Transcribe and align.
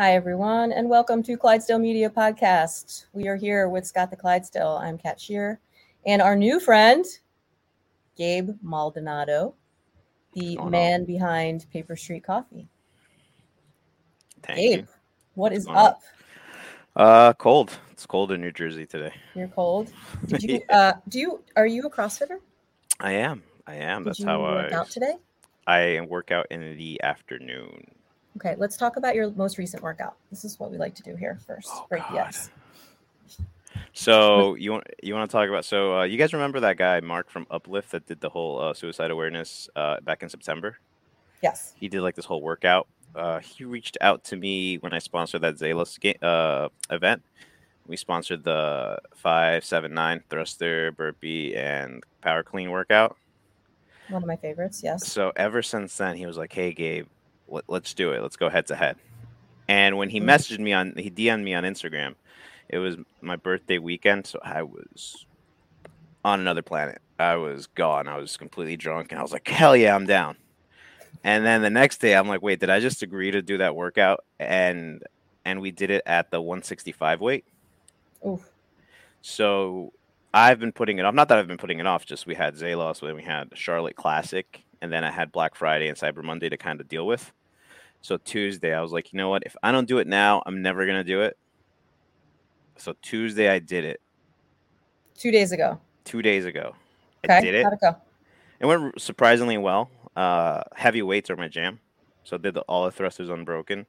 Hi, 0.00 0.14
everyone, 0.14 0.70
and 0.70 0.88
welcome 0.88 1.24
to 1.24 1.36
Clydesdale 1.36 1.80
Media 1.80 2.08
Podcast. 2.08 3.06
We 3.14 3.26
are 3.26 3.34
here 3.34 3.68
with 3.68 3.84
Scott 3.84 4.10
the 4.10 4.16
Clydesdale. 4.16 4.78
I'm 4.80 4.96
Kat 4.96 5.20
Shear, 5.20 5.58
and 6.06 6.22
our 6.22 6.36
new 6.36 6.60
friend, 6.60 7.04
Gabe 8.16 8.50
Maldonado, 8.62 9.56
the 10.34 10.54
going 10.54 10.58
on? 10.66 10.70
man 10.70 11.04
behind 11.04 11.66
Paper 11.72 11.96
Street 11.96 12.22
Coffee. 12.22 12.68
Thank 14.44 14.58
Gabe, 14.58 14.78
you. 14.82 14.88
what 15.34 15.52
is 15.52 15.64
going 15.64 15.78
on? 15.78 15.86
up? 15.86 16.00
Uh, 16.94 17.32
cold. 17.32 17.76
It's 17.90 18.06
cold 18.06 18.30
in 18.30 18.40
New 18.40 18.52
Jersey 18.52 18.86
today. 18.86 19.12
You're 19.34 19.48
cold. 19.48 19.92
Did 20.26 20.44
you? 20.44 20.60
uh, 20.70 20.92
do 21.08 21.18
you? 21.18 21.42
Are 21.56 21.66
you 21.66 21.82
a 21.82 21.90
CrossFitter? 21.90 22.38
I 23.00 23.14
am. 23.14 23.42
I 23.66 23.74
am. 23.74 24.04
Did 24.04 24.10
That's 24.10 24.20
you 24.20 24.26
how 24.26 24.42
work 24.42 24.72
I. 24.72 24.76
out 24.76 24.90
today? 24.90 25.14
I 25.66 26.00
work 26.02 26.30
out 26.30 26.46
in 26.52 26.60
the 26.78 27.02
afternoon. 27.02 27.97
Okay, 28.36 28.54
let's 28.58 28.76
talk 28.76 28.96
about 28.96 29.14
your 29.14 29.30
most 29.32 29.58
recent 29.58 29.82
workout. 29.82 30.16
This 30.30 30.44
is 30.44 30.60
what 30.60 30.70
we 30.70 30.78
like 30.78 30.94
to 30.96 31.02
do 31.02 31.16
here 31.16 31.38
first. 31.46 31.68
Oh, 31.72 31.86
Break 31.88 32.02
the 32.10 32.24
ice. 32.24 32.50
So 33.92 34.54
you 34.54 34.72
want 34.72 34.84
you 35.02 35.14
want 35.14 35.28
to 35.28 35.36
talk 35.36 35.48
about? 35.48 35.64
So 35.64 36.00
uh, 36.00 36.04
you 36.04 36.18
guys 36.18 36.32
remember 36.32 36.60
that 36.60 36.76
guy 36.76 37.00
Mark 37.00 37.30
from 37.30 37.46
Uplift 37.50 37.90
that 37.92 38.06
did 38.06 38.20
the 38.20 38.28
whole 38.28 38.60
uh, 38.60 38.74
suicide 38.74 39.10
awareness 39.10 39.68
uh, 39.74 40.00
back 40.00 40.22
in 40.22 40.28
September? 40.28 40.78
Yes. 41.42 41.74
He 41.78 41.88
did 41.88 42.02
like 42.02 42.14
this 42.14 42.24
whole 42.24 42.42
workout. 42.42 42.86
Uh, 43.14 43.40
he 43.40 43.64
reached 43.64 43.96
out 44.00 44.22
to 44.24 44.36
me 44.36 44.76
when 44.76 44.92
I 44.92 44.98
sponsored 44.98 45.40
that 45.40 45.56
Zalos 45.56 45.98
ga- 45.98 46.18
uh, 46.26 46.68
event. 46.90 47.22
We 47.86 47.96
sponsored 47.96 48.44
the 48.44 48.98
five 49.16 49.64
seven 49.64 49.94
nine 49.94 50.22
thruster, 50.28 50.92
burpee, 50.92 51.56
and 51.56 52.04
power 52.20 52.42
clean 52.42 52.70
workout. 52.70 53.16
One 54.08 54.22
of 54.22 54.28
my 54.28 54.36
favorites. 54.36 54.82
Yes. 54.82 55.10
So 55.10 55.32
ever 55.36 55.62
since 55.62 55.96
then, 55.96 56.16
he 56.16 56.26
was 56.26 56.36
like, 56.36 56.52
"Hey, 56.52 56.72
Gabe, 56.72 57.06
let, 57.48 57.64
let's 57.68 57.94
do 57.94 58.12
it. 58.12 58.22
Let's 58.22 58.36
go 58.36 58.48
head 58.48 58.66
to 58.68 58.76
head." 58.76 58.96
And 59.68 59.96
when 59.98 60.08
he 60.10 60.20
Mm. 60.20 60.24
messaged 60.24 60.58
me 60.58 60.72
on, 60.72 60.94
he 60.96 61.10
DM'd 61.10 61.44
me 61.44 61.54
on 61.54 61.64
Instagram. 61.64 62.14
It 62.68 62.78
was 62.78 62.96
my 63.20 63.36
birthday 63.36 63.78
weekend, 63.78 64.26
so 64.26 64.38
I 64.42 64.62
was 64.62 65.26
on 66.24 66.40
another 66.40 66.62
planet. 66.62 67.00
I 67.18 67.36
was 67.36 67.66
gone. 67.66 68.08
I 68.08 68.16
was 68.16 68.36
completely 68.36 68.76
drunk, 68.76 69.10
and 69.12 69.18
I 69.18 69.22
was 69.22 69.32
like, 69.32 69.46
"Hell 69.48 69.76
yeah, 69.76 69.94
I'm 69.94 70.06
down." 70.06 70.36
And 71.24 71.44
then 71.44 71.62
the 71.62 71.70
next 71.70 71.98
day, 71.98 72.14
I'm 72.14 72.28
like, 72.28 72.42
"Wait, 72.42 72.60
did 72.60 72.70
I 72.70 72.80
just 72.80 73.02
agree 73.02 73.30
to 73.30 73.42
do 73.42 73.58
that 73.58 73.74
workout?" 73.74 74.24
And 74.38 75.02
and 75.44 75.60
we 75.60 75.70
did 75.70 75.90
it 75.90 76.02
at 76.04 76.30
the 76.30 76.40
165 76.42 77.20
weight. 77.20 77.44
Oof. 78.26 78.50
So 79.22 79.92
I've 80.34 80.60
been 80.60 80.72
putting 80.72 80.98
it 80.98 81.04
off. 81.04 81.14
Not 81.14 81.28
that 81.28 81.38
I've 81.38 81.46
been 81.46 81.56
putting 81.56 81.78
it 81.78 81.86
off. 81.86 82.04
Just 82.04 82.26
we 82.26 82.34
had 82.34 82.54
Zalos, 82.54 83.00
then 83.00 83.16
we 83.16 83.22
had 83.22 83.50
Charlotte 83.54 83.96
Classic, 83.96 84.62
and 84.82 84.92
then 84.92 85.04
I 85.04 85.10
had 85.10 85.32
Black 85.32 85.54
Friday 85.54 85.88
and 85.88 85.96
Cyber 85.96 86.22
Monday 86.22 86.48
to 86.48 86.56
kind 86.56 86.80
of 86.80 86.88
deal 86.88 87.06
with. 87.06 87.32
So 88.00 88.16
Tuesday, 88.16 88.74
I 88.74 88.80
was 88.80 88.92
like, 88.92 89.12
you 89.12 89.16
know 89.16 89.28
what? 89.28 89.42
If 89.44 89.56
I 89.62 89.72
don't 89.72 89.88
do 89.88 89.98
it 89.98 90.06
now, 90.06 90.42
I'm 90.46 90.62
never 90.62 90.86
gonna 90.86 91.04
do 91.04 91.22
it. 91.22 91.36
So 92.76 92.94
Tuesday, 93.02 93.48
I 93.48 93.58
did 93.58 93.84
it. 93.84 94.00
Two 95.16 95.30
days 95.30 95.52
ago. 95.52 95.80
Two 96.04 96.22
days 96.22 96.44
ago, 96.44 96.74
I 97.28 97.40
did 97.40 97.54
it. 97.54 97.64
How'd 97.64 97.72
it 97.72 97.80
go? 97.80 97.96
It 98.60 98.66
went 98.66 99.00
surprisingly 99.00 99.58
well. 99.58 99.90
Uh, 100.16 100.62
heavy 100.74 101.02
weights 101.02 101.30
are 101.30 101.36
my 101.36 101.48
jam, 101.48 101.80
so 102.24 102.36
I 102.36 102.38
did 102.38 102.54
the, 102.54 102.62
all 102.62 102.84
the 102.84 102.90
thrusters 102.92 103.28
unbroken. 103.28 103.86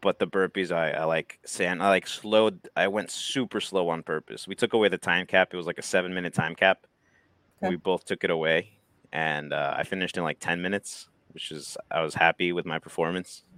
But 0.00 0.18
the 0.18 0.26
burpees, 0.26 0.72
I, 0.72 0.90
I 0.90 1.04
like 1.04 1.38
saying 1.44 1.80
I 1.80 1.88
like 1.88 2.08
slowed. 2.08 2.68
I 2.74 2.88
went 2.88 3.10
super 3.10 3.60
slow 3.60 3.88
on 3.88 4.02
purpose. 4.02 4.48
We 4.48 4.56
took 4.56 4.72
away 4.72 4.88
the 4.88 4.98
time 4.98 5.26
cap. 5.26 5.50
It 5.52 5.56
was 5.56 5.66
like 5.66 5.78
a 5.78 5.82
seven 5.82 6.12
minute 6.12 6.34
time 6.34 6.56
cap. 6.56 6.86
Okay. 7.62 7.70
We 7.70 7.76
both 7.76 8.04
took 8.04 8.24
it 8.24 8.30
away, 8.30 8.70
and 9.12 9.52
uh, 9.52 9.74
I 9.76 9.84
finished 9.84 10.16
in 10.16 10.24
like 10.24 10.40
ten 10.40 10.60
minutes, 10.60 11.08
which 11.32 11.50
is 11.50 11.76
I 11.90 12.02
was 12.02 12.14
happy 12.14 12.52
with 12.52 12.66
my 12.66 12.78
performance. 12.78 13.42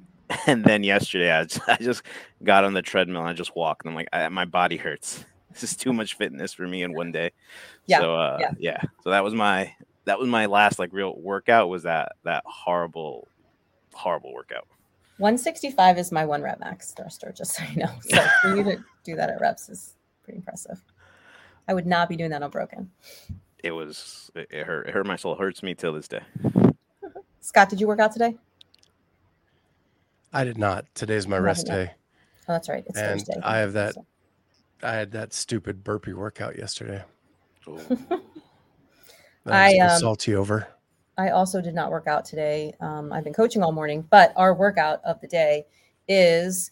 And 0.46 0.64
then 0.64 0.82
yesterday, 0.84 1.30
I 1.30 1.44
just, 1.44 1.68
I 1.68 1.76
just 1.76 2.02
got 2.42 2.64
on 2.64 2.72
the 2.72 2.80
treadmill 2.80 3.20
and 3.20 3.28
I 3.28 3.34
just 3.34 3.54
walked. 3.54 3.84
And 3.84 3.90
I'm 3.90 3.94
like, 3.94 4.08
I, 4.12 4.28
my 4.30 4.44
body 4.46 4.76
hurts. 4.76 5.24
This 5.52 5.62
is 5.62 5.76
too 5.76 5.92
much 5.92 6.16
fitness 6.16 6.52
for 6.52 6.66
me 6.66 6.82
in 6.82 6.94
one 6.94 7.12
day. 7.12 7.30
Yeah, 7.86 8.00
So 8.00 8.16
uh, 8.16 8.38
yeah. 8.40 8.50
yeah. 8.58 8.80
So 9.04 9.10
that 9.10 9.22
was 9.22 9.34
my 9.34 9.72
that 10.04 10.18
was 10.18 10.28
my 10.28 10.46
last 10.46 10.80
like 10.80 10.92
real 10.92 11.14
workout 11.16 11.68
was 11.68 11.84
that 11.84 12.12
that 12.24 12.42
horrible 12.44 13.28
horrible 13.92 14.32
workout 14.34 14.66
165 15.18 15.96
is 15.98 16.10
my 16.10 16.24
one 16.24 16.42
rep 16.42 16.58
max 16.58 16.90
thruster, 16.92 17.32
just 17.36 17.54
so 17.54 17.62
you 17.72 17.82
know. 17.82 17.90
So 18.02 18.26
for 18.42 18.56
you 18.56 18.64
to 18.64 18.84
do 19.04 19.14
that 19.14 19.30
at 19.30 19.40
reps 19.40 19.68
is 19.68 19.94
pretty 20.24 20.38
impressive. 20.38 20.82
I 21.68 21.74
would 21.74 21.86
not 21.86 22.08
be 22.08 22.16
doing 22.16 22.30
that 22.30 22.42
unbroken. 22.42 22.90
it 23.62 23.70
was 23.70 24.32
it, 24.34 24.48
it 24.50 24.66
hurt 24.66 24.88
it 24.88 24.92
hurt 24.94 25.06
my 25.06 25.14
soul 25.16 25.34
it 25.34 25.38
hurts 25.38 25.62
me 25.62 25.74
till 25.74 25.92
this 25.92 26.08
day 26.08 26.20
Scott, 27.44 27.68
did 27.68 27.78
you 27.78 27.86
work 27.86 28.00
out 28.00 28.10
today? 28.10 28.38
I 30.32 30.44
did 30.44 30.56
not. 30.56 30.86
Today's 30.94 31.28
my 31.28 31.36
You 31.36 31.42
rest 31.42 31.68
haven't 31.68 31.84
day. 31.88 31.92
Oh, 32.48 32.52
that's 32.54 32.70
right. 32.70 32.82
It's 32.86 32.98
And 32.98 33.20
Thursday. 33.20 33.38
I 33.42 33.58
have 33.58 33.74
that- 33.74 33.92
So- 33.94 34.06
I 34.82 34.94
had 34.94 35.10
that 35.12 35.34
stupid 35.34 35.84
burpee 35.84 36.14
workout 36.14 36.56
yesterday. 36.56 37.04
I, 39.46 39.76
um, 39.78 40.00
salty 40.00 40.34
over. 40.34 40.66
I 41.18 41.28
also 41.30 41.60
did 41.60 41.74
not 41.74 41.90
work 41.90 42.06
out 42.06 42.24
today. 42.24 42.74
Um, 42.80 43.12
I've 43.12 43.24
been 43.24 43.34
coaching 43.34 43.62
all 43.62 43.72
morning, 43.72 44.06
but 44.08 44.32
our 44.36 44.54
workout 44.54 45.02
of 45.04 45.20
the 45.20 45.28
day 45.28 45.66
is 46.08 46.70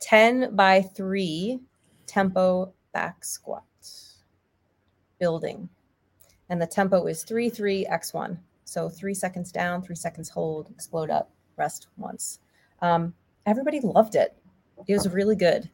10 0.00 0.56
by 0.56 0.80
3 0.80 1.60
tempo 2.06 2.72
back 2.92 3.22
squat 3.22 3.64
building. 5.18 5.68
And 6.48 6.60
the 6.60 6.66
tempo 6.66 7.04
is 7.06 7.22
3 7.22 7.50
3 7.50 7.84
x1. 7.86 8.38
So 8.70 8.88
three 8.88 9.14
seconds 9.14 9.50
down, 9.50 9.82
three 9.82 9.96
seconds 9.96 10.28
hold, 10.28 10.70
explode 10.70 11.10
up, 11.10 11.28
rest 11.56 11.88
once. 11.96 12.38
Um, 12.80 13.12
everybody 13.44 13.80
loved 13.80 14.14
it. 14.14 14.36
It 14.86 14.94
was 14.94 15.08
really 15.08 15.34
good. 15.34 15.68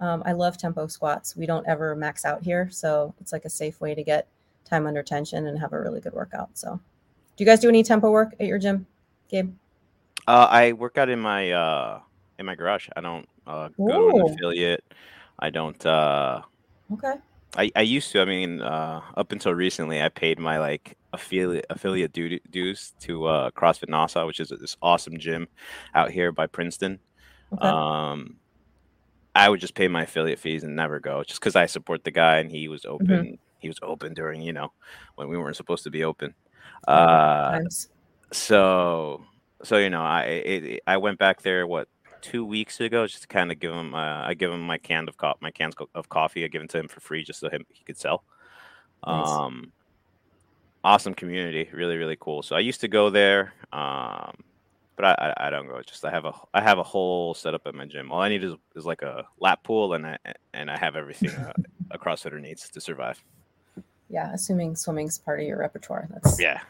Um, 0.00 0.22
I 0.24 0.32
love 0.32 0.56
tempo 0.56 0.86
squats. 0.86 1.36
We 1.36 1.44
don't 1.44 1.68
ever 1.68 1.94
max 1.94 2.24
out 2.24 2.42
here. 2.42 2.70
So 2.70 3.14
it's 3.20 3.34
like 3.34 3.44
a 3.44 3.50
safe 3.50 3.82
way 3.82 3.94
to 3.94 4.02
get 4.02 4.28
time 4.64 4.86
under 4.86 5.02
tension 5.02 5.46
and 5.46 5.58
have 5.58 5.74
a 5.74 5.78
really 5.78 6.00
good 6.00 6.14
workout. 6.14 6.48
So 6.54 6.80
do 7.36 7.44
you 7.44 7.46
guys 7.46 7.60
do 7.60 7.68
any 7.68 7.82
tempo 7.82 8.10
work 8.10 8.34
at 8.40 8.46
your 8.46 8.58
gym, 8.58 8.86
Gabe? 9.28 9.54
uh, 10.26 10.46
i 10.50 10.72
work 10.72 10.98
out 10.98 11.08
in 11.08 11.18
my 11.18 11.50
uh 11.52 12.00
in 12.38 12.44
my 12.44 12.54
garage 12.54 12.88
i 12.96 13.00
don't 13.00 13.26
uh 13.46 13.68
go 13.78 14.10
to 14.12 14.18
an 14.18 14.34
affiliate 14.34 14.84
i 15.38 15.48
don't 15.48 15.84
uh 15.86 16.42
Okay. 16.92 17.14
I, 17.56 17.70
I 17.74 17.80
used 17.80 18.12
to. 18.12 18.20
I 18.20 18.26
mean, 18.26 18.60
uh, 18.60 19.00
up 19.16 19.32
until 19.32 19.54
recently, 19.54 20.02
I 20.02 20.10
paid 20.10 20.38
my 20.38 20.58
like 20.58 20.97
affiliate 21.12 21.66
affiliate 21.70 22.12
du- 22.12 22.40
dues 22.50 22.94
to 23.00 23.26
uh, 23.26 23.50
CrossFit 23.50 23.88
Nassau, 23.88 24.26
which 24.26 24.40
is 24.40 24.48
this 24.48 24.76
awesome 24.82 25.18
gym 25.18 25.48
out 25.94 26.10
here 26.10 26.32
by 26.32 26.46
Princeton. 26.46 26.98
Okay. 27.52 27.66
Um, 27.66 28.36
I 29.34 29.48
would 29.48 29.60
just 29.60 29.74
pay 29.74 29.88
my 29.88 30.02
affiliate 30.02 30.38
fees 30.38 30.64
and 30.64 30.74
never 30.74 31.00
go, 31.00 31.22
just 31.22 31.40
because 31.40 31.56
I 31.56 31.66
support 31.66 32.04
the 32.04 32.10
guy 32.10 32.38
and 32.38 32.50
he 32.50 32.68
was 32.68 32.84
open. 32.84 33.38
He 33.58 33.68
was 33.68 33.78
open 33.82 34.14
during 34.14 34.42
you 34.42 34.52
know 34.52 34.72
when 35.16 35.28
we 35.28 35.38
weren't 35.38 35.56
supposed 35.56 35.84
to 35.84 35.90
be 35.90 36.04
open. 36.04 36.34
Uh, 36.86 37.52
Times. 37.52 37.88
so 38.32 39.24
so 39.62 39.76
you 39.78 39.90
know, 39.90 40.02
I 40.02 40.22
it, 40.22 40.82
I 40.86 40.96
went 40.96 41.18
back 41.18 41.42
there 41.42 41.66
what 41.66 41.88
two 42.20 42.44
weeks 42.44 42.80
ago 42.80 43.06
just 43.06 43.22
to 43.22 43.28
kind 43.28 43.52
of 43.52 43.60
give 43.60 43.72
him 43.72 43.94
uh, 43.94 44.22
I 44.26 44.34
give 44.34 44.50
him 44.50 44.60
my 44.62 44.78
can 44.78 45.08
of 45.08 45.16
co- 45.16 45.38
my 45.40 45.50
cans 45.50 45.74
of 45.94 46.08
coffee 46.08 46.44
I 46.44 46.48
give 46.48 46.62
it 46.62 46.70
to 46.70 46.78
him 46.78 46.88
for 46.88 47.00
free 47.00 47.22
just 47.22 47.40
so 47.40 47.48
him 47.48 47.64
he 47.70 47.84
could 47.84 47.96
sell. 47.96 48.24
Nice. 49.06 49.28
Um, 49.28 49.72
awesome 50.84 51.14
community, 51.14 51.68
really 51.72 51.96
really 51.96 52.16
cool. 52.20 52.42
So 52.42 52.56
I 52.56 52.60
used 52.60 52.80
to 52.82 52.88
go 52.88 53.10
there, 53.10 53.54
um, 53.72 54.34
but 54.96 55.04
I, 55.04 55.34
I 55.38 55.46
I 55.46 55.50
don't 55.50 55.66
go. 55.68 55.80
Just 55.82 56.04
I 56.04 56.10
have 56.10 56.24
a 56.24 56.32
I 56.54 56.60
have 56.60 56.78
a 56.78 56.82
whole 56.82 57.34
setup 57.34 57.62
at 57.66 57.74
my 57.74 57.84
gym. 57.86 58.10
All 58.12 58.20
I 58.20 58.28
need 58.28 58.44
is, 58.44 58.54
is 58.76 58.84
like 58.86 59.02
a 59.02 59.24
lap 59.40 59.62
pool 59.64 59.94
and 59.94 60.06
I 60.06 60.18
and 60.54 60.70
I 60.70 60.78
have 60.78 60.96
everything 60.96 61.30
uh, 61.30 61.52
a 61.90 61.98
CrossFitter 61.98 62.40
needs 62.40 62.68
to 62.70 62.80
survive. 62.80 63.22
Yeah, 64.10 64.32
assuming 64.32 64.74
swimming's 64.76 65.18
part 65.18 65.40
of 65.40 65.46
your 65.46 65.58
repertoire. 65.58 66.08
That's 66.10 66.40
Yeah. 66.40 66.60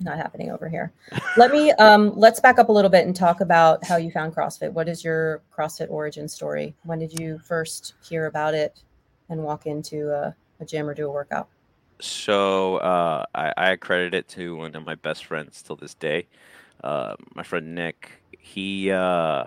not 0.00 0.16
happening 0.18 0.50
over 0.50 0.68
here. 0.68 0.92
Let 1.36 1.50
me 1.50 1.72
um 1.72 2.12
let's 2.18 2.40
back 2.40 2.58
up 2.58 2.68
a 2.68 2.72
little 2.72 2.90
bit 2.90 3.06
and 3.06 3.14
talk 3.16 3.40
about 3.40 3.82
how 3.84 3.96
you 3.96 4.10
found 4.10 4.34
CrossFit. 4.34 4.72
What 4.72 4.88
is 4.88 5.02
your 5.04 5.42
CrossFit 5.56 5.90
origin 5.90 6.28
story? 6.28 6.74
When 6.84 6.98
did 6.98 7.18
you 7.18 7.38
first 7.38 7.94
hear 8.08 8.26
about 8.26 8.54
it 8.54 8.82
and 9.30 9.42
walk 9.42 9.66
into 9.66 10.10
a, 10.12 10.34
a 10.60 10.64
gym 10.64 10.88
or 10.88 10.94
do 10.94 11.06
a 11.06 11.10
workout? 11.10 11.48
So 12.00 12.76
uh, 12.78 13.24
I, 13.34 13.52
I 13.56 13.70
accredit 13.70 14.14
it 14.14 14.28
to 14.30 14.56
one 14.56 14.74
of 14.74 14.84
my 14.84 14.94
best 14.96 15.24
friends 15.24 15.62
till 15.62 15.76
this 15.76 15.94
day. 15.94 16.26
Uh, 16.82 17.14
my 17.34 17.42
friend 17.42 17.74
Nick, 17.74 18.22
he 18.38 18.90
uh, 18.90 19.44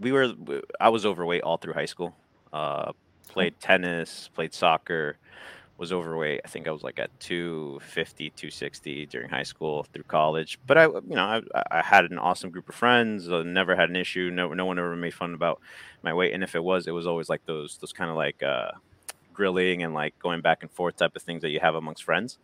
we 0.00 0.12
were 0.12 0.32
I 0.80 0.88
was 0.88 1.06
overweight 1.06 1.42
all 1.42 1.56
through 1.56 1.74
high 1.74 1.86
school. 1.86 2.14
Uh, 2.52 2.92
played 3.28 3.58
tennis, 3.60 4.30
played 4.34 4.52
soccer, 4.54 5.18
was 5.78 5.92
overweight. 5.92 6.40
I 6.44 6.48
think 6.48 6.68
I 6.68 6.70
was 6.70 6.82
like 6.82 6.98
at 6.98 7.18
250, 7.20 8.30
260 8.30 9.06
during 9.06 9.28
high 9.28 9.42
school 9.42 9.84
through 9.92 10.04
college. 10.04 10.58
But 10.66 10.78
I, 10.78 10.84
you 10.86 11.02
know, 11.10 11.24
I, 11.54 11.62
I 11.70 11.82
had 11.82 12.06
an 12.06 12.18
awesome 12.18 12.50
group 12.50 12.68
of 12.68 12.74
friends. 12.74 13.30
Uh, 13.30 13.42
never 13.42 13.76
had 13.76 13.90
an 13.90 13.96
issue. 13.96 14.30
No, 14.32 14.52
no 14.54 14.66
one 14.66 14.78
ever 14.78 14.96
made 14.96 15.14
fun 15.14 15.34
about 15.34 15.60
my 16.02 16.14
weight. 16.14 16.32
And 16.34 16.42
if 16.42 16.54
it 16.54 16.64
was, 16.64 16.86
it 16.86 16.92
was 16.92 17.06
always 17.06 17.28
like 17.28 17.44
those, 17.46 17.78
those 17.78 17.92
kind 17.92 18.10
of 18.10 18.16
like 18.16 18.42
uh, 18.42 18.72
grilling 19.36 19.84
and 19.84 19.94
like 19.94 20.14
going 20.20 20.42
back 20.42 20.60
and 20.62 20.72
forth 20.72 20.96
type 20.96 21.16
of 21.16 21.22
things 21.22 21.42
that 21.42 21.50
you 21.50 21.60
have 21.60 21.76
amongst 21.76 22.04
friends. 22.04 22.38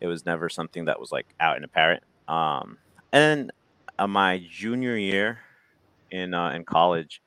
It 0.00 0.08
was 0.08 0.26
never 0.26 0.48
something 0.50 0.86
that 0.86 1.00
was 1.00 1.12
like 1.12 1.26
out 1.40 1.56
and 1.56 1.64
apparent. 1.66 2.04
Um, 2.28 2.78
and 3.12 3.52
uh, 3.98 4.08
my 4.08 4.42
junior 4.50 4.96
year 4.96 5.40
in 6.10 6.34
uh, 6.34 6.50
in 6.52 6.64
college, 6.64 7.22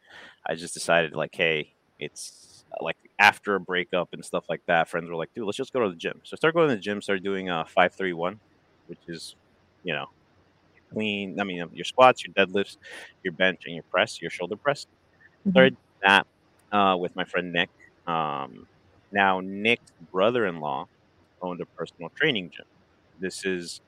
I 0.47 0.55
just 0.55 0.73
decided 0.73 1.15
like, 1.15 1.35
hey, 1.35 1.75
it's 1.99 2.65
uh, 2.73 2.83
like 2.83 2.97
after 3.19 3.55
a 3.55 3.61
breakup 3.61 4.09
and 4.13 4.25
stuff 4.25 4.45
like 4.49 4.61
that, 4.67 4.89
friends 4.89 5.09
were 5.09 5.15
like, 5.17 5.29
dude, 5.35 5.45
let's 5.45 5.57
just 5.57 5.73
go 5.73 5.81
to 5.81 5.89
the 5.89 5.95
gym. 5.97 6.21
So 6.25 6.35
I 6.35 6.37
started 6.37 6.55
going 6.55 6.69
to 6.69 6.75
the 6.75 6.81
gym, 6.81 7.01
started 7.01 7.23
doing 7.23 7.49
a 7.49 7.65
five 7.67 7.93
three 7.95 8.13
one, 8.13 8.39
which 8.87 9.01
is, 9.07 9.35
you 9.83 9.93
know, 9.93 10.07
clean. 10.93 11.39
I 11.39 11.43
mean, 11.43 11.65
your 11.73 11.85
squats, 11.85 12.23
your 12.25 12.33
deadlifts, 12.33 12.77
your 13.23 13.33
bench, 13.33 13.61
and 13.65 13.75
your 13.75 13.83
press, 13.91 14.21
your 14.21 14.31
shoulder 14.31 14.57
press. 14.57 14.85
Mhm. 15.47 15.51
Started 15.51 15.77
that 16.03 16.27
uh, 16.71 16.97
with 16.99 17.15
my 17.15 17.25
friend 17.25 17.53
Nick. 17.53 17.71
Um, 18.07 18.67
now 19.11 19.39
Nick's 19.41 19.91
brother-in-law 20.11 20.87
owned 21.41 21.61
a 21.61 21.65
personal 21.65 22.09
training 22.15 22.51
gym. 22.55 22.65
This 23.19 23.45
is 23.45 23.81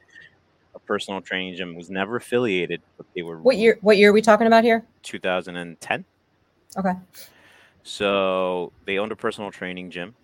a 0.75 0.80
personal 0.80 1.22
training 1.22 1.56
gym. 1.56 1.75
Was 1.75 1.90
never 1.90 2.16
affiliated, 2.18 2.81
but 2.98 3.06
they 3.16 3.22
were 3.22 3.40
What 3.40 3.58
year? 3.58 3.78
What 3.81 3.98
year 3.98 4.10
are 4.10 4.14
we 4.14 4.22
talking 4.22 4.48
about 4.48 4.64
here? 4.64 4.86
2010. 5.04 6.06
Okay. 6.78 6.94
So 7.84 8.72
they 8.86 8.98
owned 8.98 9.12
a 9.12 9.16
personal 9.16 9.52
training 9.52 9.92
gym, 9.92 10.16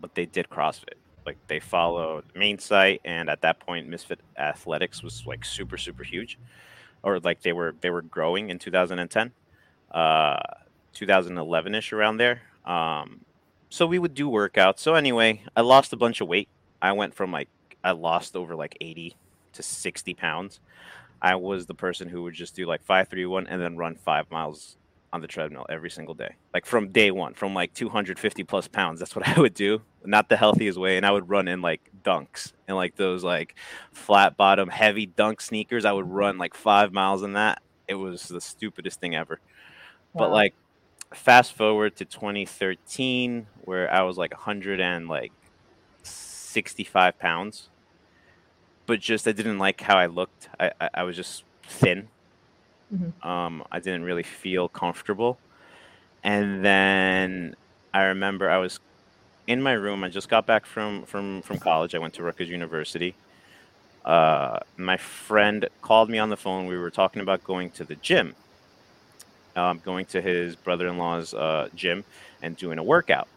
but 0.00 0.14
they 0.14 0.26
did 0.26 0.48
CrossFit. 0.48 0.94
Like 1.26 1.36
they 1.46 1.60
followed 1.60 2.24
main 2.34 2.58
site, 2.58 3.00
and 3.04 3.28
at 3.28 3.42
that 3.42 3.60
point, 3.60 3.86
Misfit 3.88 4.20
Athletics 4.38 5.02
was 5.02 5.26
like 5.26 5.44
super, 5.44 5.76
super 5.76 6.02
huge, 6.02 6.38
or 7.02 7.20
like 7.20 7.42
they 7.42 7.52
were 7.52 7.74
they 7.82 7.90
were 7.90 8.02
growing 8.02 8.48
in 8.48 8.58
2010, 8.58 9.32
uh, 9.90 10.38
2011 10.94 11.74
ish 11.74 11.92
around 11.92 12.16
there. 12.16 12.40
Um, 12.64 13.20
so 13.68 13.86
we 13.86 13.98
would 13.98 14.14
do 14.14 14.28
workouts. 14.28 14.80
So 14.80 14.94
anyway, 14.94 15.42
I 15.56 15.60
lost 15.60 15.92
a 15.92 15.96
bunch 15.96 16.20
of 16.20 16.28
weight. 16.28 16.48
I 16.80 16.92
went 16.92 17.14
from 17.14 17.32
like 17.32 17.48
I 17.82 17.92
lost 17.92 18.36
over 18.36 18.54
like 18.54 18.76
80 18.80 19.14
to 19.54 19.62
60 19.62 20.14
pounds. 20.14 20.60
I 21.20 21.34
was 21.34 21.66
the 21.66 21.74
person 21.74 22.08
who 22.08 22.22
would 22.22 22.34
just 22.34 22.54
do 22.54 22.66
like 22.66 22.82
five, 22.82 23.08
three, 23.08 23.26
one, 23.26 23.46
and 23.46 23.60
then 23.60 23.76
run 23.76 23.96
five 23.96 24.30
miles 24.30 24.76
on 25.12 25.20
the 25.20 25.26
treadmill 25.26 25.66
every 25.68 25.90
single 25.90 26.14
day. 26.14 26.34
Like 26.52 26.66
from 26.66 26.88
day 26.90 27.10
one, 27.10 27.34
from 27.34 27.54
like 27.54 27.74
250 27.74 28.44
plus 28.44 28.68
pounds. 28.68 29.00
That's 29.00 29.16
what 29.16 29.26
I 29.26 29.40
would 29.40 29.54
do. 29.54 29.82
Not 30.04 30.28
the 30.28 30.36
healthiest 30.36 30.78
way. 30.78 30.96
And 30.96 31.04
I 31.04 31.10
would 31.10 31.28
run 31.28 31.48
in 31.48 31.60
like 31.60 31.80
dunks 32.04 32.52
and 32.66 32.76
like 32.76 32.96
those 32.96 33.24
like 33.24 33.56
flat 33.92 34.36
bottom 34.36 34.68
heavy 34.68 35.06
dunk 35.06 35.40
sneakers. 35.40 35.84
I 35.84 35.92
would 35.92 36.08
run 36.08 36.38
like 36.38 36.54
five 36.54 36.92
miles 36.92 37.22
in 37.22 37.32
that. 37.34 37.62
It 37.88 37.94
was 37.94 38.28
the 38.28 38.40
stupidest 38.40 39.00
thing 39.00 39.14
ever. 39.14 39.40
But 40.14 40.30
like 40.30 40.54
fast 41.14 41.54
forward 41.54 41.96
to 41.96 42.04
2013 42.04 43.46
where 43.64 43.92
I 43.92 44.02
was 44.02 44.16
like 44.18 44.32
100 44.32 44.80
and 44.80 45.08
like 45.08 45.32
65 46.02 47.18
pounds. 47.18 47.70
But 48.86 49.00
just 49.00 49.28
I 49.28 49.32
didn't 49.32 49.58
like 49.58 49.80
how 49.80 49.98
I 49.98 50.06
looked. 50.06 50.48
I, 50.58 50.72
I, 50.80 50.88
I 50.94 51.02
was 51.04 51.16
just 51.16 51.44
thin. 51.62 52.08
Mhm. 52.92 53.24
Um, 53.26 53.64
I 53.70 53.80
didn't 53.80 54.04
really 54.04 54.22
feel 54.22 54.68
comfortable. 54.68 55.38
And 56.24 56.64
then 56.64 57.54
I 57.94 58.04
remember 58.04 58.50
I 58.50 58.58
was 58.58 58.80
in 59.46 59.62
my 59.62 59.72
room. 59.72 60.04
I 60.04 60.08
just 60.10 60.28
got 60.28 60.46
back 60.46 60.66
from 60.66 61.04
from 61.06 61.42
from 61.42 61.58
college. 61.58 61.94
I 61.94 61.98
went 61.98 62.14
to 62.14 62.22
Rutgers 62.22 62.50
University. 62.50 63.16
Uh, 64.04 64.60
my 64.76 64.96
friend 64.96 65.68
called 65.82 66.10
me 66.10 66.18
on 66.18 66.30
the 66.30 66.36
phone. 66.36 66.66
We 66.66 66.78
were 66.78 66.90
talking 66.90 67.22
about 67.22 67.44
going 67.44 67.70
to 67.72 67.84
the 67.84 67.96
gym, 67.96 68.36
um, 69.58 69.80
going 69.84 70.06
to 70.06 70.20
his 70.20 70.56
brother-in-law's 70.56 71.34
uh, 71.34 71.68
gym 71.74 72.04
and 72.42 72.56
doing 72.56 72.78
a 72.78 72.82
workout. 72.82 73.28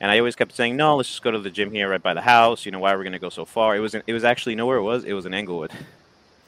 And 0.00 0.10
I 0.10 0.18
always 0.18 0.36
kept 0.36 0.54
saying, 0.54 0.76
"No, 0.76 0.96
let's 0.96 1.08
just 1.08 1.22
go 1.22 1.30
to 1.30 1.38
the 1.38 1.50
gym 1.50 1.70
here, 1.70 1.88
right 1.88 2.02
by 2.02 2.14
the 2.14 2.20
house. 2.20 2.66
You 2.66 2.72
know, 2.72 2.80
why 2.80 2.92
are 2.92 2.98
we 2.98 3.04
going 3.04 3.12
to 3.12 3.18
go 3.18 3.30
so 3.30 3.44
far?" 3.44 3.74
It 3.74 3.80
was 3.80 3.94
in, 3.94 4.02
it 4.06 4.12
was 4.12 4.24
actually 4.24 4.52
you 4.52 4.56
know 4.56 4.66
where 4.66 4.76
it 4.76 4.82
was. 4.82 5.04
It 5.04 5.14
was 5.14 5.24
in 5.24 5.32
Englewood. 5.34 5.72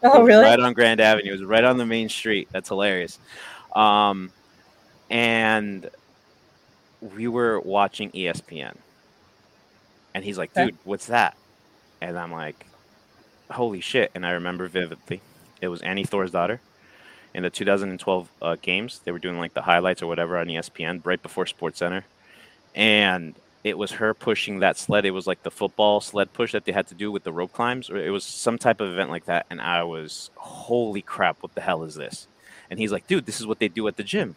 Oh, 0.03 0.23
really? 0.23 0.45
Right 0.45 0.61
on 0.61 0.75
Grand 0.75 1.01
Avenue. 1.01 1.31
It 1.31 1.33
was 1.33 1.45
right 1.45 1.65
on 1.65 1.79
the 1.79 1.87
main 1.87 2.09
street. 2.09 2.49
That's 2.53 2.69
hilarious. 2.69 3.19
Um, 3.75 4.31
and 5.11 5.89
we 7.01 7.29
were 7.29 7.61
watching 7.61 8.11
ESPN. 8.11 8.77
And 10.15 10.25
he's 10.25 10.39
like, 10.39 10.53
dude, 10.55 10.77
what's 10.85 11.07
that? 11.07 11.37
And 12.01 12.19
I'm 12.19 12.33
like, 12.33 12.67
holy 13.51 13.81
shit. 13.81 14.11
And 14.15 14.27
I 14.27 14.33
remember 14.33 14.67
vividly. 14.69 15.21
It 15.61 15.69
was 15.69 15.83
Annie 15.83 16.05
Thorisdottir. 16.05 16.59
In 17.37 17.43
the 17.43 17.51
2012 17.51 18.29
uh, 18.41 18.57
games, 18.63 19.01
they 19.05 19.13
were 19.13 19.19
doing 19.19 19.39
like 19.39 19.53
the 19.53 19.61
highlights 19.61 20.01
or 20.01 20.07
whatever 20.07 20.39
on 20.39 20.47
ESPN 20.47 21.05
right 21.05 21.23
before 21.23 21.45
Sports 21.45 21.81
Center. 21.81 22.07
And 22.75 23.35
it 23.63 23.77
was 23.77 23.93
her 23.93 24.15
pushing 24.15 24.61
that 24.61 24.79
sled. 24.79 25.05
It 25.05 25.11
was 25.11 25.27
like 25.27 25.43
the 25.43 25.51
football 25.51 26.01
sled 26.01 26.33
push 26.33 26.53
that 26.53 26.65
they 26.65 26.73
had 26.73 26.87
to 26.87 26.95
do 26.95 27.13
with 27.13 27.25
the 27.25 27.33
rope 27.35 27.53
climbs, 27.53 27.91
or 27.91 27.99
it 27.99 28.09
was 28.09 28.25
some 28.25 28.57
type 28.57 28.81
of 28.81 28.89
event 28.89 29.11
like 29.11 29.27
that. 29.27 29.45
And 29.51 29.61
I 29.61 29.83
was, 29.83 30.31
holy 30.37 31.03
crap, 31.03 31.43
what 31.43 31.55
the 31.55 31.61
hell 31.61 31.85
is 31.85 31.95
this? 31.95 32.27
And 32.71 32.81
he's 32.81 32.91
like, 32.91 33.07
dude, 33.07 33.27
this 33.27 33.39
is 33.39 33.47
what 33.47 33.59
they 33.59 33.69
do 33.69 33.87
at 33.87 33.99
the 33.99 34.03
gym, 34.03 34.35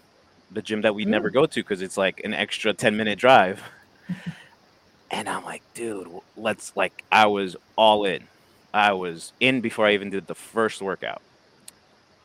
the 0.52 0.62
gym 0.62 0.82
that 0.82 0.94
we 0.94 1.06
Mm. 1.06 1.10
never 1.10 1.30
go 1.30 1.46
to 1.46 1.64
because 1.64 1.82
it's 1.82 1.96
like 1.96 2.20
an 2.26 2.34
extra 2.34 2.74
10 2.74 2.98
minute 2.98 3.18
drive. 3.18 3.64
and 5.10 5.30
I'm 5.30 5.46
like, 5.46 5.64
dude, 5.74 6.10
let's 6.36 6.76
like, 6.76 7.06
I 7.14 7.28
was 7.28 7.56
all 7.78 8.04
in. 8.04 8.28
I 8.74 8.92
was 8.92 9.32
in 9.40 9.62
before 9.62 9.86
I 9.86 9.94
even 9.94 10.10
did 10.10 10.28
the 10.28 10.36
first 10.36 10.82
workout. 10.82 11.22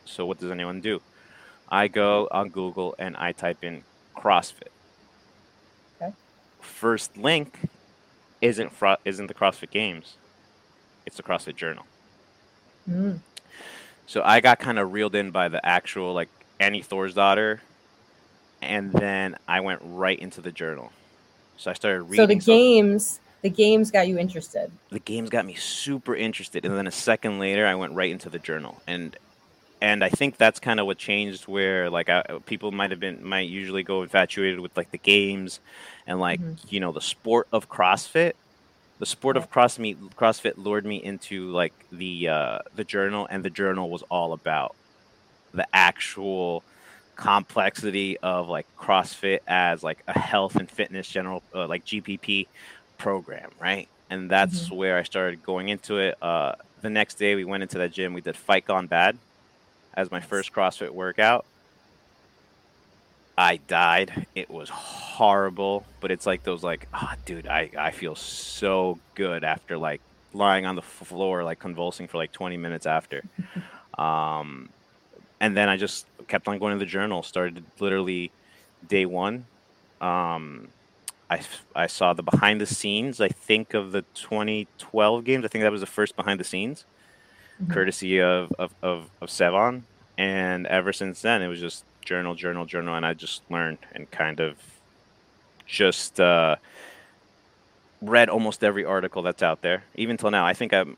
So, 0.04 0.26
what 0.26 0.38
does 0.38 0.50
anyone 0.50 0.80
do? 0.80 1.00
I 1.68 1.88
go 1.88 2.28
on 2.30 2.50
Google 2.50 2.94
and 2.98 3.16
I 3.16 3.32
type 3.32 3.64
in 3.64 3.82
CrossFit. 4.16 4.68
Okay. 6.00 6.12
First 6.60 7.16
link 7.16 7.58
isn't 8.40 8.72
fro- 8.72 8.98
isn't 9.04 9.26
the 9.26 9.34
CrossFit 9.34 9.70
Games. 9.70 10.16
It's 11.06 11.16
the 11.16 11.22
CrossFit 11.22 11.56
Journal. 11.56 11.84
Mm. 12.88 13.20
So 14.06 14.22
I 14.22 14.40
got 14.40 14.58
kind 14.58 14.78
of 14.78 14.92
reeled 14.92 15.14
in 15.14 15.30
by 15.30 15.48
the 15.48 15.64
actual 15.64 16.12
like 16.12 16.28
Annie 16.60 16.82
Thorisdottir, 16.82 17.60
and 18.60 18.92
then 18.92 19.36
I 19.48 19.60
went 19.60 19.80
right 19.82 20.18
into 20.18 20.40
the 20.40 20.52
journal. 20.52 20.92
So 21.56 21.70
I 21.70 21.74
started 21.74 22.02
reading. 22.02 22.16
So 22.22 22.26
the 22.26 22.34
games, 22.34 23.20
the 23.42 23.50
games 23.50 23.90
got 23.90 24.08
you 24.08 24.18
interested. 24.18 24.70
the 24.90 24.98
games 24.98 25.30
got 25.30 25.46
me 25.46 25.54
super 25.54 26.14
interested, 26.14 26.64
and 26.64 26.76
then 26.76 26.86
a 26.86 26.92
second 26.92 27.38
later, 27.38 27.66
I 27.66 27.74
went 27.74 27.94
right 27.94 28.10
into 28.10 28.28
the 28.28 28.38
journal, 28.38 28.80
and 28.86 29.16
and 29.84 30.02
I 30.02 30.08
think 30.08 30.38
that's 30.38 30.58
kind 30.60 30.80
of 30.80 30.86
what 30.86 30.96
changed. 30.96 31.46
Where 31.46 31.90
like 31.90 32.08
I, 32.08 32.22
people 32.46 32.72
might 32.72 32.90
have 32.90 33.00
been 33.00 33.22
might 33.22 33.48
usually 33.48 33.82
go 33.82 34.02
infatuated 34.02 34.60
with 34.60 34.74
like 34.76 34.90
the 34.90 34.98
games, 34.98 35.60
and 36.06 36.18
like 36.18 36.40
Mhm. 36.40 36.56
you 36.72 36.80
know 36.80 36.90
the 36.92 37.02
sport 37.02 37.46
of 37.52 37.68
CrossFit. 37.68 38.32
The 39.00 39.06
sport 39.06 39.36
of 39.36 39.50
cross 39.50 39.78
me, 39.78 39.94
CrossFit 40.16 40.54
lured 40.56 40.86
me 40.86 40.96
into 41.02 41.50
like 41.50 41.74
the 41.92 42.28
uh, 42.28 42.58
the 42.74 42.84
journal, 42.84 43.26
and 43.30 43.44
the 43.44 43.50
journal 43.50 43.90
was 43.90 44.02
all 44.10 44.32
about 44.32 44.74
the 45.52 45.66
actual 45.74 46.62
complexity 47.16 48.16
of 48.18 48.48
like 48.48 48.66
CrossFit 48.78 49.40
as 49.46 49.82
like 49.82 49.98
a 50.08 50.18
health 50.18 50.56
and 50.56 50.70
fitness 50.70 51.06
general 51.08 51.42
uh, 51.54 51.66
like 51.66 51.84
GPP 51.84 52.46
program, 52.98 53.50
right? 53.60 53.88
And 54.10 54.30
that's 54.30 54.70
where 54.70 54.96
I 54.96 55.02
started 55.02 55.42
going 55.44 55.68
into 55.68 55.98
it. 55.98 56.16
Uh, 56.22 56.52
the 56.82 56.90
next 56.90 57.14
day, 57.14 57.34
we 57.34 57.44
went 57.44 57.62
into 57.62 57.78
that 57.78 57.92
gym. 57.92 58.14
We 58.14 58.20
did 58.20 58.36
Fight 58.36 58.64
Gone 58.64 58.86
Bad 58.86 59.16
as 59.94 60.10
my 60.10 60.20
first 60.20 60.52
CrossFit 60.52 60.90
workout. 60.90 61.46
I 63.36 63.56
died. 63.56 64.26
It 64.34 64.48
was 64.48 64.68
horrible, 64.68 65.84
but 66.00 66.10
it's 66.12 66.26
like 66.26 66.44
those 66.44 66.62
like, 66.62 66.86
ah, 66.94 67.16
dude, 67.24 67.48
I 67.48 67.70
I 67.76 67.90
feel 67.90 68.14
so 68.14 68.98
good 69.14 69.42
after 69.42 69.76
like 69.76 70.00
lying 70.32 70.66
on 70.66 70.76
the 70.76 70.82
floor 70.82 71.44
like 71.44 71.58
convulsing 71.58 72.08
for 72.08 72.18
like 72.18 72.32
20 72.32 72.56
minutes 72.56 72.86
after. 72.86 73.22
um, 73.98 74.68
and 75.40 75.56
then 75.56 75.68
I 75.68 75.76
just 75.76 76.06
kept 76.28 76.48
on 76.48 76.58
going 76.58 76.72
to 76.72 76.78
the 76.78 76.86
journal. 76.86 77.22
Started 77.22 77.64
literally 77.80 78.30
day 78.86 79.06
one. 79.06 79.46
Um, 80.00 80.68
I, 81.30 81.40
I 81.74 81.86
saw 81.86 82.12
the 82.12 82.22
behind 82.22 82.60
the 82.60 82.66
scenes. 82.66 83.20
I 83.20 83.28
think 83.28 83.74
of 83.74 83.92
the 83.92 84.02
2012 84.14 85.24
games. 85.24 85.44
I 85.44 85.48
think 85.48 85.62
that 85.62 85.72
was 85.72 85.80
the 85.80 85.86
first 85.86 86.16
behind 86.16 86.38
the 86.38 86.44
scenes, 86.44 86.84
Mhm. 87.62 87.70
courtesy 87.72 88.20
of 88.20 88.52
of 88.58 88.74
of, 88.82 89.10
of 89.20 89.28
Sevan. 89.28 89.82
And 90.18 90.66
ever 90.66 90.92
since 90.92 91.22
then, 91.22 91.42
it 91.42 91.48
was 91.48 91.60
just 91.60 91.84
journal, 92.04 92.34
journal, 92.34 92.64
journal, 92.66 92.94
and 92.94 93.04
I 93.06 93.14
just 93.14 93.42
learned 93.50 93.78
and 93.92 94.10
kind 94.10 94.40
of 94.40 94.56
just 95.66 96.20
uh, 96.20 96.56
read 98.00 98.28
almost 98.28 98.62
every 98.62 98.84
article 98.84 99.22
that's 99.22 99.42
out 99.42 99.62
there. 99.62 99.84
Even 99.94 100.16
till 100.16 100.30
now, 100.30 100.46
I 100.46 100.54
think 100.54 100.72
I'm. 100.72 100.96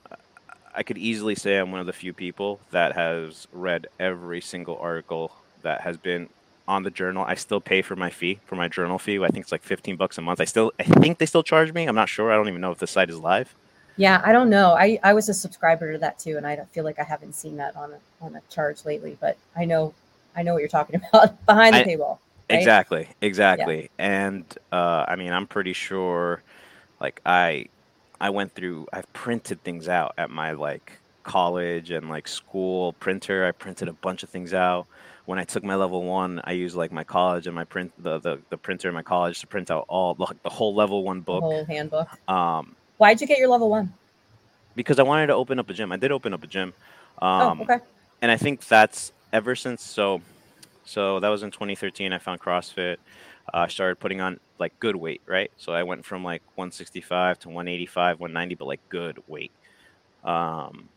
I 0.74 0.82
could 0.82 0.98
easily 0.98 1.34
say 1.34 1.56
I'm 1.56 1.70
one 1.70 1.80
of 1.80 1.86
the 1.86 1.92
few 1.94 2.12
people 2.12 2.60
that 2.70 2.94
has 2.94 3.48
read 3.52 3.86
every 3.98 4.42
single 4.42 4.76
article 4.78 5.32
that 5.62 5.80
has 5.80 5.96
been 5.96 6.28
on 6.68 6.82
the 6.82 6.90
journal. 6.90 7.24
I 7.26 7.34
still 7.34 7.60
pay 7.60 7.80
for 7.80 7.96
my 7.96 8.10
fee 8.10 8.40
for 8.44 8.56
my 8.56 8.68
journal 8.68 8.98
fee. 8.98 9.18
I 9.22 9.28
think 9.28 9.44
it's 9.44 9.52
like 9.52 9.62
15 9.62 9.96
bucks 9.96 10.18
a 10.18 10.20
month. 10.22 10.40
I 10.40 10.44
still 10.44 10.72
I 10.78 10.82
think 10.84 11.16
they 11.18 11.26
still 11.26 11.42
charge 11.42 11.72
me. 11.72 11.86
I'm 11.86 11.94
not 11.94 12.10
sure. 12.10 12.30
I 12.30 12.36
don't 12.36 12.48
even 12.48 12.60
know 12.60 12.72
if 12.72 12.78
the 12.78 12.86
site 12.86 13.08
is 13.08 13.18
live. 13.18 13.54
Yeah, 13.96 14.20
I 14.24 14.32
don't 14.32 14.50
know. 14.50 14.72
I, 14.74 14.98
I 15.02 15.14
was 15.14 15.28
a 15.28 15.34
subscriber 15.34 15.92
to 15.92 15.98
that 15.98 16.18
too, 16.18 16.36
and 16.36 16.46
I 16.46 16.54
don't 16.56 16.68
feel 16.70 16.84
like 16.84 16.98
I 16.98 17.02
haven't 17.04 17.34
seen 17.34 17.56
that 17.56 17.76
on 17.76 17.92
a 17.92 17.98
on 18.24 18.36
a 18.36 18.40
charge 18.50 18.84
lately. 18.84 19.16
But 19.20 19.36
I 19.56 19.64
know 19.64 19.94
I 20.36 20.42
know 20.42 20.52
what 20.52 20.60
you're 20.60 20.68
talking 20.68 21.00
about 21.12 21.44
behind 21.46 21.74
the 21.74 21.80
I- 21.80 21.84
paywall. 21.84 22.18
right? 22.50 22.58
Exactly, 22.58 23.08
exactly. 23.22 23.90
And 23.98 24.44
uh, 24.70 25.04
I 25.08 25.16
mean, 25.16 25.32
I'm 25.32 25.46
pretty 25.46 25.72
sure, 25.72 26.42
like 27.00 27.20
I, 27.26 27.66
I 28.20 28.30
went 28.30 28.54
through. 28.54 28.86
I've 28.92 29.10
printed 29.14 29.62
things 29.64 29.88
out 29.88 30.14
at 30.18 30.30
my 30.30 30.52
like 30.52 30.92
college 31.24 31.90
and 31.90 32.08
like 32.10 32.28
school 32.28 32.92
printer. 32.94 33.46
I 33.46 33.52
printed 33.52 33.88
a 33.88 33.92
bunch 33.94 34.22
of 34.22 34.28
things 34.28 34.52
out. 34.54 34.86
When 35.24 35.40
I 35.40 35.44
took 35.44 35.64
my 35.64 35.74
level 35.74 36.04
one, 36.04 36.40
I 36.44 36.52
used 36.52 36.76
like 36.76 36.92
my 36.92 37.02
college 37.02 37.46
and 37.48 37.54
my 37.56 37.64
print 37.64 37.90
the 37.98 38.18
the, 38.20 38.38
the 38.50 38.56
printer 38.58 38.88
in 38.88 38.94
my 38.94 39.02
college 39.02 39.40
to 39.40 39.46
print 39.48 39.70
out 39.72 39.86
all 39.88 40.14
like 40.18 40.40
the 40.42 40.50
whole 40.50 40.74
level 40.74 41.02
one 41.02 41.16
The 41.18 41.22
book. 41.24 41.40
whole 41.42 41.64
handbook. 41.64 42.08
Um, 42.28 42.75
Why'd 42.98 43.20
you 43.20 43.26
get 43.26 43.38
your 43.38 43.48
level 43.48 43.70
one? 43.70 43.92
because 44.74 44.98
I 44.98 45.02
wanted 45.04 45.28
to 45.28 45.34
open 45.34 45.58
up 45.58 45.70
a 45.70 45.72
gym. 45.74 45.90
I 45.90 45.96
did 45.96 46.12
open 46.12 46.34
up 46.34 46.44
a 46.44 46.46
gym. 46.46 46.74
Oh, 47.38 47.50
Um, 47.50 47.62
okay. 47.62 47.78
and 48.20 48.30
I 48.30 48.36
think 48.36 48.66
that's 48.66 49.12
ever 49.32 49.54
since 49.56 49.82
so 49.82 50.22
so 50.84 51.20
that 51.20 51.28
was 51.28 51.42
in 51.42 51.50
2013 51.50 52.12
I 52.12 52.18
found 52.18 52.40
CrossFit 52.40 52.96
uh, 53.52 53.58
I 53.58 53.68
started 53.68 53.98
putting 53.98 54.20
on 54.20 54.38
like 54.58 54.78
good 54.80 54.96
weight 54.96 55.22
right 55.26 55.50
so 55.56 55.72
I 55.72 55.82
went 55.82 56.04
from 56.04 56.22
like 56.24 56.42
165 56.54 57.40
to 57.40 57.48
185 57.48 58.20
190 58.20 58.54
but 58.54 58.66
like 58.68 58.80
good 58.88 59.18
weight 59.26 59.52
um, 60.24 60.88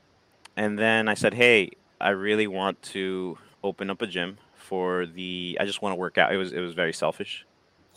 and 0.56 0.78
then 0.78 1.08
I 1.10 1.16
said 1.16 1.34
hey 1.34 1.72
I 2.00 2.10
really 2.10 2.48
want 2.48 2.82
to 2.84 3.38
open 3.64 3.90
up 3.90 4.02
a 4.02 4.08
gym 4.08 4.38
for 4.56 5.06
the 5.08 5.58
I 5.60 5.66
just 5.66 5.82
want 5.82 5.94
to 5.94 5.98
work 6.00 6.18
out 6.18 6.34
it 6.34 6.38
was 6.38 6.54
it 6.54 6.60
was 6.62 6.74
very 6.76 6.94
selfish 6.94 7.46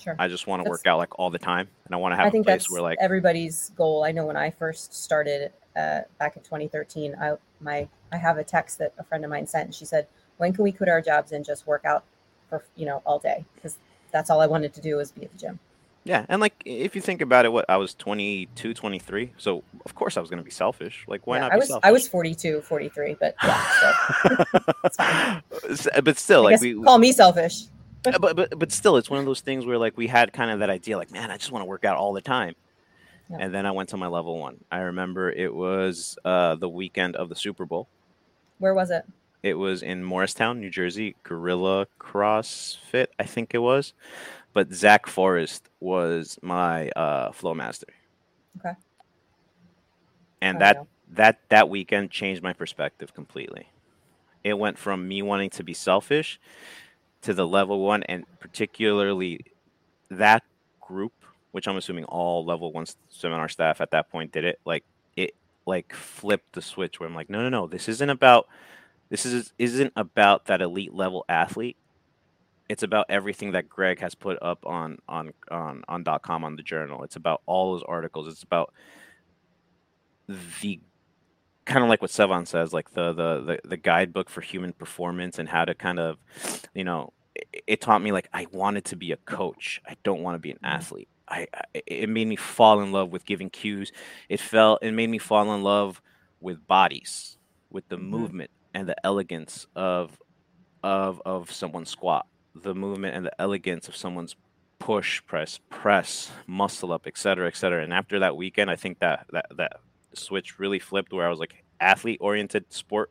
Sure. 0.03 0.17
I 0.19 0.29
just 0.29 0.47
want 0.47 0.61
to 0.61 0.65
That's- 0.65 0.71
work 0.81 0.87
out 0.87 0.99
like 0.99 1.19
all 1.19 1.31
the 1.31 1.39
time 1.39 1.69
and 1.87 1.95
I 1.95 1.99
want 1.99 2.13
to 2.13 2.17
have 2.17 2.25
I 2.27 2.29
a 2.29 2.31
think 2.33 2.47
place 2.47 2.63
that's 2.63 2.71
where 2.71 2.83
like 2.83 2.99
everybody's 3.01 3.71
goal. 3.77 4.05
I 4.05 4.13
know 4.13 4.27
when 4.27 4.37
I 4.37 4.51
first 4.51 4.95
started 4.95 5.53
uh, 5.77 6.01
back 6.19 6.37
in 6.37 6.43
2013, 6.43 7.15
I 7.21 7.35
my 7.61 7.89
I 8.11 8.17
have 8.17 8.39
a 8.39 8.45
text 8.45 8.79
that 8.79 8.93
a 8.99 9.05
friend 9.05 9.25
of 9.25 9.31
mine 9.31 9.47
sent, 9.47 9.67
and 9.67 9.75
she 9.75 9.85
said, 9.87 10.07
"When 10.37 10.53
can 10.53 10.65
we 10.65 10.73
quit 10.73 10.89
our 10.89 11.01
jobs 11.01 11.33
and 11.33 11.45
just 11.45 11.67
work 11.67 11.85
out 11.85 12.05
for 12.51 12.63
you 12.77 12.85
know 12.85 13.01
all 13.07 13.19
day?" 13.19 13.45
Because 13.55 13.79
that's 14.11 14.29
all 14.29 14.41
I 14.41 14.47
wanted 14.47 14.75
to 14.75 14.81
do 14.83 14.97
was 14.97 15.13
be 15.13 15.23
at 15.25 15.33
the 15.33 15.39
gym. 15.39 15.59
Yeah, 16.05 16.27
and 16.29 16.41
like 16.41 16.61
if 16.65 16.97
you 16.97 17.01
think 17.01 17.23
about 17.23 17.45
it, 17.45 17.53
what 17.53 17.65
I 17.69 17.77
was 17.77 17.95
22, 17.95 18.75
23, 18.75 19.33
so 19.39 19.63
of 19.87 19.95
course 19.95 20.17
I 20.17 20.21
was 20.21 20.29
going 20.29 20.39
to 20.39 20.45
be 20.45 20.51
selfish. 20.51 21.05
Like 21.07 21.27
why 21.29 21.37
Yeah, 21.37 21.43
not? 21.43 21.53
I 21.53 21.57
was 21.57 21.69
selfish? 21.69 21.89
I 21.89 21.93
was 21.93 22.09
42, 22.09 22.61
43, 22.63 23.17
but 23.21 23.37
yeah, 23.45 23.65
still, 24.19 24.45
it's 24.85 24.97
fine. 24.97 25.43
But 26.03 26.19
still, 26.19 26.41
I 26.41 26.51
like 26.51 26.61
we, 26.61 26.75
call 26.83 26.99
me 26.99 27.13
selfish. 27.13 27.63
Uh, 28.05 28.19
but 28.19 28.37
but 28.37 28.59
but 28.59 28.73
still, 28.73 28.97
it's 28.97 29.11
one 29.11 29.21
of 29.21 29.27
those 29.27 29.41
things 29.41 29.65
where 29.65 29.79
like 29.79 29.97
we 29.97 30.07
had 30.07 30.33
kind 30.33 30.51
of 30.51 30.61
that 30.61 30.71
idea, 30.71 30.97
like 30.97 31.11
man, 31.11 31.31
I 31.31 31.37
just 31.37 31.53
want 31.53 31.63
to 31.63 31.67
work 31.67 31.85
out 31.85 31.97
all 31.97 32.13
the 32.13 32.21
time. 32.21 32.55
Yeah. 33.31 33.39
And 33.41 33.55
then 33.55 33.65
I 33.65 33.71
went 33.71 33.89
to 33.91 33.97
my 33.97 34.09
level 34.09 34.39
one. 34.39 34.65
I 34.71 34.81
remember 34.81 35.31
it 35.31 35.55
was 35.55 36.19
uh, 36.25 36.57
the 36.57 36.69
weekend 36.69 37.17
of 37.17 37.29
the 37.29 37.37
Super 37.37 37.65
Bowl. 37.65 37.89
Where 38.59 38.75
was 38.75 38.91
it? 38.91 39.05
It 39.43 39.55
was 39.55 39.83
in 39.83 40.05
Morristown, 40.05 40.61
New 40.61 40.71
Jersey, 40.71 41.17
Gorilla 41.23 41.87
CrossFit, 41.99 43.09
I 43.19 43.25
think 43.25 43.55
it 43.55 43.59
was. 43.59 43.93
But 44.53 44.73
Zach 44.73 45.07
Forrest 45.07 45.69
was 45.81 46.39
my 46.43 46.91
uh, 46.91 47.33
flow 47.33 47.55
master. 47.55 47.89
Okay. 48.59 48.75
And 50.41 50.61
that 50.61 50.77
know. 50.77 50.87
that 51.13 51.39
that 51.49 51.69
weekend 51.69 52.11
changed 52.11 52.43
my 52.43 52.53
perspective 52.53 53.15
completely. 53.15 53.69
It 54.45 54.59
went 54.59 54.79
from 54.79 55.09
me 55.09 55.23
wanting 55.23 55.51
to 55.51 55.65
be 55.65 55.73
selfish 55.73 56.39
to 57.23 57.35
the 57.35 57.47
level 57.47 57.81
one, 57.81 58.03
and 58.05 58.25
particularly 58.41 59.41
that 60.11 60.43
group, 60.81 61.13
which 61.53 61.67
I'm 61.67 61.77
assuming 61.77 62.05
all 62.05 62.45
level 62.45 62.73
one 62.73 62.87
seminar 63.09 63.49
staff 63.49 63.81
at 63.81 63.93
that 63.93 64.11
point 64.11 64.33
did 64.33 64.45
it. 64.45 64.61
Like 64.65 64.85
it, 65.17 65.35
like 65.67 65.95
flipped 65.95 66.53
the 66.53 66.63
switch 66.63 66.99
where 66.99 67.09
I'm 67.09 67.15
like, 67.15 67.31
no, 67.31 67.43
no, 67.43 67.49
no, 67.49 67.67
this 67.67 67.89
isn't 67.89 68.11
about 68.11 68.49
this 69.09 69.25
is 69.27 69.53
isn't 69.59 69.93
about 69.97 70.47
that 70.47 70.61
elite 70.61 70.95
level 70.95 71.25
athlete. 71.29 71.77
It's 72.69 72.83
about 72.83 73.07
everything 73.09 73.53
that 73.53 73.69
Greg 73.69 74.01
has 74.01 74.15
put 74.15 74.39
up 74.41 74.65
on 74.65 74.99
on 75.09 75.33
on 75.51 75.85
on 75.89 76.03
dot 76.03 76.23
.com 76.23 76.45
on 76.45 76.57
the 76.57 76.63
journal. 76.63 77.05
It's 77.05 77.17
about 77.17 77.43
all 77.45 77.73
those 77.73 77.85
articles. 77.87 78.29
It's 78.29 78.43
about 78.43 78.73
the 80.29 80.81
kind 81.67 81.83
of 81.85 81.89
like 81.89 82.03
what 82.03 82.11
Sevan 82.11 82.47
says, 82.47 82.73
like 82.73 82.91
the, 82.93 83.13
the 83.13 83.41
the 83.63 83.69
the 83.71 83.77
guidebook 83.77 84.29
for 84.31 84.41
human 84.41 84.73
performance 84.73 85.39
and 85.39 85.49
how 85.49 85.65
to 85.65 85.75
kind 85.75 85.99
of, 85.99 86.19
you 86.75 86.85
know, 86.85 87.11
it, 87.35 87.65
it 87.67 87.81
taught 87.81 88.03
me 88.03 88.13
like 88.13 88.29
I 88.33 88.47
wanted 88.53 88.85
to 88.87 88.97
be 88.97 89.13
a 89.13 89.17
coach. 89.19 89.81
I 89.87 89.97
don't 90.05 90.23
want 90.23 90.35
to 90.37 90.41
be 90.41 90.51
an 90.51 90.59
Mhm. 90.65 90.69
athlete. 90.69 91.09
I, 91.29 91.47
I 91.55 91.83
it 91.87 92.09
made 92.09 92.29
me 92.29 92.37
fall 92.37 92.81
in 92.81 92.93
love 92.93 93.11
with 93.11 93.25
giving 93.27 93.51
cues. 93.51 93.93
It 94.29 94.41
felt 94.41 94.83
it 94.83 94.93
made 94.93 95.11
me 95.11 95.19
fall 95.19 95.53
in 95.55 95.63
love 95.63 96.01
with 96.41 96.67
bodies, 96.67 97.39
with 97.71 97.89
the 97.89 97.99
Mhm. 97.99 98.11
movement 98.11 98.51
and 98.75 98.89
the 98.89 98.97
elegance 99.07 99.67
of 99.77 100.19
of 100.83 101.23
of 101.25 101.51
someone's 101.53 101.91
squat, 101.91 102.27
the 102.55 102.75
movement 102.75 103.17
and 103.17 103.27
the 103.27 103.41
elegance 103.41 103.89
of 103.89 103.97
someone's 103.97 104.37
push, 104.81 105.23
press, 105.27 105.61
press, 105.71 106.33
muscle 106.47 106.93
up, 106.93 107.07
et 107.07 107.17
cetera, 107.17 107.47
et 107.47 107.57
cetera. 107.57 107.83
And 107.85 107.93
after 107.93 108.19
that 108.21 108.37
weekend, 108.37 108.71
I 108.71 108.77
think 108.77 108.99
that 109.01 109.27
that 109.33 109.47
that 109.57 109.73
switch 110.15 110.59
really 110.59 110.79
flipped 110.79 111.13
where 111.13 111.27
I 111.27 111.31
was 111.31 111.39
like 111.39 111.65
athlete 111.81 112.19
oriented, 112.21 112.73
sport 112.73 113.11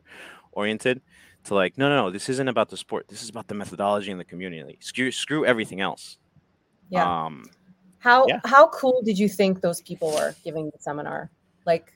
oriented, 0.51 1.01
to 1.45 1.55
like, 1.55 1.77
no, 1.77 1.89
no, 1.89 1.95
no, 2.05 2.11
this 2.11 2.29
isn't 2.29 2.47
about 2.47 2.69
the 2.69 2.77
sport. 2.77 3.07
This 3.07 3.23
is 3.23 3.29
about 3.29 3.47
the 3.47 3.55
methodology 3.55 4.11
and 4.11 4.19
the 4.19 4.25
community. 4.25 4.77
Screw 4.81 5.11
screw 5.11 5.45
everything 5.45 5.81
else. 5.81 6.17
Yeah. 6.89 7.25
Um 7.25 7.45
How 7.99 8.27
Yeah. 8.27 8.39
how 8.45 8.67
cool 8.67 9.01
did 9.03 9.17
you 9.17 9.27
think 9.27 9.61
those 9.61 9.81
people 9.81 10.11
were 10.11 10.35
giving 10.43 10.65
the 10.65 10.79
seminar? 10.79 11.29
Like 11.65 11.93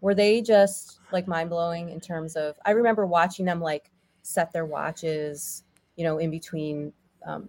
were 0.00 0.14
they 0.14 0.42
just 0.42 1.00
like 1.12 1.26
mind 1.28 1.48
blowing 1.48 1.90
in 1.90 2.00
terms 2.00 2.36
of 2.36 2.56
I 2.66 2.72
remember 2.72 3.06
watching 3.06 3.44
them 3.46 3.60
like 3.60 3.90
set 4.22 4.52
their 4.52 4.66
watches, 4.66 5.64
you 5.96 6.04
know, 6.04 6.18
in 6.18 6.30
between 6.30 6.92
um, 7.26 7.48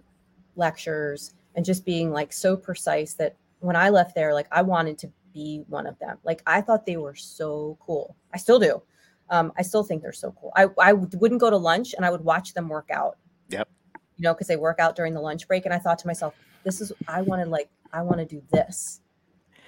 lectures 0.56 1.34
and 1.56 1.64
just 1.64 1.84
being 1.84 2.10
like 2.12 2.32
so 2.32 2.56
precise 2.56 3.14
that 3.14 3.36
when 3.60 3.76
I 3.76 3.88
left 3.88 4.14
there, 4.14 4.32
like 4.32 4.46
I 4.52 4.62
wanted 4.62 4.98
to 4.98 5.10
be 5.34 5.64
one 5.68 5.86
of 5.86 5.98
them. 5.98 6.16
Like 6.24 6.42
I 6.46 6.60
thought 6.62 6.86
they 6.86 6.96
were 6.96 7.14
so 7.14 7.76
cool. 7.80 8.16
I 8.32 8.38
still 8.38 8.58
do. 8.58 8.82
Um, 9.28 9.52
I 9.58 9.62
still 9.62 9.82
think 9.82 10.00
they're 10.02 10.12
so 10.12 10.34
cool. 10.40 10.52
I, 10.56 10.68
I 10.80 10.92
would- 10.94 11.20
wouldn't 11.20 11.40
go 11.40 11.50
to 11.50 11.56
lunch 11.56 11.92
and 11.94 12.06
I 12.06 12.10
would 12.10 12.22
watch 12.22 12.54
them 12.54 12.68
work 12.68 12.88
out. 12.90 13.18
Yep. 13.48 13.68
You 14.16 14.22
know, 14.22 14.32
because 14.34 14.46
they 14.46 14.56
work 14.56 14.78
out 14.78 14.94
during 14.96 15.12
the 15.12 15.20
lunch 15.20 15.46
break. 15.48 15.64
And 15.64 15.74
I 15.74 15.78
thought 15.78 15.98
to 16.00 16.06
myself, 16.06 16.34
this 16.62 16.80
is 16.80 16.92
I 17.08 17.20
want 17.22 17.42
to 17.42 17.48
like 17.50 17.68
I 17.92 18.02
want 18.02 18.18
to 18.18 18.24
do 18.26 18.42
this. 18.52 19.00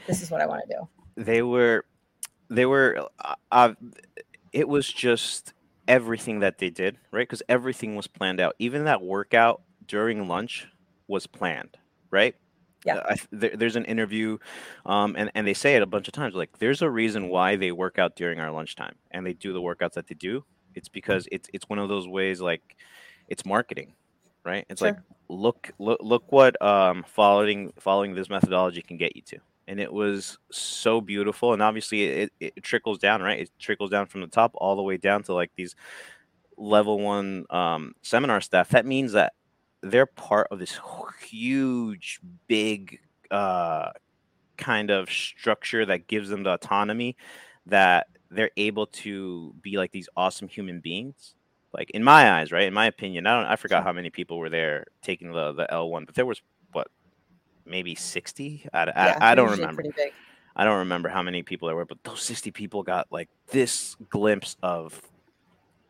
This 0.06 0.22
is 0.22 0.30
what 0.30 0.40
I 0.40 0.46
want 0.46 0.62
to 0.68 0.74
do. 0.76 0.88
they 1.22 1.42
were 1.42 1.84
they 2.48 2.64
were 2.64 3.08
uh, 3.18 3.34
uh, 3.50 3.74
it 4.52 4.68
was 4.68 4.86
just 4.92 5.52
everything 5.88 6.40
that 6.40 6.58
they 6.58 6.70
did 6.70 6.98
right 7.10 7.22
because 7.28 7.42
everything 7.48 7.96
was 7.96 8.06
planned 8.06 8.40
out 8.40 8.54
even 8.58 8.84
that 8.84 9.02
workout 9.02 9.62
during 9.86 10.26
lunch 10.28 10.66
was 11.08 11.26
planned 11.28 11.76
right 12.10 12.34
Yeah. 12.84 12.96
Uh, 12.96 13.02
I, 13.10 13.16
there, 13.32 13.56
there's 13.56 13.76
an 13.76 13.84
interview 13.86 14.38
um, 14.84 15.16
and, 15.18 15.30
and 15.34 15.46
they 15.46 15.54
say 15.54 15.76
it 15.76 15.82
a 15.82 15.86
bunch 15.86 16.08
of 16.08 16.14
times 16.14 16.34
like 16.34 16.58
there's 16.58 16.82
a 16.82 16.90
reason 16.90 17.28
why 17.28 17.56
they 17.56 17.72
work 17.72 17.98
out 17.98 18.16
during 18.16 18.38
our 18.38 18.50
lunchtime 18.50 18.94
and 19.10 19.26
they 19.26 19.32
do 19.32 19.52
the 19.52 19.60
workouts 19.60 19.94
that 19.94 20.06
they 20.06 20.14
do. 20.14 20.44
It's 20.74 20.88
because 20.88 21.26
it's 21.32 21.48
it's 21.52 21.68
one 21.68 21.78
of 21.78 21.88
those 21.88 22.06
ways 22.06 22.40
like 22.40 22.76
it's 23.28 23.44
marketing 23.44 23.94
right? 24.46 24.64
It's 24.70 24.80
like 24.80 24.96
look 25.28 25.72
look 25.78 25.98
look 26.00 26.30
what 26.30 26.60
um 26.62 27.04
following 27.08 27.72
following 27.80 28.14
this 28.14 28.30
methodology 28.30 28.80
can 28.80 28.96
get 28.96 29.16
you 29.16 29.22
to. 29.22 29.38
And 29.68 29.80
it 29.80 29.92
was 29.92 30.38
so 30.52 31.00
beautiful 31.00 31.52
and 31.52 31.60
obviously 31.60 32.04
it, 32.04 32.32
it 32.38 32.62
trickles 32.62 32.98
down 32.98 33.20
right? 33.20 33.40
It 33.40 33.50
trickles 33.58 33.90
down 33.90 34.06
from 34.06 34.20
the 34.20 34.28
top 34.28 34.52
all 34.54 34.76
the 34.76 34.82
way 34.82 34.96
down 34.96 35.24
to 35.24 35.34
like 35.34 35.50
these 35.56 35.74
level 36.56 37.00
one 37.00 37.44
um, 37.50 37.94
seminar 38.02 38.40
staff. 38.40 38.68
That 38.68 38.86
means 38.86 39.12
that 39.12 39.32
they're 39.90 40.06
part 40.06 40.48
of 40.50 40.58
this 40.58 40.78
huge 41.22 42.20
big 42.46 43.00
uh, 43.30 43.90
kind 44.56 44.90
of 44.90 45.10
structure 45.10 45.84
that 45.86 46.06
gives 46.06 46.28
them 46.28 46.42
the 46.42 46.52
autonomy 46.52 47.16
that 47.66 48.08
they're 48.30 48.50
able 48.56 48.86
to 48.86 49.54
be 49.60 49.76
like 49.76 49.92
these 49.92 50.08
awesome 50.16 50.48
human 50.48 50.80
beings. 50.80 51.34
Like 51.72 51.90
in 51.90 52.02
my 52.02 52.38
eyes 52.38 52.52
right 52.52 52.66
in 52.66 52.72
my 52.72 52.86
opinion 52.86 53.26
i 53.26 53.36
don't 53.38 53.50
i 53.50 53.56
forgot 53.56 53.82
how 53.82 53.92
many 53.92 54.08
people 54.08 54.38
were 54.38 54.48
there 54.48 54.86
taking 55.02 55.30
the 55.32 55.52
the 55.52 55.66
l1 55.70 56.06
but 56.06 56.14
there 56.14 56.24
was 56.24 56.40
what 56.72 56.88
maybe 57.66 57.94
60 57.94 58.66
i, 58.72 58.78
I, 58.78 58.84
Yeah, 58.86 59.18
I 59.20 59.34
they're 59.34 59.44
don't 59.44 59.50
remember. 59.58 59.82
Pretty 59.82 59.94
big. 59.94 60.12
I 60.54 60.64
don't 60.64 60.78
remember 60.78 61.10
how 61.10 61.22
many 61.22 61.42
people 61.42 61.68
there 61.68 61.76
were, 61.76 61.84
but 61.84 62.02
those 62.02 62.22
60 62.22 62.50
people 62.50 62.82
got 62.82 63.08
like 63.12 63.28
this 63.48 63.94
glimpse 64.08 64.56
of 64.62 65.02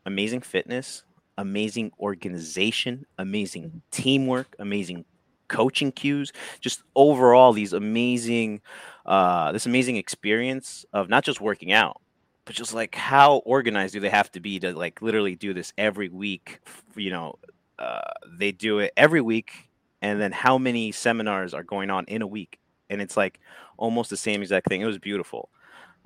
amazing 0.05 0.41
fitness, 0.41 1.03
amazing 1.37 1.91
organization, 1.99 3.05
amazing 3.17 3.63
Mhm. 3.65 3.81
teamwork, 3.91 4.55
amazing 4.59 5.05
coaching 5.47 5.91
cues, 5.91 6.31
just 6.59 6.83
overall 6.95 7.53
these 7.53 7.73
amazing 7.73 8.61
uh 9.05 9.51
this 9.53 9.65
amazing 9.65 9.95
experience 9.97 10.85
of 10.93 11.09
not 11.09 11.23
just 11.23 11.39
working 11.41 11.71
out, 11.71 12.01
but 12.45 12.55
just 12.55 12.73
like 12.73 12.95
how 12.95 13.37
organized 13.45 13.93
do 13.93 13.99
they 14.01 14.09
have 14.09 14.31
to 14.33 14.39
be 14.41 14.59
to 14.59 14.73
like 14.73 15.01
literally 15.01 15.35
do 15.35 15.53
this 15.53 15.73
every 15.77 16.09
week, 16.09 16.59
you 16.95 17.09
know, 17.11 17.35
uh, 17.79 18.01
they 18.39 18.51
do 18.51 18.79
it 18.79 18.91
every 18.97 19.21
week, 19.21 19.69
and 20.01 20.19
then 20.21 20.31
how 20.31 20.57
many 20.57 20.91
seminars 20.91 21.53
are 21.53 21.63
going 21.63 21.89
on 21.89 22.05
in 22.07 22.21
a 22.21 22.27
week, 22.27 22.59
and 22.89 23.01
it's 23.01 23.15
like 23.17 23.39
almost 23.77 24.09
the 24.09 24.17
same 24.17 24.41
exact 24.41 24.67
thing. 24.67 24.81
It 24.81 24.85
was 24.85 24.97
beautiful, 24.99 25.49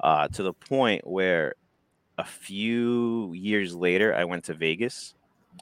uh, 0.01 0.27
to 0.29 0.43
the 0.43 0.53
point 0.53 1.07
where 1.07 1.55
a 2.17 2.25
few 2.25 3.33
years 3.33 3.75
later, 3.75 4.13
I 4.15 4.25
went 4.25 4.45
to 4.45 4.53
Vegas. 4.53 5.15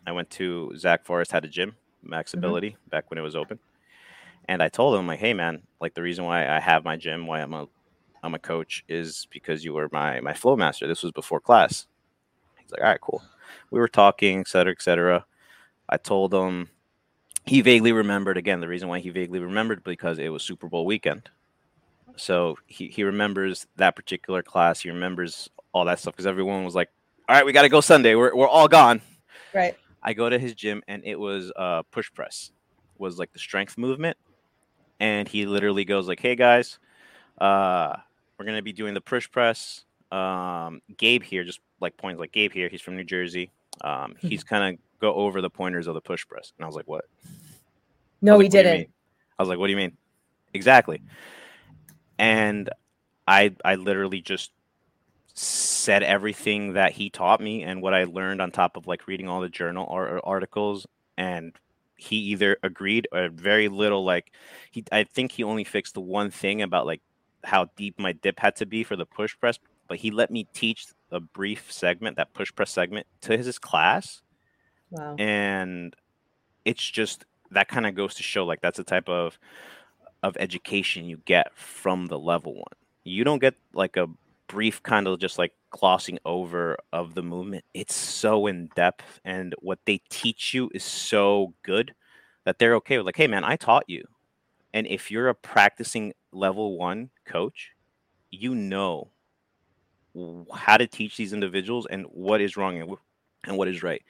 I 0.08 0.12
went 0.12 0.30
to 0.32 0.72
Zach 0.78 1.06
Forrest 1.06 1.32
had 1.32 1.46
a 1.46 1.48
gym, 1.48 1.76
Max 2.04 2.32
Mhm. 2.32 2.40
Ability, 2.40 2.78
back 2.90 3.10
when 3.10 3.18
it 3.18 3.22
was 3.24 3.36
open, 3.36 3.60
and 4.48 4.62
I 4.64 4.70
told 4.70 4.98
him 4.98 5.08
like, 5.08 5.20
"Hey, 5.20 5.34
man, 5.34 5.64
like 5.80 5.94
the 5.94 6.02
reason 6.02 6.26
why 6.26 6.48
I 6.48 6.60
have 6.60 6.84
my 6.84 6.96
gym, 6.98 7.28
why 7.28 7.42
I'm 7.42 7.54
a 7.54 7.68
I'm 8.22 8.36
a 8.36 8.40
coach, 8.40 8.84
is 8.90 9.28
because 9.32 9.64
you 9.64 9.74
were 9.74 9.90
my 9.92 10.20
my 10.22 10.34
flow 10.34 10.56
master. 10.56 10.88
This 10.88 11.04
was 11.04 11.12
before 11.12 11.40
class." 11.40 11.88
He's 12.58 12.72
like, 12.72 12.82
"All 12.82 12.88
right, 12.88 13.02
cool." 13.02 13.24
We 13.72 13.80
were 13.80 13.88
talking, 13.88 14.40
et 14.40 14.48
cetera, 14.48 14.72
et 14.72 14.82
cetera. 14.82 15.26
I 15.88 15.98
told 15.98 16.34
him 16.34 16.70
he 17.46 17.62
vaguely 17.62 17.92
remembered 17.92 18.38
again 18.38 18.60
the 18.60 18.68
reason 18.68 18.90
why 18.90 19.00
he 19.00 19.10
vaguely 19.10 19.40
remembered 19.40 19.84
because 19.84 20.20
it 20.20 20.30
was 20.30 20.44
Super 20.44 20.68
Bowl 20.68 20.86
weekend. 20.86 21.30
So 22.16 22.58
he, 22.68 22.88
he 22.90 23.04
remembers 23.04 23.66
that 23.78 23.96
particular 23.96 24.44
class. 24.44 24.82
He 24.82 24.90
remembers 24.90 25.50
all 25.72 25.86
that 25.86 26.00
stuff 26.00 26.14
because 26.14 26.28
everyone 26.28 26.66
was 26.66 26.76
like, 26.76 26.90
"All 27.28 27.36
right, 27.36 27.46
we 27.46 27.54
got 27.54 27.62
to 27.64 27.70
go 27.70 27.82
Sunday. 27.82 28.16
We're 28.16 28.36
we're 28.36 28.48
all 28.48 28.68
gone." 28.68 29.02
Right. 29.54 29.76
I 30.02 30.14
go 30.14 30.30
to 30.30 30.40
his 30.40 30.54
gym 30.54 30.82
and 30.88 31.04
it 31.06 31.20
was 31.20 31.52
uh 31.56 31.84
push 31.92 32.12
press 32.14 32.52
was 32.98 33.18
like 33.18 33.32
the 33.34 33.40
strength 33.40 33.78
movement, 33.78 34.18
and 35.00 35.28
he 35.28 35.46
literally 35.46 35.86
goes 35.86 36.08
like, 36.08 36.20
"Hey 36.20 36.36
guys, 36.36 36.80
uh, 37.40 37.96
we're 38.38 38.46
gonna 38.46 38.62
be 38.62 38.74
doing 38.74 38.94
the 38.94 39.02
push 39.02 39.30
press. 39.32 39.86
Um, 40.12 40.82
Gabe 40.98 41.24
here 41.24 41.44
just 41.44 41.60
like 41.80 41.96
points 41.98 42.20
like 42.20 42.32
Gabe 42.32 42.52
here. 42.52 42.68
He's 42.68 42.82
from 42.82 42.96
New 42.96 43.04
Jersey. 43.04 43.52
Um, 43.82 44.16
he's 44.20 44.44
kind 44.44 44.74
of 44.74 44.80
go 45.00 45.14
over 45.14 45.42
the 45.42 45.50
pointers 45.50 45.88
of 45.88 45.94
the 45.94 46.02
push 46.02 46.28
press." 46.28 46.54
And 46.58 46.66
I 46.66 46.68
was 46.68 46.76
like, 46.76 46.88
"What?" 46.88 47.06
No, 48.22 48.34
like, 48.34 48.38
"What 48.38 48.52
do 48.52 48.58
you 48.58 48.64
didn't. 48.64 48.90
I 49.38 49.42
was 49.42 49.50
like, 49.50 49.60
"What 49.60 49.68
do 49.68 49.72
you 49.72 49.78
mean?" 49.78 49.96
Exactly. 50.54 51.02
And 52.18 52.70
I 53.28 53.56
I 53.64 53.76
literally 53.76 54.22
just 54.22 54.52
said 55.42 56.04
everything 56.04 56.74
that 56.74 56.92
he 56.92 57.10
taught 57.10 57.40
me 57.40 57.64
and 57.64 57.82
what 57.82 57.94
I 57.94 58.04
learned 58.04 58.42
on 58.42 58.52
top 58.52 58.76
of 58.76 58.88
like 58.88 59.08
reading 59.08 59.30
all 59.30 59.40
the 59.40 59.48
journal 59.48 59.88
or 59.90 60.18
uh, 60.18 60.22
articles 60.26 60.86
and 61.18 61.54
he 61.96 62.18
either 62.18 62.58
agreed 62.62 63.08
or 63.14 63.30
very 63.30 63.70
little 63.70 64.04
like 64.04 64.34
he 64.70 64.84
I 64.92 65.06
think 65.06 65.32
he 65.32 65.44
only 65.46 65.64
fixed 65.64 65.94
the 65.94 66.02
one 66.02 66.30
thing 66.30 66.62
about 66.62 66.86
like 66.86 67.02
how 67.46 67.70
deep 67.78 67.98
my 67.98 68.12
dip 68.12 68.38
had 68.38 68.58
to 68.58 68.66
be 68.66 68.84
for 68.84 68.98
the 68.98 69.06
push 69.06 69.34
press 69.40 69.58
but 69.88 69.98
he 70.00 70.12
let 70.12 70.30
me 70.30 70.46
teach 70.54 70.88
a 71.10 71.22
brief 71.22 71.72
segment 71.72 72.18
that 72.18 72.34
push 72.34 72.54
press 72.54 72.72
segment 72.72 73.08
to 73.22 73.38
his 73.38 73.58
class 73.60 74.22
Wow. 74.92 75.16
and 75.18 75.96
it's 76.66 76.84
just 76.84 77.24
that 77.52 77.70
kind 77.70 77.86
of 77.86 77.96
goes 77.96 78.16
to 78.16 78.24
show 78.24 78.44
like 78.46 78.60
that's 78.60 78.78
the 78.78 78.84
type 78.84 79.08
of 79.08 79.40
of 80.22 80.36
education 80.38 81.06
you 81.06 81.16
get 81.24 81.56
from 81.58 82.08
the 82.08 82.20
level 82.20 82.56
one 82.56 82.76
you 83.06 83.24
don't 83.24 83.40
get 83.40 83.56
like 83.74 83.96
a 83.96 84.08
brief 84.50 84.84
kind 84.84 85.08
of 85.08 85.20
just 85.20 85.40
like 85.40 85.54
glossing 85.72 86.20
over 86.26 86.78
of 86.94 87.16
the 87.16 87.24
movement 87.24 87.64
it's 87.76 87.96
so 87.96 88.48
in 88.48 88.70
depth 88.76 89.22
and 89.26 89.56
what 89.62 89.80
they 89.86 90.02
teach 90.10 90.54
you 90.56 90.70
is 90.76 90.84
so 90.84 91.54
good 91.64 91.94
that 92.46 92.60
they're 92.60 92.76
okay 92.76 92.98
with 92.98 93.06
like 93.08 93.18
hey 93.18 93.28
man 93.28 93.46
i 93.46 93.56
taught 93.56 93.86
you. 93.88 94.04
And 94.74 94.88
if 94.88 95.12
you're 95.12 95.30
a 95.30 95.36
practicing 95.36 96.14
level 96.34 96.78
one 96.78 97.12
coach 97.26 97.72
you 98.32 98.56
know 98.56 99.12
how 100.54 100.78
to 100.78 100.88
teach 100.88 101.18
these 101.18 101.34
individuals 101.34 101.88
and 101.90 102.06
what 102.08 102.42
is 102.42 102.58
wrong 102.58 102.82
and, 102.82 102.96
and 103.46 103.58
what 103.58 103.68
is 103.68 103.84
right. 103.84 104.02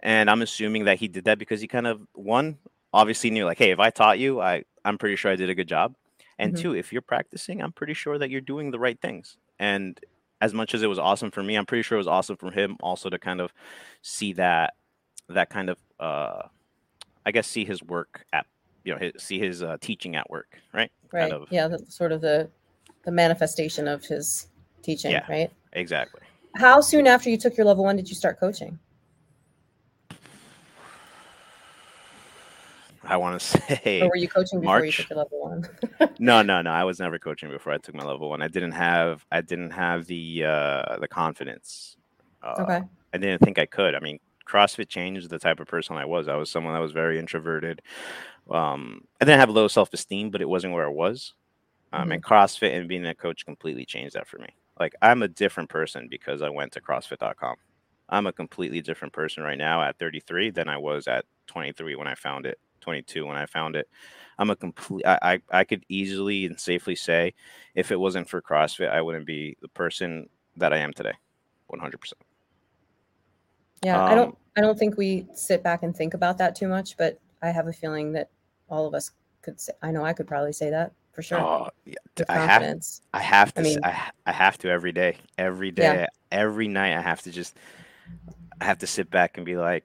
And 0.00 0.30
i'm 0.30 0.42
assuming 0.42 0.84
that 0.86 0.98
he 0.98 1.08
did 1.08 1.24
that 1.26 1.38
because 1.38 1.60
he 1.60 1.68
kind 1.68 1.86
of 1.86 2.02
one 2.14 2.58
obviously 2.92 3.30
knew 3.30 3.44
like 3.46 3.58
hey 3.58 3.70
if 3.72 3.80
i 3.80 3.90
taught 3.90 4.18
you 4.18 4.40
i 4.40 4.64
i'm 4.84 4.98
pretty 4.98 5.16
sure 5.16 5.32
i 5.32 5.36
did 5.36 5.50
a 5.50 5.54
good 5.56 5.68
job. 5.68 5.94
And 6.38 6.54
Mhm. 6.54 6.56
two 6.56 6.74
if 6.74 6.92
you're 6.92 7.02
practicing 7.02 7.62
i'm 7.62 7.72
pretty 7.72 7.94
sure 7.94 8.18
that 8.18 8.30
you're 8.30 8.40
doing 8.42 8.70
the 8.72 8.78
right 8.80 9.00
things 9.00 9.38
and 9.58 10.00
as 10.40 10.52
much 10.52 10.74
as 10.74 10.82
it 10.82 10.86
was 10.88 10.98
awesome 10.98 11.30
for 11.30 11.42
me 11.42 11.54
i'm 11.56 11.64
pretty 11.66 11.82
sure 11.82 11.96
it 11.96 11.98
was 11.98 12.08
awesome 12.08 12.36
for 12.36 12.50
him 12.50 12.76
also 12.80 13.08
to 13.08 13.18
kind 13.18 13.40
of 13.40 13.52
see 14.02 14.32
that 14.32 14.74
that 15.28 15.48
kind 15.50 15.70
of 15.70 15.78
uh 16.00 16.42
i 17.24 17.30
guess 17.30 17.46
see 17.46 17.64
his 17.64 17.82
work 17.82 18.24
at 18.32 18.46
you 18.84 18.92
know 18.92 18.98
his, 18.98 19.12
see 19.18 19.38
his 19.38 19.62
uh, 19.62 19.76
teaching 19.80 20.16
at 20.16 20.28
work 20.30 20.58
right 20.72 20.90
Right. 21.12 21.32
of- 21.32 21.46
Yeah. 21.50 21.68
That's 21.68 21.94
sort 21.96 22.10
of 22.12 22.20
the 22.20 22.50
the 23.04 23.12
manifestation 23.12 23.86
of 23.86 24.04
his 24.04 24.48
teaching. 24.82 25.12
Yeah. 25.12 25.24
Right. 25.28 25.50
exactly 25.74 26.20
How 26.56 26.80
soon 26.80 27.06
after 27.06 27.30
you 27.30 27.36
took 27.38 27.56
your 27.56 27.66
level 27.66 27.84
one 27.84 27.94
did 27.96 28.08
you 28.08 28.14
start 28.16 28.40
coaching? 28.40 28.78
I 33.06 33.16
want 33.16 33.40
to 33.40 33.46
say 33.84 34.00
Or 34.02 34.08
were 34.08 34.16
you 34.16 34.28
coaching 34.28 34.60
before 34.60 34.78
you 34.78 34.84
March. 34.84 34.96
took 34.98 35.10
your 35.10 35.18
level 35.18 35.40
one? 35.40 35.68
no 36.18 36.42
no 36.42 36.62
no 36.62 36.70
i 36.70 36.84
was 36.84 36.98
never 37.00 37.18
coaching 37.18 37.50
before 37.50 37.72
i 37.72 37.78
took 37.78 37.94
my 37.94 38.04
level 38.04 38.30
one. 38.30 38.42
I 38.42 38.48
didn't 38.48 38.72
have 38.72 39.24
i 39.32 39.40
didn't 39.40 39.70
have 39.70 40.06
the 40.06 40.44
uh 40.44 40.96
the 40.98 41.08
confidence 41.08 41.96
uh, 42.42 42.54
okay. 42.60 42.80
i 43.12 43.18
didn't 43.18 43.40
think 43.40 43.58
i 43.58 43.66
could. 43.66 43.94
I 43.94 44.00
mean 44.00 44.18
crossfit 44.48 44.88
changed 44.88 45.30
the 45.30 45.38
type 45.38 45.60
of 45.60 45.66
person 45.66 45.96
i 45.96 46.04
was. 46.04 46.28
I 46.28 46.36
was 46.36 46.50
someone 46.50 46.74
that 46.74 46.80
was 46.80 46.92
very 46.92 47.18
introverted 47.18 47.80
um 48.50 49.02
i 49.20 49.24
didn't 49.24 49.40
have 49.40 49.50
low 49.50 49.68
self-esteem 49.68 50.30
but 50.30 50.42
it 50.42 50.48
wasn't 50.48 50.72
where 50.72 50.86
i 50.86 50.90
was. 50.90 51.32
Um 51.92 52.12
and 52.12 52.22
crossfit 52.22 52.76
and 52.76 52.88
being 52.88 53.06
a 53.06 53.14
coach 53.14 53.44
completely 53.46 53.84
changed 53.86 54.16
that 54.16 54.26
for 54.26 54.38
me. 54.38 54.48
Like 54.78 54.94
i'm 55.02 55.22
a 55.22 55.28
different 55.28 55.70
person 55.70 56.08
because 56.10 56.42
i 56.42 56.48
went 56.50 56.72
to 56.72 56.80
crossfit.com 56.80 57.56
i'm 58.10 58.26
a 58.26 58.32
completely 58.32 58.82
different 58.82 59.14
person 59.14 59.42
right 59.42 59.56
now 59.56 59.82
at 59.82 59.98
33 59.98 60.50
than 60.50 60.68
i 60.68 60.76
was 60.76 61.06
at 61.08 61.24
23 61.46 61.96
when 61.96 62.06
i 62.06 62.14
found 62.14 62.44
it 62.44 62.58
22 62.84 63.24
when 63.26 63.36
i 63.36 63.46
found 63.46 63.74
it 63.76 63.88
I'm 64.36 64.50
a 64.50 64.56
complete. 64.56 65.06
I, 65.06 65.18
I 65.22 65.60
I 65.60 65.64
could 65.64 65.84
easily 65.88 66.44
and 66.46 66.58
safely 66.58 66.96
say, 66.96 67.34
if 67.76 67.92
it 67.92 68.00
wasn't 68.00 68.28
for 68.28 68.42
CrossFit, 68.42 68.90
I 68.90 69.00
wouldn't 69.00 69.26
be 69.26 69.56
the 69.62 69.68
person 69.68 70.28
that 70.56 70.72
I 70.72 70.78
am 70.78 70.92
today. 70.92 71.12
One 71.68 71.78
hundred 71.78 72.00
percent. 72.00 72.20
Yeah. 73.84 74.02
I 74.02 74.10
Um, 74.10 74.16
don't 74.18 74.38
I 74.56 74.60
don't 74.60 74.76
think 74.76 74.96
we 74.96 75.28
sit 75.34 75.62
back 75.62 75.84
and 75.84 75.94
think 75.94 76.14
about 76.14 76.36
that 76.38 76.56
too 76.56 76.66
much, 76.66 76.96
but 76.96 77.20
I 77.42 77.50
have 77.50 77.68
a 77.68 77.72
feeling 77.72 78.10
that 78.14 78.28
all 78.68 78.88
of 78.88 78.94
us 78.94 79.12
could 79.40 79.60
say 79.60 79.72
I 79.82 79.92
know 79.92 80.04
I 80.04 80.12
could 80.12 80.26
probably 80.26 80.52
say 80.52 80.68
that 80.70 80.90
for 81.12 81.22
sure. 81.22 81.38
Oh 81.38 81.68
yeah, 81.84 81.94
I 82.28 82.34
have. 82.38 82.62
I 83.12 83.20
have 83.20 83.54
to. 83.54 83.60
I 83.60 83.62
I, 83.62 83.64
mean- 83.64 83.78
I, 83.84 84.10
I 84.26 84.32
have 84.32 84.58
to 84.58 84.68
every 84.68 84.90
day, 84.90 85.16
every 85.38 85.70
day, 85.70 85.82
Yeah. 85.84 86.06
Every 86.32 86.66
night. 86.66 86.96
I 86.98 87.00
have 87.02 87.22
to 87.22 87.30
just. 87.30 87.56
I 88.60 88.64
have 88.64 88.78
to 88.78 88.88
sit 88.88 89.10
back 89.10 89.36
and 89.36 89.46
be 89.46 89.56
like, 89.56 89.84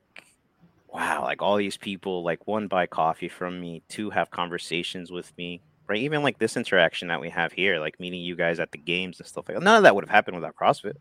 wow, 0.94 1.24
like 1.24 1.42
all 1.42 1.58
these 1.58 1.78
people, 1.78 2.24
like 2.24 2.48
one 2.48 2.68
buy 2.68 2.88
coffee 2.88 3.30
from 3.30 3.60
me, 3.60 3.84
two 3.90 4.10
have 4.10 4.32
conversations 4.32 5.12
with 5.12 5.32
me, 5.38 5.62
right? 5.88 6.00
Even 6.02 6.24
like 6.24 6.40
this 6.40 6.58
interaction 6.58 7.08
that 7.10 7.22
we 7.22 7.30
have 7.30 7.52
here, 7.54 7.80
like 7.80 8.00
meeting 8.00 8.22
you 8.22 8.36
guys 8.36 8.60
at 8.60 8.72
the 8.72 8.78
games 8.78 9.20
and 9.20 9.28
stuff 9.28 9.46
like 9.48 9.58
that. 9.58 9.64
None 9.64 9.78
of 9.78 9.84
that 9.84 9.96
would 9.96 10.04
have 10.06 10.10
happened 10.10 10.36
without 10.38 10.56
CrossFit. 10.56 10.94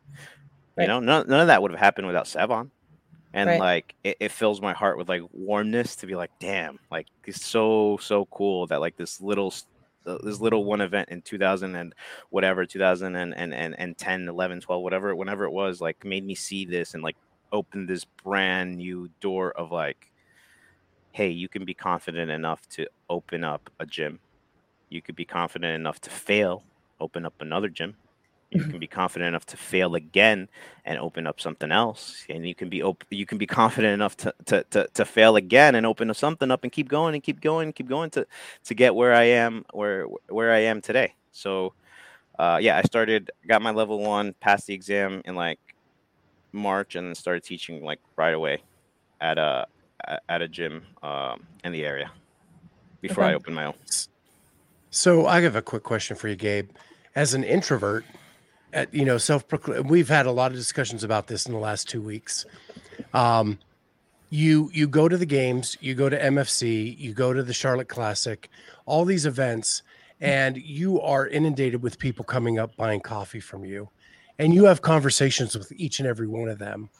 Right. 0.76 0.84
You 0.84 0.88
know, 0.88 1.00
none, 1.00 1.26
none 1.28 1.40
of 1.40 1.48
that 1.48 1.62
would 1.62 1.70
have 1.72 1.80
happened 1.80 2.06
without 2.06 2.26
Sevan. 2.26 2.70
And 3.34 3.52
Right. 3.52 3.58
like 3.58 3.94
it, 4.04 4.16
it 4.20 4.32
fills 4.32 4.60
my 4.62 4.72
heart 4.72 4.98
with 4.98 5.08
like 5.08 5.22
warmness 5.32 5.96
to 5.96 6.06
be 6.06 6.14
like, 6.16 6.30
damn, 6.40 6.78
like 6.90 7.08
it's 7.26 7.44
so 7.46 7.98
so 8.00 8.26
cool 8.26 8.66
that 8.68 8.80
like 8.80 8.96
this 8.96 9.20
little 9.20 9.52
uh, 10.06 10.18
this 10.24 10.40
little 10.40 10.64
one 10.64 10.80
event 10.80 11.10
in 11.10 11.22
2000 11.22 11.74
and 11.76 11.94
whatever 12.30 12.64
2000 12.66 13.16
and 13.16 13.34
and 13.36 13.54
and, 13.54 13.78
and 13.78 13.98
10 13.98 14.28
11 14.28 14.60
12 14.60 14.82
whatever 14.82 15.14
whenever 15.14 15.44
it 15.44 15.50
was 15.52 15.80
like 15.80 16.04
made 16.04 16.24
me 16.24 16.34
see 16.34 16.64
this 16.64 16.94
and 16.94 17.02
like 17.02 17.16
open 17.52 17.86
this 17.86 18.04
brand 18.04 18.76
new 18.76 19.08
door 19.20 19.52
of 19.52 19.72
like 19.72 20.10
hey 21.12 21.28
you 21.30 21.48
can 21.48 21.64
be 21.64 21.74
confident 21.74 22.30
enough 22.30 22.68
to 22.68 22.86
open 23.10 23.44
up 23.44 23.70
a 23.80 23.86
gym. 23.86 24.20
You 24.88 25.02
could 25.02 25.16
be 25.16 25.24
confident 25.24 25.74
enough 25.74 26.00
to 26.02 26.10
fail 26.10 26.62
open 27.00 27.24
up 27.24 27.34
another 27.40 27.68
gym. 27.68 27.96
You 28.50 28.64
can 28.64 28.78
be 28.78 28.86
confident 28.86 29.28
enough 29.28 29.44
to 29.46 29.58
fail 29.58 29.94
again 29.94 30.48
and 30.86 30.98
open 30.98 31.26
up 31.26 31.38
something 31.38 31.70
else. 31.70 32.24
And 32.30 32.48
you 32.48 32.54
can 32.54 32.70
be 32.70 32.82
op- 32.82 33.04
you 33.10 33.26
can 33.26 33.36
be 33.36 33.46
confident 33.46 33.92
enough 33.92 34.16
to, 34.18 34.34
to, 34.46 34.64
to, 34.70 34.88
to 34.94 35.04
fail 35.04 35.36
again 35.36 35.74
and 35.74 35.84
open 35.84 36.08
up 36.08 36.16
something 36.16 36.50
up 36.50 36.62
and 36.62 36.72
keep 36.72 36.88
going 36.88 37.14
and 37.14 37.22
keep 37.22 37.40
going 37.42 37.66
and 37.66 37.74
keep 37.74 37.88
going 37.88 38.08
to 38.10 38.26
to 38.64 38.74
get 38.74 38.94
where 38.94 39.12
i 39.12 39.24
am 39.24 39.64
where 39.72 40.06
where 40.28 40.52
i 40.52 40.60
am 40.60 40.80
today. 40.80 41.14
So 41.30 41.74
uh, 42.38 42.58
yeah 42.60 42.78
i 42.78 42.82
started 42.82 43.30
got 43.46 43.60
my 43.60 43.70
level 43.70 43.98
one 43.98 44.32
passed 44.40 44.66
the 44.66 44.74
exam 44.74 45.20
in 45.24 45.34
like 45.34 45.58
march 46.52 46.94
and 46.96 47.06
then 47.06 47.14
started 47.14 47.42
teaching 47.44 47.82
like 47.82 48.00
right 48.16 48.34
away 48.34 48.62
at 49.20 49.38
a 49.38 49.66
at- 50.06 50.22
at 50.28 50.42
a 50.42 50.48
gym 50.48 50.82
um, 51.02 51.46
in 51.64 51.72
the 51.72 51.84
area 51.84 52.10
before 53.00 53.24
Okay. 53.24 53.32
i 53.32 53.34
opened 53.34 53.54
my 53.56 53.64
own 53.66 53.74
So 54.90 55.26
I 55.26 55.40
have 55.42 55.54
a 55.56 55.62
quick 55.62 55.82
question 55.82 56.16
for 56.16 56.28
you, 56.28 56.36
Gabe. 56.36 56.70
As 57.14 57.34
an 57.34 57.44
introvert, 57.44 58.04
at 58.72 58.92
you 58.94 59.04
know, 59.04 59.18
self 59.18 59.44
we've 59.84 60.08
had 60.08 60.24
a 60.26 60.30
lot 60.32 60.50
of 60.50 60.56
discussions 60.56 61.04
about 61.04 61.26
this 61.26 61.46
in 61.46 61.52
the 61.52 61.58
last 61.58 61.88
two 61.88 62.00
weeks. 62.00 62.46
Um, 63.12 63.58
you 64.30 64.70
you 64.72 64.86
go 64.88 65.08
to 65.08 65.16
the 65.16 65.26
games, 65.26 65.76
you 65.80 65.94
go 65.94 66.08
to 66.08 66.18
MFC, 66.18 66.98
you 66.98 67.12
go 67.12 67.32
to 67.32 67.42
the 67.42 67.52
Charlotte 67.52 67.88
Classic, 67.88 68.48
all 68.86 69.04
these 69.04 69.26
events, 69.26 69.82
and 70.20 70.56
you 70.56 71.00
are 71.00 71.26
inundated 71.26 71.82
with 71.82 71.98
people 71.98 72.24
coming 72.24 72.58
up 72.58 72.76
buying 72.76 73.00
coffee 73.00 73.40
from 73.40 73.64
you, 73.64 73.88
and 74.38 74.54
you 74.54 74.64
have 74.64 74.82
conversations 74.82 75.56
with 75.56 75.72
each 75.72 75.98
and 75.98 76.08
every 76.08 76.28
one 76.28 76.48
of 76.48 76.58
them. 76.58 76.90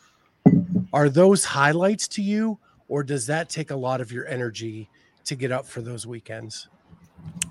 Are 0.93 1.09
those 1.09 1.45
highlights 1.45 2.09
to 2.09 2.23
you, 2.23 2.59
or 2.89 3.03
does 3.03 3.27
that 3.27 3.49
take 3.49 3.71
a 3.71 3.77
lot 3.77 4.01
of 4.01 4.11
your 4.11 4.27
energy 4.27 4.89
to 5.25 5.35
get 5.35 5.53
up 5.53 5.67
for 5.67 5.83
those 5.83 6.07
weekends? 6.07 6.69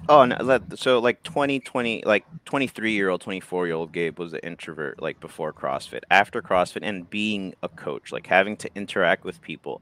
Oh, 0.09 0.23
no, 0.23 0.59
so 0.75 0.99
like 0.99 1.21
20, 1.23 1.59
20, 1.59 2.03
like 2.05 2.25
23 2.45 2.93
year 2.93 3.09
old, 3.09 3.19
24 3.19 3.67
year 3.67 3.75
old 3.75 3.91
Gabe 3.91 4.17
was 4.17 4.31
an 4.31 4.39
introvert 4.39 5.01
like 5.01 5.19
before 5.19 5.51
CrossFit. 5.51 6.01
After 6.09 6.41
CrossFit 6.41 6.79
and 6.81 7.09
being 7.09 7.53
a 7.61 7.67
coach, 7.67 8.13
like 8.13 8.25
having 8.25 8.55
to 8.57 8.69
interact 8.73 9.25
with 9.25 9.41
people, 9.41 9.81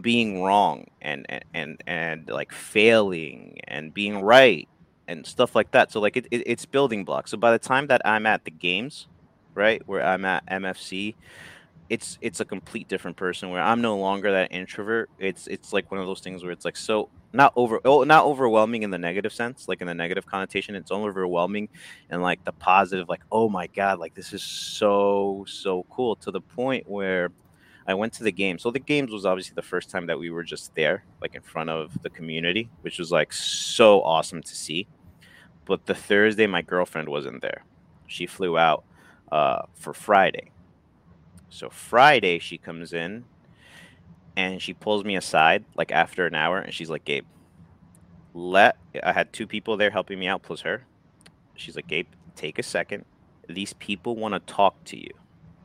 being 0.00 0.42
wrong 0.42 0.86
and, 1.02 1.26
and, 1.28 1.44
and, 1.52 1.82
and 1.88 2.28
like 2.28 2.52
failing 2.52 3.58
and 3.64 3.92
being 3.92 4.22
right 4.22 4.68
and 5.08 5.26
stuff 5.26 5.56
like 5.56 5.72
that. 5.72 5.90
So 5.90 6.00
like 6.00 6.16
it, 6.16 6.26
it, 6.30 6.44
it's 6.46 6.64
building 6.66 7.04
blocks. 7.04 7.32
So 7.32 7.36
by 7.36 7.50
the 7.50 7.58
time 7.58 7.88
that 7.88 8.00
I'm 8.04 8.26
at 8.26 8.44
the 8.44 8.52
games, 8.52 9.08
right, 9.54 9.82
where 9.86 10.04
I'm 10.04 10.24
at 10.24 10.46
MFC, 10.46 11.14
it's 11.90 12.18
it's 12.20 12.40
a 12.40 12.44
complete 12.44 12.88
different 12.88 13.16
person 13.16 13.50
where 13.50 13.60
I'm 13.60 13.80
no 13.80 13.98
longer 13.98 14.32
that 14.32 14.52
introvert. 14.52 15.10
It's 15.18 15.46
it's 15.46 15.72
like 15.72 15.90
one 15.90 16.00
of 16.00 16.06
those 16.06 16.20
things 16.20 16.42
where 16.42 16.52
it's 16.52 16.64
like 16.64 16.76
so 16.76 17.10
not 17.32 17.52
over 17.56 17.80
oh, 17.84 18.04
not 18.04 18.24
overwhelming 18.24 18.82
in 18.84 18.90
the 18.90 18.98
negative 18.98 19.32
sense, 19.32 19.68
like 19.68 19.80
in 19.80 19.86
the 19.86 19.94
negative 19.94 20.24
connotation. 20.26 20.74
It's 20.76 20.90
overwhelming 20.90 21.68
and 22.10 22.22
like 22.22 22.44
the 22.44 22.52
positive, 22.52 23.08
like 23.08 23.22
oh 23.30 23.48
my 23.48 23.66
god, 23.66 23.98
like 23.98 24.14
this 24.14 24.32
is 24.32 24.42
so 24.42 25.44
so 25.46 25.84
cool 25.90 26.16
to 26.16 26.30
the 26.30 26.40
point 26.40 26.88
where 26.88 27.30
I 27.86 27.94
went 27.94 28.14
to 28.14 28.24
the 28.24 28.32
game. 28.32 28.58
So 28.58 28.70
the 28.70 28.78
games 28.78 29.10
was 29.10 29.26
obviously 29.26 29.54
the 29.54 29.62
first 29.62 29.90
time 29.90 30.06
that 30.06 30.18
we 30.18 30.30
were 30.30 30.44
just 30.44 30.74
there, 30.74 31.04
like 31.20 31.34
in 31.34 31.42
front 31.42 31.68
of 31.68 32.02
the 32.02 32.10
community, 32.10 32.70
which 32.80 32.98
was 32.98 33.12
like 33.12 33.32
so 33.32 34.00
awesome 34.02 34.42
to 34.42 34.56
see. 34.56 34.86
But 35.66 35.86
the 35.86 35.94
Thursday, 35.94 36.46
my 36.46 36.62
girlfriend 36.62 37.08
wasn't 37.08 37.42
there. 37.42 37.64
She 38.06 38.26
flew 38.26 38.56
out 38.56 38.84
uh, 39.34 39.66
for 39.74 39.92
Friday. 39.92 40.52
So 41.48 41.68
Friday, 41.68 42.38
she 42.38 42.56
comes 42.56 42.92
in 42.92 43.24
and 44.36 44.62
she 44.62 44.72
pulls 44.72 45.04
me 45.04 45.16
aside 45.16 45.64
like 45.74 45.90
after 45.90 46.24
an 46.24 46.36
hour 46.36 46.58
and 46.58 46.72
she's 46.72 46.88
like, 46.88 47.04
Gabe, 47.04 47.26
let 48.32 48.76
I 49.02 49.12
had 49.12 49.32
two 49.32 49.48
people 49.48 49.76
there 49.76 49.90
helping 49.90 50.20
me 50.20 50.28
out 50.28 50.42
plus 50.42 50.60
her. 50.60 50.84
She's 51.56 51.74
like, 51.74 51.88
Gabe, 51.88 52.06
take 52.36 52.60
a 52.60 52.62
second. 52.62 53.06
These 53.48 53.72
people 53.72 54.14
want 54.14 54.34
to 54.34 54.40
talk 54.52 54.82
to 54.84 54.96
you. 54.96 55.10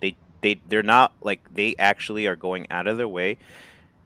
They 0.01 0.15
they 0.41 0.60
they're 0.67 0.82
not 0.82 1.13
like 1.21 1.53
they 1.53 1.75
actually 1.77 2.25
are 2.25 2.36
going 2.36 2.65
out 2.71 2.88
of 2.88 2.97
their 2.97 3.08
way 3.08 3.38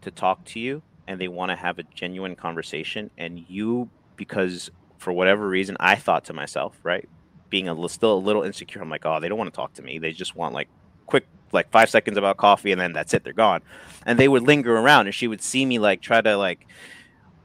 to 0.02 0.12
talk 0.12 0.44
to 0.46 0.60
you 0.60 0.82
and 1.08 1.22
they 1.22 1.30
want 1.30 1.52
to 1.52 1.56
have 1.56 1.80
a 1.80 1.84
genuine 1.84 2.36
conversation 2.36 3.12
and 3.18 3.46
you 3.48 3.90
because 4.18 4.72
for 4.98 5.14
whatever 5.14 5.48
reason 5.48 5.78
I 5.80 5.96
thought 5.96 6.26
to 6.26 6.34
myself, 6.34 6.78
right? 6.84 7.08
Being 7.54 7.70
a 7.70 7.88
still 7.88 8.16
a 8.16 8.18
little 8.18 8.42
insecure, 8.42 8.82
I'm 8.82 8.90
like, 8.90 9.06
oh, 9.06 9.20
they 9.20 9.30
don't 9.30 9.38
want 9.38 9.54
to 9.54 9.56
talk 9.56 9.76
to 9.76 9.84
me. 9.84 10.00
They 10.00 10.12
just 10.12 10.36
want 10.36 10.56
like 10.56 10.68
quick 11.06 11.28
like 11.52 11.70
five 11.70 11.88
seconds 11.88 12.18
about 12.18 12.38
coffee 12.38 12.72
and 12.72 12.82
then 12.82 12.94
that's 12.94 13.14
it. 13.14 13.24
They're 13.24 13.32
gone. 13.32 13.62
And 14.08 14.18
they 14.18 14.28
would 14.28 14.42
linger 14.42 14.76
around 14.76 15.06
and 15.06 15.14
she 15.14 15.28
would 15.28 15.40
see 15.40 15.64
me 15.64 15.78
like 15.78 16.02
try 16.02 16.20
to 16.20 16.36
like 16.36 16.66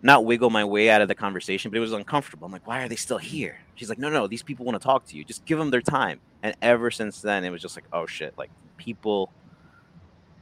not 0.00 0.24
wiggle 0.24 0.48
my 0.48 0.64
way 0.64 0.88
out 0.88 1.02
of 1.02 1.08
the 1.08 1.14
conversation 1.14 1.70
but 1.70 1.76
it 1.76 1.80
was 1.80 1.92
uncomfortable. 1.92 2.46
I'm 2.46 2.52
like 2.52 2.66
why 2.66 2.82
are 2.82 2.88
they 2.88 2.96
still 2.96 3.18
here? 3.18 3.60
She's 3.74 3.90
like 3.90 3.98
no 3.98 4.08
no 4.08 4.26
these 4.26 4.42
people 4.42 4.64
want 4.64 4.80
to 4.80 4.82
talk 4.86 5.04
to 5.08 5.16
you. 5.16 5.24
Just 5.24 5.44
give 5.44 5.58
them 5.58 5.70
their 5.70 5.82
time. 5.82 6.20
And 6.42 6.56
ever 6.62 6.90
since 6.90 7.20
then 7.20 7.44
it 7.44 7.50
was 7.50 7.60
just 7.60 7.76
like 7.76 7.84
oh 7.92 8.06
shit. 8.06 8.32
Like 8.38 8.50
people 8.78 9.30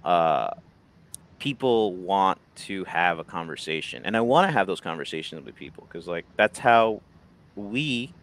uh 0.04 0.50
people 1.40 1.92
want 1.94 2.38
to 2.54 2.84
have 2.84 3.18
a 3.18 3.24
conversation 3.24 4.02
and 4.06 4.16
i 4.16 4.20
want 4.20 4.48
to 4.48 4.52
have 4.52 4.66
those 4.66 4.80
conversations 4.80 5.44
with 5.44 5.54
people 5.54 5.84
because 5.86 6.06
like 6.06 6.24
that's 6.36 6.58
how 6.58 7.02
we 7.56 8.14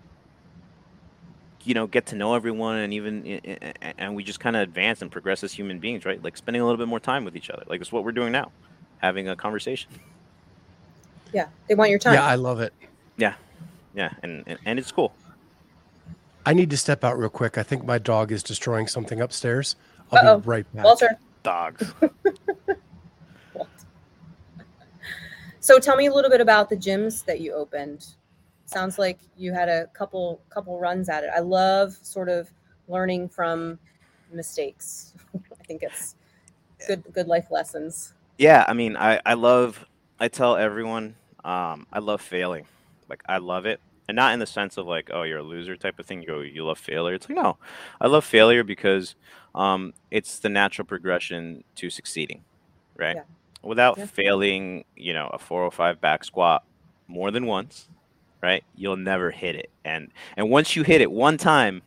you 1.66 1.74
know 1.74 1.88
get 1.88 2.06
to 2.08 2.16
know 2.16 2.36
everyone 2.36 2.78
and 2.78 2.94
even 2.94 3.26
eh, 3.26 3.40
eh, 3.46 3.72
eh, 3.82 3.94
and 3.98 4.16
we 4.16 4.24
just 4.24 4.40
kind 4.40 4.56
of 4.56 4.62
advance 4.62 5.02
and 5.02 5.12
progress 5.12 5.44
as 5.44 5.52
human 5.54 5.80
beings 5.80 6.06
right 6.06 6.22
like 6.24 6.38
spending 6.38 6.62
a 6.62 6.66
little 6.66 6.78
bit 6.78 6.88
more 6.88 7.00
time 7.00 7.26
with 7.26 7.36
each 7.36 7.50
other 7.50 7.64
like 7.68 7.82
it's 7.82 7.92
what 7.92 8.04
we're 8.04 8.12
doing 8.12 8.32
now 8.32 8.52
having 8.98 9.28
a 9.30 9.36
conversation 9.36 9.90
Yeah, 11.34 11.48
they 11.68 11.76
want 11.76 11.90
your 11.90 12.00
time. 12.00 12.14
Yeah, 12.14 12.26
I 12.26 12.36
love 12.36 12.60
it. 12.62 12.74
yeah 13.18 13.34
and 14.24 14.44
and, 14.48 14.58
and 14.66 14.80
it's 14.80 14.92
cool 14.92 15.14
I 16.46 16.54
need 16.54 16.70
to 16.72 16.78
step 16.78 17.06
out 17.06 17.18
real 17.18 17.30
quick. 17.30 17.58
I 17.58 17.64
think 17.64 17.86
my 17.86 17.98
dog 17.98 18.34
is 18.34 18.44
destroying 18.44 18.86
something 18.88 19.22
upstairs. 19.22 19.78
I'll 20.12 20.28
Uh-oh. 20.28 20.40
be 20.40 20.46
right 20.48 20.74
back. 20.76 20.84
Walter, 20.84 21.18
dogs 21.42 21.94
so 25.62 25.80
tell 25.80 25.96
me 25.96 26.08
a 26.08 26.14
little 26.14 26.30
bit 26.30 26.42
about 26.42 26.70
the 26.70 26.76
gyms 26.76 27.24
that 27.26 27.40
you 27.40 27.54
opened. 27.54 28.08
Sounds 28.74 28.98
like 29.00 29.20
you 29.38 29.54
had 29.54 29.70
a 29.70 29.88
couple 29.88 30.42
couple 30.50 30.80
runs 30.80 31.10
at 31.10 31.24
it. 31.24 31.30
I 31.36 31.40
love 31.40 31.94
sort 32.02 32.30
of 32.30 32.50
learning 32.88 33.30
from 33.30 33.80
mistakes. 34.32 35.14
I 35.60 35.64
think 35.64 35.84
it's 35.84 36.16
good 36.88 37.04
good 37.14 37.28
life 37.28 37.48
lessons. 37.52 38.14
yeah 38.38 38.66
i 38.68 38.74
mean 38.74 38.98
i 38.98 39.20
i 39.26 39.34
love 39.36 39.86
i 40.20 40.28
tell 40.28 40.58
everyone 40.58 41.16
um 41.46 41.86
i 41.94 42.00
love 42.00 42.22
failing 42.22 42.66
like 43.10 43.22
i 43.28 43.38
love 43.38 43.66
it 43.66 43.80
and 44.08 44.16
not 44.16 44.34
in 44.34 44.40
the 44.40 44.46
sense 44.46 44.78
of 44.78 44.86
like 44.88 45.10
oh 45.14 45.24
you're 45.24 45.38
a 45.40 45.44
loser 45.44 45.78
type 45.78 46.00
of 46.00 46.06
thing 46.06 46.22
you 46.22 46.28
go 46.28 46.42
you 46.42 46.66
love 46.66 46.78
failure 46.80 47.14
it's 47.16 47.30
like 47.30 47.38
no 47.38 47.58
i 48.02 48.08
love 48.08 48.26
failure 48.26 48.64
because 48.64 49.16
um 49.56 49.94
it's 50.12 50.40
the 50.40 50.50
natural 50.50 50.86
progression 50.86 51.64
to 51.76 51.90
succeeding 51.90 52.44
right 52.98 53.16
Yeah. 53.16 53.24
without 53.62 53.98
Yeah. 53.98 54.06
failing 54.08 54.84
you 54.96 55.14
know 55.14 55.30
a 55.32 55.38
405 55.38 56.02
back 56.02 56.24
squat 56.24 56.64
more 57.08 57.32
than 57.32 57.46
once 57.46 57.88
right? 58.44 58.64
You'll 58.76 58.98
never 58.98 59.32
hit 59.32 59.56
it. 59.56 59.72
And 59.84 60.12
and 60.38 60.50
once 60.50 60.76
you 60.76 60.84
hit 60.84 61.02
it 61.02 61.12
one 61.12 61.38
time 61.38 61.82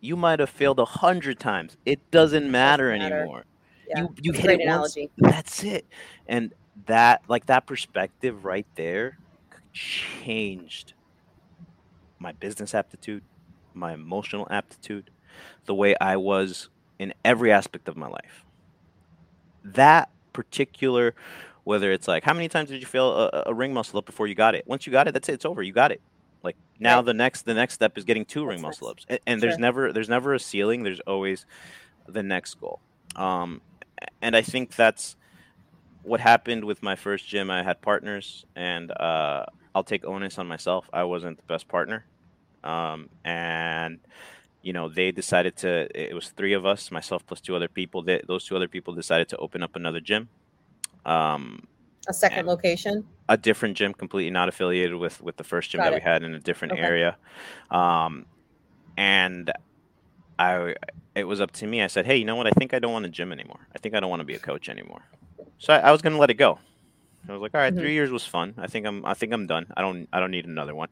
you 0.00 0.16
might 0.16 0.40
have 0.40 0.50
failed 0.50 0.80
a 0.80 0.84
hundred 0.84 1.38
times. 1.38 1.76
It 1.86 2.10
doesn't 2.10 2.50
matter 2.50 2.96
matter. 2.96 3.16
anymore. 3.20 3.44
Yeah, 3.88 4.00
you 4.02 4.14
you 4.22 4.32
hit 4.32 4.60
it 4.60 4.66
once 4.66 4.96
that's 5.16 5.64
it. 5.64 5.86
And 6.26 6.52
that 6.86 7.22
like 7.28 7.46
that 7.46 7.66
perspective 7.66 8.44
right 8.44 8.66
there 8.74 9.18
changed 9.72 10.92
my 12.18 12.32
business 12.32 12.74
aptitude 12.74 13.22
my 13.74 13.94
emotional 13.94 14.46
aptitude 14.50 15.10
the 15.64 15.74
way 15.74 15.94
i 15.98 16.14
was 16.14 16.68
in 17.02 17.12
every 17.24 17.50
aspect 17.50 17.88
of 17.88 17.96
my 17.96 18.06
life. 18.06 18.44
That 19.64 20.08
particular 20.32 21.14
whether 21.64 21.92
it's 21.92 22.08
like 22.08 22.24
how 22.24 22.32
many 22.34 22.48
times 22.48 22.70
did 22.70 22.80
you 22.80 22.86
feel 22.86 23.12
a, 23.12 23.44
a 23.46 23.54
ring 23.54 23.72
muscle 23.72 23.98
up 23.98 24.06
before 24.06 24.26
you 24.26 24.34
got 24.34 24.54
it? 24.54 24.64
Once 24.66 24.86
you 24.86 24.92
got 24.92 25.08
it 25.08 25.12
that's 25.12 25.28
it 25.28 25.34
it's 25.34 25.44
over 25.44 25.62
you 25.62 25.72
got 25.72 25.92
it. 25.92 26.00
Like 26.42 26.56
now 26.80 26.96
Right. 26.96 27.06
the 27.06 27.14
next 27.14 27.42
the 27.42 27.54
next 27.54 27.74
step 27.74 27.96
is 27.96 28.04
getting 28.04 28.24
two 28.24 28.44
ring 28.44 28.60
muscle 28.60 28.88
ups 28.88 29.04
and, 29.08 29.20
and 29.26 29.42
there's 29.42 29.54
Sure. 29.54 29.60
never 29.60 29.92
there's 29.92 30.08
never 30.08 30.34
a 30.34 30.40
ceiling 30.40 30.82
there's 30.82 31.00
always 31.00 31.46
the 32.08 32.22
next 32.22 32.54
goal. 32.54 32.80
Um 33.16 33.60
and 34.20 34.34
i 34.34 34.42
think 34.42 34.74
that's 34.74 35.16
what 36.02 36.18
happened 36.18 36.64
with 36.64 36.82
my 36.82 36.96
first 36.96 37.28
gym 37.28 37.48
i 37.50 37.62
had 37.62 37.80
partners 37.80 38.44
and 38.56 38.90
uh 38.90 39.44
i'll 39.74 39.84
take 39.84 40.04
onus 40.04 40.36
on 40.38 40.48
myself 40.48 40.90
i 40.92 41.04
wasn't 41.04 41.36
the 41.36 41.44
best 41.46 41.68
partner. 41.68 42.04
Um 42.64 43.08
and 43.24 44.00
you 44.62 44.72
know 44.72 44.88
they 44.88 45.12
decided 45.12 45.54
to 45.58 45.86
it 45.94 46.14
was 46.14 46.30
three 46.30 46.52
of 46.54 46.66
us 46.66 46.90
myself 46.90 47.24
plus 47.26 47.40
two 47.40 47.54
other 47.54 47.68
people 47.68 48.02
that 48.02 48.26
those 48.26 48.44
two 48.44 48.56
other 48.56 48.68
people 48.68 48.94
decided 48.94 49.28
to 49.28 49.36
open 49.36 49.62
up 49.62 49.76
another 49.76 50.00
gym 50.00 50.28
um 51.04 51.60
A 52.08 52.12
second 52.12 52.46
location. 52.46 53.06
a 53.28 53.36
different 53.36 53.76
gym 53.76 53.94
completely 53.94 54.30
not 54.30 54.48
affiliated 54.48 54.96
with 54.96 55.20
with 55.20 55.36
the 55.36 55.44
first 55.44 55.70
gym 55.70 55.80
Got 55.80 55.84
that 55.84 55.94
we 55.94 56.00
had 56.00 56.22
in 56.22 56.34
a 56.34 56.40
different 56.40 56.74
Okay. 56.74 56.82
area. 56.82 57.18
Um 57.70 58.26
and 58.96 59.50
i 60.38 60.74
it 61.14 61.24
was 61.24 61.40
up 61.40 61.52
to 61.52 61.66
me. 61.66 61.82
I 61.82 61.88
said 61.88 62.06
hey 62.06 62.16
you 62.16 62.24
know 62.24 62.36
what? 62.36 62.46
I 62.46 62.50
think 62.52 62.74
i 62.74 62.78
don't 62.78 62.92
want 62.92 63.06
a 63.06 63.10
gym 63.10 63.32
anymore. 63.32 63.68
I 63.74 63.78
think 63.78 63.94
i 63.94 64.00
don't 64.00 64.10
want 64.10 64.20
to 64.20 64.26
be 64.26 64.34
a 64.34 64.40
coach 64.40 64.68
anymore. 64.68 65.02
So 65.58 65.74
i, 65.74 65.78
I 65.78 65.92
was 65.92 66.02
going 66.02 66.14
to 66.14 66.18
let 66.20 66.30
it 66.30 66.34
go. 66.34 66.58
I 67.28 67.32
was 67.32 67.42
like 67.42 67.54
all 67.54 67.60
right, 67.60 67.74
Mhm. 67.74 67.78
three 67.78 67.94
years 67.94 68.10
was 68.10 68.24
fun. 68.26 68.54
I 68.58 68.66
think 68.68 68.86
i'm 68.86 69.04
i 69.06 69.14
think 69.14 69.32
i'm 69.32 69.46
done. 69.46 69.66
I 69.76 69.82
don't 69.82 70.08
i 70.12 70.20
don't 70.20 70.30
need 70.32 70.46
another 70.46 70.74
one. 70.74 70.88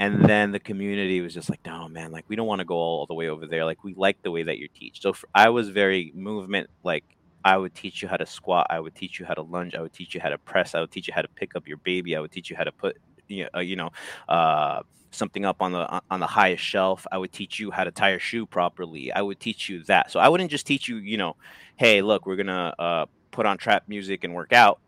And 0.00 0.24
then 0.28 0.52
the 0.52 0.60
community 0.60 1.20
was 1.20 1.34
just 1.34 1.50
like 1.50 1.60
no 1.66 1.88
man 1.88 2.12
like 2.12 2.24
we 2.28 2.36
don't 2.36 2.46
want 2.48 2.60
to 2.60 2.64
go 2.64 2.76
all 2.76 3.06
the 3.06 3.14
way 3.14 3.28
over 3.28 3.46
there. 3.46 3.64
Like 3.66 3.84
we 3.84 3.94
like 3.96 4.18
the 4.24 4.30
way 4.32 4.42
that 4.44 4.58
you 4.58 4.68
teach. 4.74 5.00
So 5.02 5.12
for, 5.14 5.28
i 5.34 5.48
was 5.50 5.68
very 5.70 6.12
movement 6.14 6.68
like 6.84 7.04
I 7.44 7.56
would 7.56 7.74
teach 7.74 8.02
you 8.02 8.08
how 8.08 8.16
to 8.16 8.26
squat. 8.26 8.66
I 8.70 8.80
would 8.80 8.94
teach 8.94 9.18
you 9.18 9.26
how 9.26 9.34
to 9.34 9.42
lunge. 9.42 9.74
I 9.74 9.80
would 9.80 9.92
teach 9.92 10.14
you 10.14 10.20
how 10.20 10.28
to 10.28 10.38
press. 10.38 10.74
I 10.74 10.80
would 10.80 10.90
teach 10.90 11.08
you 11.08 11.14
how 11.14 11.22
to 11.22 11.28
pick 11.28 11.56
up 11.56 11.66
your 11.66 11.78
baby. 11.78 12.16
I 12.16 12.20
would 12.20 12.32
teach 12.32 12.50
you 12.50 12.56
how 12.56 12.64
to 12.64 12.72
put, 12.72 12.96
you 13.28 13.44
know, 13.44 13.50
uh, 13.56 13.60
you 13.60 13.76
know 13.76 13.90
uh, 14.28 14.82
something 15.10 15.44
up 15.44 15.60
on 15.60 15.72
the 15.72 16.02
on 16.10 16.20
the 16.20 16.26
highest 16.26 16.62
shelf. 16.62 17.06
I 17.10 17.18
would 17.18 17.32
teach 17.32 17.58
you 17.58 17.70
how 17.70 17.84
to 17.84 17.90
tie 17.90 18.10
your 18.10 18.20
shoe 18.20 18.46
properly. 18.46 19.12
I 19.12 19.22
would 19.22 19.40
teach 19.40 19.68
you 19.68 19.82
that. 19.84 20.10
So 20.10 20.20
I 20.20 20.28
wouldn't 20.28 20.50
just 20.50 20.66
teach 20.66 20.88
you, 20.88 20.96
you 20.96 21.16
know, 21.16 21.36
hey, 21.76 22.02
look, 22.02 22.26
we're 22.26 22.36
gonna 22.36 22.74
uh, 22.78 23.06
put 23.30 23.46
on 23.46 23.58
trap 23.58 23.84
music 23.88 24.24
and 24.24 24.34
work 24.34 24.52
out. 24.52 24.80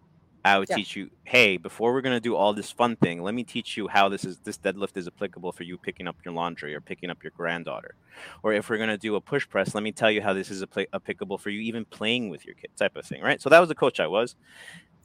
I 0.45 0.59
would 0.59 0.69
Yeah. 0.69 0.77
teach 0.77 0.97
you, 0.97 1.09
hey, 1.25 1.57
before 1.57 1.93
we're 1.93 2.01
gonna 2.01 2.21
do 2.21 2.35
all 2.35 2.53
this 2.53 2.71
fun 2.73 2.97
thing, 2.97 3.23
let 3.23 3.35
me 3.35 3.45
teach 3.45 3.77
you 3.77 3.87
how 3.89 4.09
this 4.09 4.25
is 4.25 4.39
this 4.41 4.59
deadlift 4.59 4.97
is 4.97 5.07
applicable 5.07 5.53
for 5.53 5.63
you 5.63 5.79
picking 5.79 6.09
up 6.09 6.17
your 6.25 6.35
laundry 6.35 6.75
or 6.75 6.81
picking 6.81 7.11
up 7.11 7.23
your 7.23 7.31
granddaughter. 7.37 7.95
Or 8.43 8.53
if 8.53 8.69
we're 8.69 8.77
going 8.79 8.91
to 8.91 8.99
do 8.99 9.15
a 9.15 9.21
push 9.21 9.49
press 9.49 9.75
let 9.75 9.83
me 9.85 9.93
tell 9.93 10.11
you 10.11 10.21
how 10.21 10.33
this 10.33 10.51
is 10.51 10.63
appli 10.65 10.87
applicable 10.93 11.39
for 11.39 11.51
you 11.51 11.61
even 11.61 11.85
playing 11.87 12.29
with 12.29 12.45
your 12.45 12.55
kid 12.57 12.71
type 12.77 12.97
of 12.97 13.05
thing 13.07 13.23
right? 13.23 13.41
So 13.41 13.49
that 13.51 13.61
was 13.61 13.69
the 13.69 13.75
coach 13.75 14.01
i 14.01 14.07
was 14.07 14.35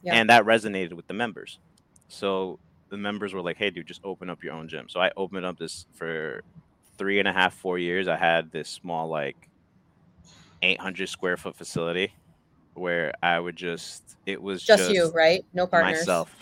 Yeah. 0.02 0.14
and 0.14 0.28
that 0.30 0.44
resonated 0.44 0.92
with 0.94 1.06
the 1.06 1.14
members. 1.14 1.60
So 2.08 2.58
the 2.90 2.96
members 2.98 3.32
were 3.34 3.42
like 3.42 3.56
hey 3.58 3.70
dude 3.70 3.86
just 3.86 4.00
open 4.04 4.28
up 4.30 4.42
your 4.42 4.54
own 4.54 4.68
gym. 4.68 4.88
So 4.88 5.00
i 5.00 5.10
opened 5.16 5.46
up 5.46 5.58
this 5.58 5.86
for 5.94 6.42
three 6.98 7.18
and 7.20 7.28
a 7.28 7.32
half 7.32 7.54
four 7.54 7.78
years. 7.78 8.08
I 8.08 8.16
had 8.16 8.50
this 8.50 8.68
small 8.68 9.08
like 9.08 9.48
800 10.62 11.08
square 11.08 11.36
foot 11.36 11.56
facility 11.56 12.12
where 12.78 13.12
I 13.22 13.38
would 13.38 13.56
just 13.56 14.16
it 14.26 14.40
was 14.40 14.62
Just, 14.62 14.78
just, 14.78 14.90
you, 14.90 15.10
right? 15.12 15.44
No 15.52 15.66
partners. 15.66 15.98
myself, 15.98 16.34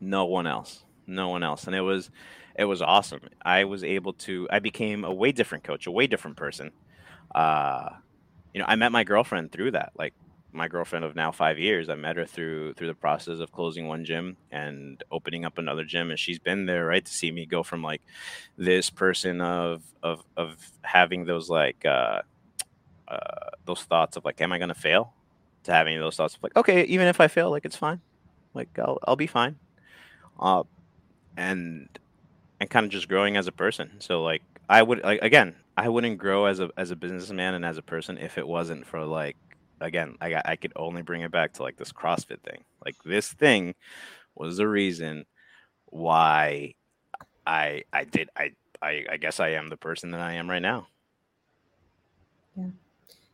no 0.00 0.26
one 0.26 0.46
else, 0.46 0.84
no 1.06 1.28
one 1.28 1.42
else, 1.42 1.66
and 1.66 1.74
it 1.74 1.80
was 1.80 2.10
it 2.56 2.64
was 2.64 2.82
awesome. 2.82 3.20
I 3.44 3.64
was 3.64 3.84
able 3.84 4.12
to 4.14 4.48
I 4.50 4.58
became 4.58 5.04
a 5.04 5.12
way 5.12 5.32
different 5.32 5.64
coach, 5.64 5.86
a 5.86 5.90
way 5.90 6.06
different 6.06 6.36
person. 6.36 6.72
Uh, 7.34 7.88
you 8.52 8.60
know, 8.60 8.66
I 8.68 8.76
met 8.76 8.92
my 8.92 9.04
girlfriend 9.04 9.50
through 9.52 9.72
that. 9.72 9.92
Like 9.98 10.14
my 10.52 10.68
girlfriend 10.68 11.04
of 11.04 11.16
now 11.16 11.32
five 11.32 11.58
years, 11.58 11.88
I 11.88 11.96
met 11.96 12.16
her 12.16 12.24
through 12.24 12.74
through 12.74 12.86
the 12.86 12.94
process 12.94 13.40
of 13.40 13.50
closing 13.52 13.88
one 13.88 14.04
gym 14.04 14.36
and 14.52 15.02
opening 15.10 15.44
up 15.44 15.58
another 15.58 15.84
gym, 15.84 16.10
and 16.10 16.18
she's 16.18 16.38
been 16.38 16.66
there, 16.66 16.86
right, 16.86 17.04
to 17.04 17.12
see 17.12 17.30
me 17.32 17.44
go 17.44 17.62
from 17.62 17.82
like 17.82 18.02
this 18.56 18.88
person 18.90 19.40
of 19.40 19.82
of 20.02 20.22
of 20.36 20.56
having 20.82 21.24
those 21.24 21.50
like 21.50 21.84
uh, 21.84 22.22
uh 23.08 23.50
those 23.66 23.82
thoughts 23.82 24.16
of 24.16 24.24
like, 24.24 24.40
am 24.40 24.52
I 24.52 24.58
gonna 24.58 24.74
fail? 24.74 25.14
To 25.64 25.72
having 25.72 25.98
those 25.98 26.16
thoughts 26.16 26.36
of 26.36 26.42
like, 26.42 26.56
okay, 26.56 26.84
even 26.84 27.06
if 27.08 27.20
I 27.20 27.28
fail, 27.28 27.50
like 27.50 27.64
it's 27.64 27.76
fine, 27.76 28.00
like 28.54 28.68
I'll 28.78 28.98
I'll 29.06 29.16
be 29.16 29.26
fine. 29.26 29.56
Uh, 30.38 30.62
and 31.36 31.88
and 32.60 32.68
kind 32.70 32.84
of 32.84 32.92
just 32.92 33.08
growing 33.08 33.36
as 33.36 33.46
a 33.46 33.52
person. 33.52 33.90
So 33.98 34.22
like 34.22 34.42
I 34.68 34.82
would 34.82 35.02
like 35.02 35.20
again, 35.22 35.54
I 35.76 35.88
wouldn't 35.88 36.18
grow 36.18 36.44
as 36.46 36.60
a 36.60 36.70
as 36.76 36.90
a 36.90 36.96
businessman 36.96 37.54
and 37.54 37.64
as 37.64 37.78
a 37.78 37.82
person 37.82 38.18
if 38.18 38.36
it 38.38 38.46
wasn't 38.46 38.86
for 38.86 39.04
like 39.04 39.36
again, 39.80 40.16
I 40.20 40.30
got, 40.30 40.46
I 40.48 40.56
could 40.56 40.72
only 40.76 41.02
bring 41.02 41.22
it 41.22 41.30
back 41.32 41.52
to 41.54 41.62
like 41.62 41.76
this 41.76 41.92
CrossFit 41.92 42.40
thing. 42.42 42.62
Like 42.84 42.96
this 43.04 43.32
thing 43.32 43.74
was 44.34 44.56
the 44.58 44.68
reason 44.68 45.24
why 45.86 46.74
I 47.46 47.84
I 47.92 48.04
did 48.04 48.28
I 48.36 48.52
I, 48.82 49.04
I 49.12 49.16
guess 49.16 49.40
I 49.40 49.50
am 49.50 49.68
the 49.70 49.76
person 49.78 50.10
that 50.10 50.20
I 50.20 50.34
am 50.34 50.48
right 50.50 50.60
now. 50.62 50.88
Yeah. 52.56 52.66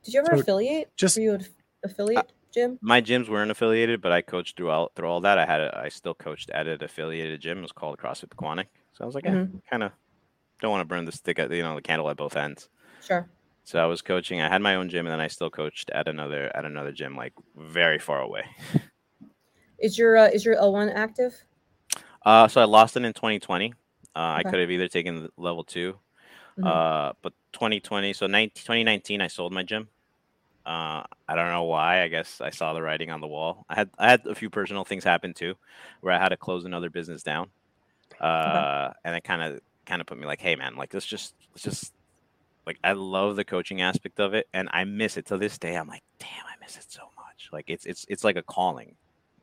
Did 0.04 0.14
you 0.14 0.20
ever 0.20 0.36
So, 0.36 0.40
affiliate? 0.42 0.90
just- 0.96 1.16
Were 1.16 1.22
you 1.22 1.38
affiliate 1.82 2.32
gym? 2.52 2.78
My 2.82 3.00
gyms 3.00 3.28
weren't 3.28 3.50
affiliated, 3.50 4.00
but 4.00 4.12
I 4.12 4.22
coached 4.22 4.56
through 4.56 4.70
all 4.70 4.90
through 4.96 5.08
all 5.08 5.20
that. 5.20 5.38
I 5.38 5.46
had 5.46 5.60
a, 5.60 5.78
I 5.84 5.88
still 5.88 6.14
coached 6.14 6.50
at 6.50 6.66
an 6.66 6.82
affiliated 6.82 7.40
gym. 7.40 7.58
It 7.58 7.62
was 7.62 7.72
called 7.72 7.98
CrossFit 7.98 8.34
Quanic. 8.36 8.66
So 8.92 9.04
I 9.04 9.06
was 9.06 9.14
like, 9.14 9.24
yeah, 9.24 9.36
kind 9.70 9.82
of 9.82 9.92
don't 10.60 10.70
want 10.70 10.82
to 10.82 10.86
burn 10.86 11.04
the 11.04 11.12
stick 11.12 11.38
at 11.38 11.50
you 11.52 11.62
know 11.62 11.74
the 11.74 11.82
candle 11.82 12.08
at 12.10 12.16
both 12.16 12.36
ends. 12.36 12.68
Sure. 13.02 13.28
So 13.64 13.78
I 13.82 13.86
was 13.86 14.02
coaching. 14.02 14.40
I 14.40 14.48
had 14.48 14.62
my 14.62 14.74
own 14.76 14.88
gym, 14.88 15.06
and 15.06 15.12
then 15.12 15.20
I 15.20 15.28
still 15.28 15.50
coached 15.50 15.90
at 15.90 16.08
another 16.08 16.50
at 16.56 16.64
another 16.64 16.92
gym, 16.92 17.16
like 17.16 17.34
very 17.56 17.98
far 17.98 18.20
away. 18.20 18.44
Is 19.78 19.98
your 19.98 20.16
uh, 20.16 20.28
is 20.28 20.44
your 20.44 20.56
L 20.56 20.72
one 20.72 20.90
active? 20.90 21.34
Uh, 22.24 22.48
so 22.48 22.60
I 22.60 22.64
lost 22.64 22.96
it 22.96 23.04
in 23.04 23.12
2020. 23.12 23.72
Uh, 24.14 24.18
I 24.18 24.42
could 24.42 24.60
have 24.60 24.70
either 24.70 24.88
taken 24.88 25.28
level 25.36 25.64
2 25.64 25.98
Mhm. 26.58 26.66
uh, 26.66 27.12
but 27.22 27.32
2020, 27.52 28.12
so 28.12 28.26
19, 28.26 28.64
2019, 28.64 29.20
I 29.20 29.28
sold 29.28 29.52
my 29.52 29.62
gym. 29.62 29.88
Uh, 30.66 31.02
I 31.28 31.34
don't 31.34 31.48
know 31.48 31.64
why. 31.64 32.02
I 32.02 32.08
guess 32.08 32.40
I 32.40 32.50
saw 32.50 32.74
the 32.74 32.82
writing 32.82 33.10
on 33.10 33.20
the 33.20 33.26
wall. 33.26 33.64
I 33.68 33.74
had 33.74 33.90
I 33.98 34.10
had 34.10 34.26
a 34.26 34.34
few 34.34 34.50
personal 34.50 34.84
things 34.84 35.04
happen 35.04 35.32
too, 35.32 35.54
where 36.00 36.12
I 36.12 36.18
had 36.18 36.28
to 36.30 36.36
close 36.36 36.64
another 36.64 36.90
business 36.90 37.22
down, 37.22 37.48
uh, 38.20 38.90
and 39.04 39.16
it 39.16 39.24
kind 39.24 39.42
of 39.42 39.60
kind 39.86 40.00
of 40.00 40.06
put 40.06 40.18
me 40.18 40.26
like, 40.26 40.40
hey 40.40 40.56
man, 40.56 40.76
like 40.76 40.92
let's 40.92 41.06
just 41.06 41.34
let's 41.52 41.62
just 41.62 41.94
like 42.66 42.78
I 42.84 42.92
love 42.92 43.36
the 43.36 43.44
coaching 43.44 43.80
aspect 43.80 44.20
of 44.20 44.34
it, 44.34 44.48
and 44.52 44.68
I 44.72 44.84
miss 44.84 45.16
it 45.16 45.26
to 45.26 45.38
this 45.38 45.58
day. 45.58 45.76
I'm 45.76 45.88
like, 45.88 46.02
damn, 46.18 46.28
I 46.46 46.54
miss 46.60 46.76
it 46.76 46.86
so 46.88 47.02
much. 47.16 47.48
Like 47.52 47.64
it's 47.68 47.86
it's 47.86 48.04
it's 48.08 48.22
like 48.24 48.36
a 48.36 48.42
calling. 48.42 48.94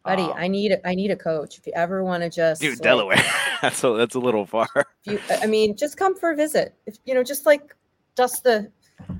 Buddy, 0.05 0.23
Um, 0.23 0.33
I 0.37 0.47
need 0.47 0.79
I 0.85 0.95
need 0.95 1.11
a 1.11 1.15
coach. 1.17 1.57
If 1.57 1.67
you 1.67 1.73
ever 1.75 2.03
want 2.03 2.23
to 2.23 2.29
just 2.29 2.61
dude, 2.61 2.75
like, 2.75 2.81
Delaware. 2.81 3.17
that's 3.61 3.83
a, 3.83 3.93
that's 3.93 4.15
a 4.15 4.19
little 4.19 4.45
far. 4.45 4.69
if 5.03 5.13
you, 5.13 5.19
I 5.41 5.47
mean, 5.47 5.75
just 5.75 5.97
come 5.97 6.15
for 6.15 6.31
a 6.31 6.35
visit. 6.35 6.75
If 6.85 6.97
you 7.05 7.13
know, 7.13 7.23
just 7.23 7.45
like 7.45 7.75
dust 8.15 8.43
the 8.43 8.71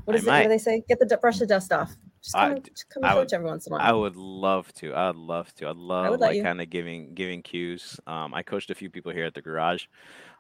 what 0.06 0.16
I 0.16 0.20
is 0.20 0.26
it? 0.26 0.30
What 0.30 0.44
do 0.44 0.50
they 0.50 0.58
say? 0.58 0.84
Get 0.88 1.00
the 1.00 1.18
brush 1.18 1.40
the 1.40 1.48
dust 1.48 1.72
off. 1.72 1.96
Just 2.24 2.36
I- 2.36 2.48
come, 2.48 2.56
and, 2.58 2.66
just 2.66 2.90
come 2.90 3.04
and 3.04 3.12
I 3.12 3.16
would- 3.16 3.22
coach 3.28 3.34
every 3.34 3.46
once 3.48 3.68
in 3.68 3.74
a 3.74 3.78
while. 3.78 3.86
I 3.86 3.92
would 3.92 4.16
love 4.16 4.72
to. 4.76 4.94
I'd 4.96 5.16
love 5.16 5.54
to. 5.56 5.68
I'd 5.70 5.76
love 5.76 6.12
let 6.12 6.20
like 6.20 6.36
you. 6.36 6.44
kind 6.44 6.62
of 6.62 6.70
giving 6.70 7.14
giving 7.14 7.42
cues. 7.42 8.00
Um, 8.08 8.34
I 8.34 8.44
coached 8.44 8.70
a 8.70 8.76
few 8.76 8.90
people 8.90 9.12
here 9.12 9.26
at 9.26 9.34
the 9.34 9.42
garage, 9.42 9.86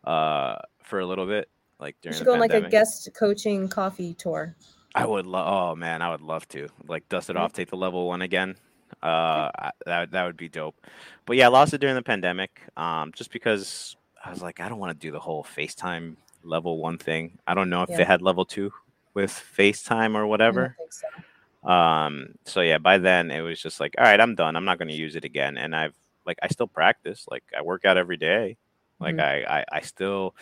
uh, 0.04 0.56
for 0.84 1.00
a 1.00 1.06
little 1.06 1.26
bit, 1.28 1.50
like 1.80 1.96
You 1.98 2.10
during 2.12 2.14
should 2.18 2.22
the 2.28 2.30
go 2.32 2.34
on 2.34 2.40
like 2.40 2.54
a 2.54 2.70
guest 2.70 3.10
coaching 3.18 3.68
coffee 3.68 4.14
tour. 4.14 4.56
I 4.96 5.06
would 5.06 5.28
love. 5.28 5.48
Oh 5.48 5.76
man, 5.76 6.02
I 6.02 6.10
would 6.10 6.22
love 6.22 6.48
to 6.50 6.68
like 6.88 7.08
dust 7.10 7.30
it 7.30 7.36
Mhm. 7.36 7.40
off, 7.42 7.54
take 7.54 7.70
the 7.70 7.78
level 7.78 8.08
one 8.08 8.22
again. 8.22 8.56
Uh, 9.04 9.52
I- 9.60 9.72
that 9.86 10.12
that 10.12 10.26
would 10.26 10.38
be 10.38 10.50
dope. 10.50 10.76
But 11.26 11.38
yeah, 11.38 11.46
I 11.46 11.50
lost 11.50 11.74
it 11.74 11.80
during 11.82 11.96
the 11.96 12.02
pandemic. 12.02 12.62
Um, 12.78 13.12
just 13.14 13.32
because 13.32 13.96
I 14.24 14.32
was 14.32 14.42
like, 14.42 14.60
I 14.60 14.68
don't 14.70 14.80
want 14.80 15.00
to 15.00 15.06
do 15.08 15.12
the 15.12 15.20
whole 15.20 15.44
FaceTime 15.44 16.16
level 16.44 16.80
one 16.80 16.98
thing. 16.98 17.38
I 17.46 17.54
don't 17.54 17.70
know 17.70 17.84
if 17.84 17.90
Yeah. 17.90 17.98
they 17.98 18.04
had 18.06 18.22
level 18.22 18.46
two 18.46 18.74
with 19.18 19.32
FaceTime 19.58 20.14
or 20.16 20.26
whatever. 20.28 20.76
so. 21.02 21.70
um 21.76 22.14
so 22.46 22.62
yeah 22.62 22.78
by 22.78 22.98
then 23.08 23.32
it 23.38 23.42
was 23.42 23.58
just 23.60 23.80
like 23.82 23.94
all 23.98 24.06
right 24.10 24.22
i'm 24.22 24.36
done 24.36 24.56
i'm 24.56 24.64
not 24.70 24.78
going 24.80 24.88
to 24.96 25.04
use 25.06 25.16
it 25.20 25.26
again 25.26 25.58
and 25.58 25.76
i've 25.76 25.96
like 26.30 26.38
i 26.44 26.48
still 26.56 26.68
practice 26.80 27.26
like 27.34 27.44
i 27.58 27.62
work 27.72 27.84
out 27.84 27.98
every 27.98 28.16
day 28.30 28.44
like 29.00 29.16
Mhm. 29.16 29.26
I, 29.32 29.36
I 29.58 29.66
i 29.78 29.82
still 29.82 30.36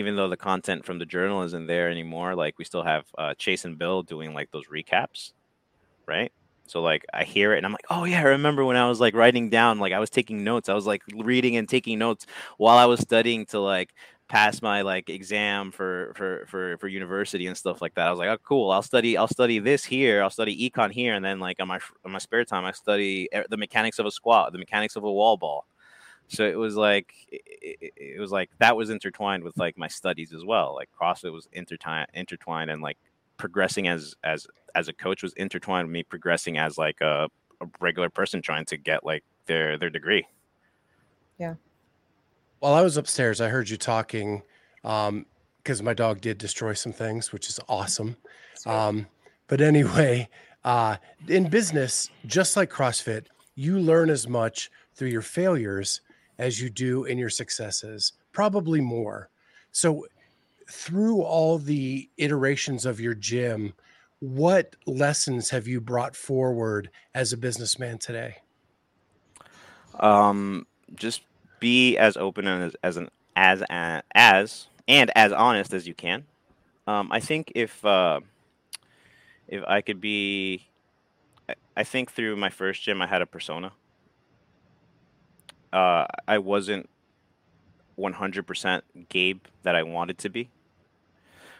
even 0.00 0.16
though 0.16 0.28
the 0.30 0.36
content 0.50 0.84
from 0.86 0.98
the 1.00 1.06
journal 1.16 1.42
isn't 1.42 1.66
there 1.66 1.90
anymore 1.90 2.30
like 2.44 2.54
we 2.58 2.64
still 2.64 2.84
have 2.92 3.04
uh 3.18 3.34
chase 3.34 3.64
and 3.66 3.76
bill 3.82 4.02
doing 4.14 4.30
like 4.38 4.50
those 4.52 4.68
recaps 4.78 5.32
right 6.06 6.32
so 6.66 6.80
like 6.90 7.04
i 7.12 7.24
hear 7.24 7.52
it 7.52 7.58
and 7.58 7.66
i'm 7.66 7.72
like 7.72 7.90
oh 7.90 8.04
yeah 8.04 8.20
i 8.20 8.28
remember 8.38 8.64
when 8.64 8.76
i 8.76 8.88
was 8.88 9.00
like 9.00 9.14
writing 9.14 9.50
down 9.50 9.78
like 9.84 9.92
i 9.92 9.98
was 10.04 10.10
taking 10.18 10.44
notes 10.44 10.68
i 10.68 10.74
was 10.80 10.86
like 10.92 11.02
reading 11.32 11.56
and 11.58 11.68
taking 11.68 11.98
notes 11.98 12.26
while 12.62 12.78
i 12.78 12.86
was 12.86 13.00
studying 13.00 13.44
to 13.44 13.58
like 13.60 13.90
pass 14.34 14.60
my 14.60 14.82
like 14.82 15.08
exam 15.10 15.70
for 15.70 16.12
for 16.16 16.44
for 16.48 16.76
for 16.78 16.88
university 16.88 17.46
and 17.46 17.56
stuff 17.56 17.80
like 17.80 17.94
that. 17.94 18.08
I 18.08 18.10
was 18.10 18.18
like, 18.18 18.28
oh, 18.28 18.38
cool. 18.38 18.72
I'll 18.72 18.82
study. 18.82 19.16
I'll 19.16 19.28
study 19.28 19.60
this 19.60 19.84
here. 19.84 20.24
I'll 20.24 20.28
study 20.28 20.68
econ 20.68 20.90
here, 20.90 21.14
and 21.14 21.24
then 21.24 21.38
like 21.38 21.60
on 21.60 21.68
my 21.68 21.78
on 22.04 22.10
my 22.10 22.18
spare 22.18 22.44
time, 22.44 22.64
I 22.64 22.72
study 22.72 23.28
the 23.48 23.56
mechanics 23.56 24.00
of 24.00 24.06
a 24.06 24.10
squat, 24.10 24.50
the 24.50 24.58
mechanics 24.58 24.96
of 24.96 25.04
a 25.04 25.12
wall 25.12 25.36
ball. 25.36 25.66
So 26.26 26.44
it 26.44 26.58
was 26.58 26.74
like 26.74 27.14
it, 27.30 27.92
it, 27.96 28.20
was 28.20 28.32
like 28.32 28.50
that 28.58 28.76
was 28.76 28.90
intertwined 28.90 29.44
with 29.44 29.56
like 29.56 29.78
my 29.78 29.86
studies 29.86 30.32
as 30.32 30.44
well. 30.44 30.74
Like 30.74 30.88
CrossFit 31.00 31.32
was 31.32 31.46
intertwined 31.52 32.08
intertwined 32.12 32.72
and 32.72 32.82
like 32.82 32.98
progressing 33.36 33.86
as 33.86 34.16
as 34.24 34.48
as 34.74 34.88
a 34.88 34.92
coach 34.92 35.22
was 35.22 35.32
intertwined 35.34 35.86
with 35.86 35.92
me 35.92 36.02
progressing 36.02 36.58
as 36.58 36.76
like 36.76 37.00
a, 37.02 37.28
a 37.60 37.66
regular 37.78 38.10
person 38.10 38.42
trying 38.42 38.64
to 38.64 38.76
get 38.76 39.04
like 39.04 39.22
their 39.46 39.78
their 39.78 39.90
degree. 39.90 40.26
While 42.64 42.72
I 42.72 42.80
was 42.80 42.96
upstairs, 42.96 43.42
I 43.42 43.50
heard 43.50 43.68
you 43.68 43.76
talking 43.76 44.40
um 44.84 45.26
because 45.58 45.82
my 45.82 45.92
dog 45.92 46.22
did 46.22 46.38
destroy 46.38 46.72
some 46.72 46.94
things, 46.94 47.30
which 47.30 47.50
is 47.50 47.60
awesome. 47.68 48.16
Um, 48.64 49.06
but 49.48 49.60
anyway, 49.60 50.30
uh, 50.64 50.96
in 51.28 51.50
business, 51.50 52.08
just 52.24 52.56
like 52.56 52.70
CrossFit, 52.70 53.26
you 53.54 53.78
learn 53.78 54.08
as 54.08 54.26
much 54.26 54.70
through 54.94 55.08
your 55.08 55.20
failures 55.20 56.00
as 56.38 56.58
you 56.58 56.70
do 56.70 57.04
in 57.04 57.18
your 57.18 57.28
successes, 57.28 58.14
probably 58.32 58.80
more. 58.80 59.28
So, 59.70 60.06
through 60.70 61.20
all 61.20 61.58
the 61.58 62.08
iterations 62.16 62.86
of 62.86 62.98
your 62.98 63.14
gym, 63.14 63.74
what 64.20 64.74
lessons 64.86 65.50
have 65.50 65.68
you 65.68 65.82
brought 65.82 66.16
forward 66.16 66.88
as 67.14 67.34
a 67.34 67.36
businessman 67.36 67.98
today? 67.98 68.36
um 70.00 70.66
just 70.94 71.20
be 71.64 71.96
as 71.96 72.14
open 72.18 72.46
and 72.46 72.62
as 72.64 72.76
as 72.82 72.96
an 72.98 73.08
as 73.34 73.62
as 74.14 74.66
and 74.86 75.10
as 75.16 75.32
honest 75.32 75.72
as 75.72 75.86
you 75.88 75.94
can. 75.94 76.24
Um 76.86 77.08
i 77.10 77.20
think 77.20 77.50
if 77.54 77.82
uh 77.84 78.20
if 79.48 79.62
i 79.66 79.80
could 79.80 80.00
be 80.00 80.66
I- 81.48 81.54
i 81.80 81.84
think 81.92 82.12
through 82.12 82.36
my 82.36 82.50
first 82.50 82.82
gym 82.82 83.00
i 83.00 83.06
had 83.06 83.22
a 83.22 83.26
persona. 83.36 83.72
Uh 85.72 86.04
i 86.28 86.36
wasn't 86.38 86.88
100% 87.98 88.82
gabe 89.08 89.40
that 89.62 89.74
i 89.74 89.82
wanted 89.82 90.18
to 90.18 90.28
be. 90.28 90.50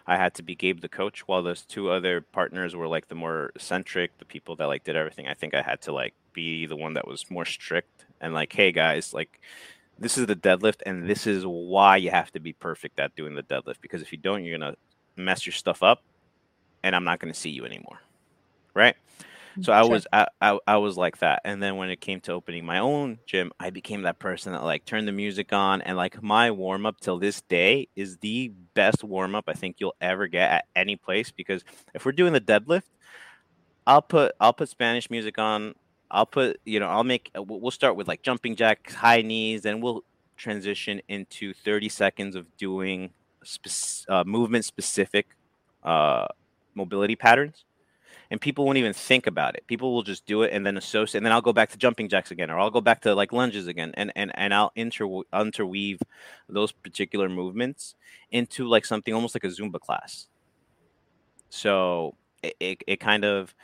I 0.07 0.17
had 0.19 0.35
to 0.35 0.43
be 0.43 0.55
gabe 0.55 0.81
the 0.83 0.88
coach. 0.88 1.27
While 1.27 1.43
those 1.43 1.62
two 1.62 1.88
other 1.90 2.21
partners 2.21 2.77
were 2.77 2.88
like 2.88 3.09
the 3.09 3.14
more 3.14 3.53
centric 3.57 4.11
the 4.19 4.27
people 4.27 4.55
that 4.57 4.67
like 4.67 4.85
did 4.85 4.97
everything 4.97 5.27
i 5.29 5.35
think 5.35 5.55
i 5.55 5.62
had 5.62 5.81
to 5.87 5.93
like 5.93 6.12
be 6.35 6.67
the 6.67 6.77
one 6.77 6.93
that 6.95 7.07
was 7.09 7.31
more 7.31 7.47
strict 7.47 8.05
and 8.21 8.35
like 8.35 8.53
hey 8.53 8.71
guys 8.73 9.14
like 9.14 9.40
this 9.98 10.18
is 10.18 10.26
the 10.26 10.37
deadlift 10.37 10.80
and 10.87 11.09
this 11.09 11.26
is 11.26 11.44
why 11.44 11.96
you 11.96 12.11
have 12.11 12.30
to 12.33 12.40
be 12.40 12.52
perfect 12.52 12.98
at 12.98 13.14
doing 13.14 13.35
the 13.35 13.42
deadlift 13.42 13.80
because 13.80 14.02
if 14.02 14.12
you 14.12 14.18
don't 14.18 14.44
you're 14.44 14.59
gonna 14.59 14.74
mess 15.16 15.46
your 15.46 15.52
stuff 15.52 15.83
up 15.83 16.02
and 16.83 16.94
i'm 16.96 17.04
not 17.04 17.18
gonna 17.18 17.35
see 17.35 17.50
you 17.50 17.64
anymore 17.64 18.00
right? 18.74 18.96
So 19.61 19.72
i 19.72 19.85
was 19.85 20.04
I, 20.12 20.26
I 20.40 20.59
i 20.66 20.76
was 20.78 20.96
like 20.96 21.18
that 21.18 21.40
and 21.44 21.62
then 21.62 21.76
when 21.76 21.88
it 21.88 22.00
came 22.00 22.20
to 22.22 22.33
opening 22.33 22.66
my 22.66 22.80
own 22.80 23.20
gym 23.24 23.52
i 23.61 23.70
became 23.70 24.02
that 24.02 24.18
person 24.18 24.52
that 24.52 24.64
like 24.64 24.85
turned 24.85 25.07
the 25.07 25.12
music 25.12 25.52
on 25.52 25.80
and 25.83 25.96
like 25.96 26.20
my 26.20 26.50
warm 26.50 26.87
up 26.87 26.98
till 26.98 27.18
this 27.20 27.40
day 27.42 27.87
is 27.94 28.16
the 28.16 28.48
best 28.74 29.04
warm 29.04 29.37
up 29.37 29.44
i 29.46 29.52
think 29.52 29.76
you'll 29.78 29.94
ever 30.00 30.26
get 30.26 30.50
at 30.50 30.64
any 30.74 30.96
place 30.96 31.30
because 31.30 31.62
if 31.94 32.04
we're 32.04 32.11
doing 32.11 32.33
the 32.33 32.40
deadlift 32.40 32.90
i'll 33.87 34.02
put 34.02 34.33
i'll 34.40 34.52
put 34.52 34.68
spanish 34.68 35.09
music 35.09 35.38
on 35.38 35.72
I'll 36.14 36.27
put, 36.27 36.61
you 36.64 36.81
know, 36.81 36.88
I'll 36.88 37.05
make, 37.05 37.31
we'll 37.37 37.70
start 37.72 37.96
with 37.96 38.09
like 38.09 38.22
jumping 38.22 38.57
jacks, 38.57 38.94
high 38.94 39.22
knees, 39.22 39.62
then 39.62 39.81
we'll 39.81 40.05
transition 40.37 41.00
into 41.09 41.55
30 41.55 41.88
seconds 41.88 42.37
of 42.37 42.46
doing 42.57 43.11
spec- 43.44 44.09
uh, 44.09 44.24
movement 44.24 44.64
specific 44.64 45.27
uh, 45.85 46.27
mobility 46.74 47.16
patterns. 47.16 47.64
and 48.31 48.40
people 48.40 48.64
won't 48.64 48.79
even 48.79 48.92
think 48.92 49.27
about 49.27 49.55
it. 49.57 49.66
People 49.66 49.92
will 49.94 50.03
just 50.03 50.27
do 50.27 50.42
it 50.42 50.53
and 50.53 50.66
then 50.66 50.77
associate, 50.77 51.18
and 51.18 51.27
then 51.27 51.33
I'll 51.33 51.42
go 51.42 51.53
back 51.53 51.70
to 51.70 51.79
jumping 51.79 52.09
jacks 52.09 52.31
again, 52.31 52.50
or 52.50 52.59
I'll 52.59 52.70
go 52.70 52.81
back 52.81 53.03
to 53.03 53.14
like 53.14 53.33
lunges 53.33 53.66
again, 53.68 53.92
and 53.96 54.12
and 54.16 54.33
and 54.37 54.55
I'll 54.55 54.72
inter 54.77 55.07
interweave 55.33 56.00
those 56.48 56.72
particular 56.72 57.29
movements 57.29 57.94
into 58.31 58.66
like 58.68 58.87
something 58.87 59.14
almost 59.14 59.35
like 59.37 59.44
a 59.44 59.48
Zumba 59.48 59.81
class. 59.81 60.29
So 61.48 62.16
it 62.42 62.57
it, 62.61 62.83
it 62.87 63.00
kind 63.00 63.24
of 63.24 63.55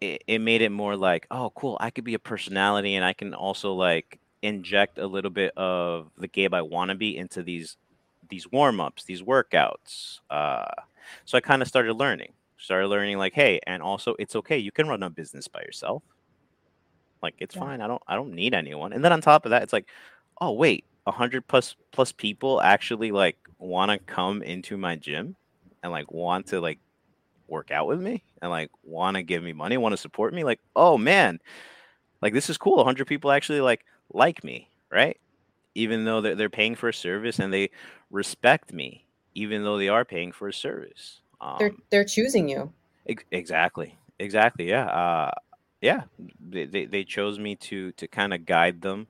it, 0.00 0.22
it 0.26 0.38
made 0.40 0.62
it 0.62 0.70
more 0.70 0.96
like, 0.96 1.26
oh, 1.30 1.50
cool, 1.54 1.76
I 1.80 1.90
could 1.90 2.04
be 2.04 2.14
a 2.14 2.18
personality, 2.18 2.94
and 2.96 3.04
I 3.04 3.12
can 3.12 3.34
also 3.34 3.72
like 3.74 4.18
inject 4.42 4.98
a 4.98 5.06
little 5.06 5.30
bit 5.30 5.52
of 5.56 6.10
the 6.18 6.28
Gabe 6.28 6.54
I 6.54 6.62
want 6.62 6.90
to 6.90 6.94
be 6.94 7.16
into 7.16 7.42
these 7.42 7.76
these 8.28 8.50
warm 8.50 8.80
ups, 8.80 9.04
these 9.04 9.22
workouts. 9.22 10.20
Uh, 10.30 10.64
so 11.24 11.38
I 11.38 11.40
kind 11.40 11.62
of 11.62 11.68
started 11.68 11.94
learning 11.94 12.32
started 12.58 12.88
learning 12.88 13.18
like 13.18 13.34
hey 13.34 13.60
and 13.66 13.82
also 13.82 14.16
it's 14.18 14.34
okay 14.34 14.56
you 14.58 14.72
can 14.72 14.88
run 14.88 15.02
a 15.02 15.10
business 15.10 15.46
by 15.46 15.60
yourself 15.60 16.02
like 17.22 17.34
it's 17.38 17.54
Yeah. 17.54 17.60
fine 17.60 17.80
i 17.80 17.86
don't 17.86 18.02
i 18.06 18.14
don't 18.14 18.32
need 18.34 18.54
anyone 18.54 18.92
and 18.92 19.04
then 19.04 19.12
on 19.12 19.20
top 19.20 19.44
of 19.46 19.50
that 19.50 19.62
it's 19.62 19.72
like 19.72 19.88
oh 20.40 20.52
wait 20.52 20.84
a 21.06 21.10
100 21.10 21.46
plus 21.46 21.76
plus 21.92 22.12
people 22.12 22.60
actually 22.60 23.12
like 23.12 23.36
want 23.58 23.90
to 23.90 23.98
come 24.12 24.42
into 24.42 24.76
my 24.76 24.96
gym 24.96 25.36
and 25.82 25.92
like 25.92 26.10
want 26.12 26.46
to 26.46 26.60
like 26.60 26.78
work 27.48 27.70
out 27.70 27.86
with 27.86 28.00
me 28.00 28.22
and 28.42 28.50
like 28.50 28.70
want 28.82 29.16
to 29.16 29.22
give 29.22 29.42
me 29.42 29.52
money 29.52 29.76
want 29.76 29.92
to 29.92 29.96
support 29.96 30.34
me 30.34 30.44
like 30.44 30.60
oh 30.74 30.98
man 30.98 31.38
like 32.22 32.32
this 32.32 32.50
is 32.50 32.58
cool 32.58 32.76
100 32.76 33.06
people 33.06 33.30
actually 33.30 33.60
like 33.60 33.84
like 34.12 34.42
me 34.44 34.68
right 34.90 35.18
even 35.74 36.04
though 36.04 36.20
they're, 36.20 36.34
they're 36.34 36.50
paying 36.50 36.74
for 36.74 36.88
a 36.88 36.94
service 36.94 37.38
and 37.38 37.52
they 37.52 37.70
respect 38.10 38.72
me 38.72 39.04
even 39.34 39.62
though 39.64 39.78
they 39.78 39.88
are 39.88 40.04
paying 40.04 40.32
for 40.32 40.48
a 40.48 40.52
service 40.52 41.20
um, 41.40 41.56
They're 41.58 41.72
they're 41.90 42.04
choosing 42.04 42.48
you. 42.48 42.72
Ex- 43.08 43.24
exactly 43.30 43.96
exactly 44.18 44.68
yeah 44.68 44.86
uh 44.86 45.30
yeah 45.80 46.02
they, 46.40 46.64
they, 46.64 46.86
they 46.86 47.04
chose 47.04 47.38
me 47.38 47.54
to 47.56 47.92
to 47.92 48.08
kind 48.08 48.32
of 48.32 48.46
guide 48.46 48.80
them 48.80 49.06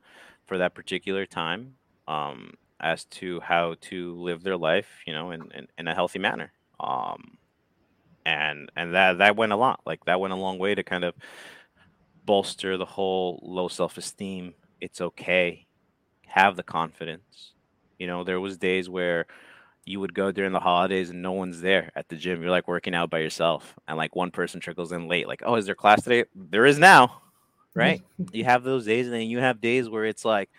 for 0.46 0.58
that 0.58 0.74
particular 0.74 1.24
time 1.24 1.74
um 2.08 2.54
as 2.80 3.04
to 3.06 3.40
how 3.40 3.74
to 3.80 4.14
live 4.16 4.42
their 4.42 4.56
life 4.56 4.88
you 5.06 5.14
know 5.14 5.30
in 5.30 5.50
in, 5.52 5.66
in 5.78 5.88
a 5.88 5.94
healthy 5.94 6.18
manner 6.18 6.52
um 6.80 7.38
and 8.26 8.70
and 8.76 8.94
that 8.94 9.18
that 9.18 9.36
went 9.36 9.52
a 9.52 9.56
lot 9.56 9.80
like 9.86 10.04
that 10.04 10.20
went 10.20 10.32
a 10.32 10.36
long 10.36 10.58
way 10.58 10.74
to 10.74 10.82
kind 10.82 11.04
of 11.04 11.14
bolster 12.24 12.76
the 12.76 12.84
whole 12.84 13.40
low 13.42 13.68
self-esteem 13.68 14.52
it's 14.80 15.00
okay 15.00 15.64
have 16.26 16.56
the 16.56 16.62
confidence 16.62 17.52
you 17.98 18.06
know 18.06 18.24
there 18.24 18.40
was 18.40 18.58
days 18.58 18.88
where 18.88 19.26
you 19.86 20.00
would 20.00 20.12
go 20.12 20.32
during 20.32 20.52
the 20.52 20.60
holidays 20.60 21.10
and 21.10 21.22
no 21.22 21.32
one's 21.32 21.60
there 21.60 21.92
at 21.94 22.08
the 22.08 22.16
gym. 22.16 22.42
You're 22.42 22.50
like 22.50 22.66
working 22.66 22.94
out 22.94 23.08
by 23.08 23.20
yourself, 23.20 23.74
and 23.86 23.96
like 23.96 24.16
one 24.16 24.32
person 24.32 24.60
trickles 24.60 24.90
in 24.90 25.06
late. 25.06 25.28
Like, 25.28 25.42
oh, 25.46 25.54
is 25.54 25.64
there 25.64 25.76
class 25.76 26.02
today? 26.02 26.24
There 26.34 26.66
is 26.66 26.76
now, 26.76 27.22
right? 27.72 28.02
you 28.32 28.44
have 28.44 28.64
those 28.64 28.84
days, 28.84 29.06
and 29.06 29.14
then 29.14 29.28
you 29.28 29.38
have 29.38 29.60
days 29.60 29.88
where 29.88 30.04
it's 30.04 30.24
like, 30.24 30.50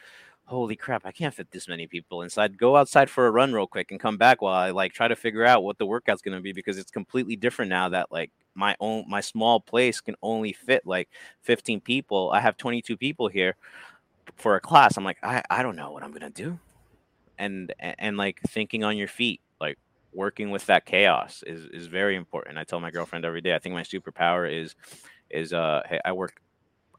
holy 0.48 0.76
crap, 0.76 1.06
I 1.06 1.12
can't 1.12 1.34
fit 1.34 1.52
this 1.52 1.68
many 1.68 1.88
people 1.88 2.22
inside. 2.22 2.58
Go 2.58 2.76
outside 2.76 3.10
for 3.10 3.28
a 3.28 3.32
run 3.32 3.54
real 3.54 3.68
quick 3.68 3.92
and 3.92 4.00
come 4.00 4.18
back 4.18 4.42
while 4.42 4.54
I 4.54 4.72
like 4.72 4.94
try 4.94 5.08
to 5.08 5.16
figure 5.16 5.46
out 5.46 5.64
what 5.64 5.78
the 5.78 5.86
workout's 5.86 6.22
gonna 6.22 6.42
be 6.42 6.54
because 6.54 6.78
it's 6.78 6.92
completely 6.92 7.36
different 7.36 7.70
now 7.70 7.90
that 7.90 8.12
like 8.12 8.32
my 8.56 8.76
own 8.80 9.06
my 9.08 9.22
small 9.22 9.60
place 9.60 10.02
can 10.02 10.16
only 10.22 10.54
fit 10.54 10.86
like 10.86 11.10
15 11.44 11.82
people. 11.82 12.32
I 12.32 12.40
have 12.40 12.58
22 12.58 12.98
people 12.98 13.28
here 13.28 13.56
for 14.36 14.56
a 14.56 14.62
class. 14.62 14.98
I'm 14.98 15.04
like, 15.04 15.18
I, 15.24 15.44
I 15.50 15.64
don't 15.64 15.76
know 15.76 15.92
what 15.92 16.04
I'm 16.04 16.12
gonna 16.12 16.30
do 16.30 16.60
and 17.38 17.74
and, 17.80 17.96
and 18.00 18.18
like 18.18 18.40
thinking 18.48 18.84
on 18.84 18.98
your 18.98 19.08
feet 19.08 19.42
like 19.60 19.78
working 20.14 20.50
with 20.50 20.66
that 20.66 20.86
chaos 20.86 21.44
is 21.46 21.66
is 21.68 21.88
very 21.88 22.16
important 22.16 22.58
i 22.58 22.64
tell 22.64 22.80
my 22.80 22.92
girlfriend 22.92 23.26
every 23.26 23.42
day 23.42 23.54
i 23.54 23.60
think 23.60 23.74
my 23.74 23.84
superpower 23.84 24.52
is 24.52 24.76
is 25.30 25.54
uh 25.54 25.82
hey 25.88 26.00
i 26.06 26.12
work 26.12 26.42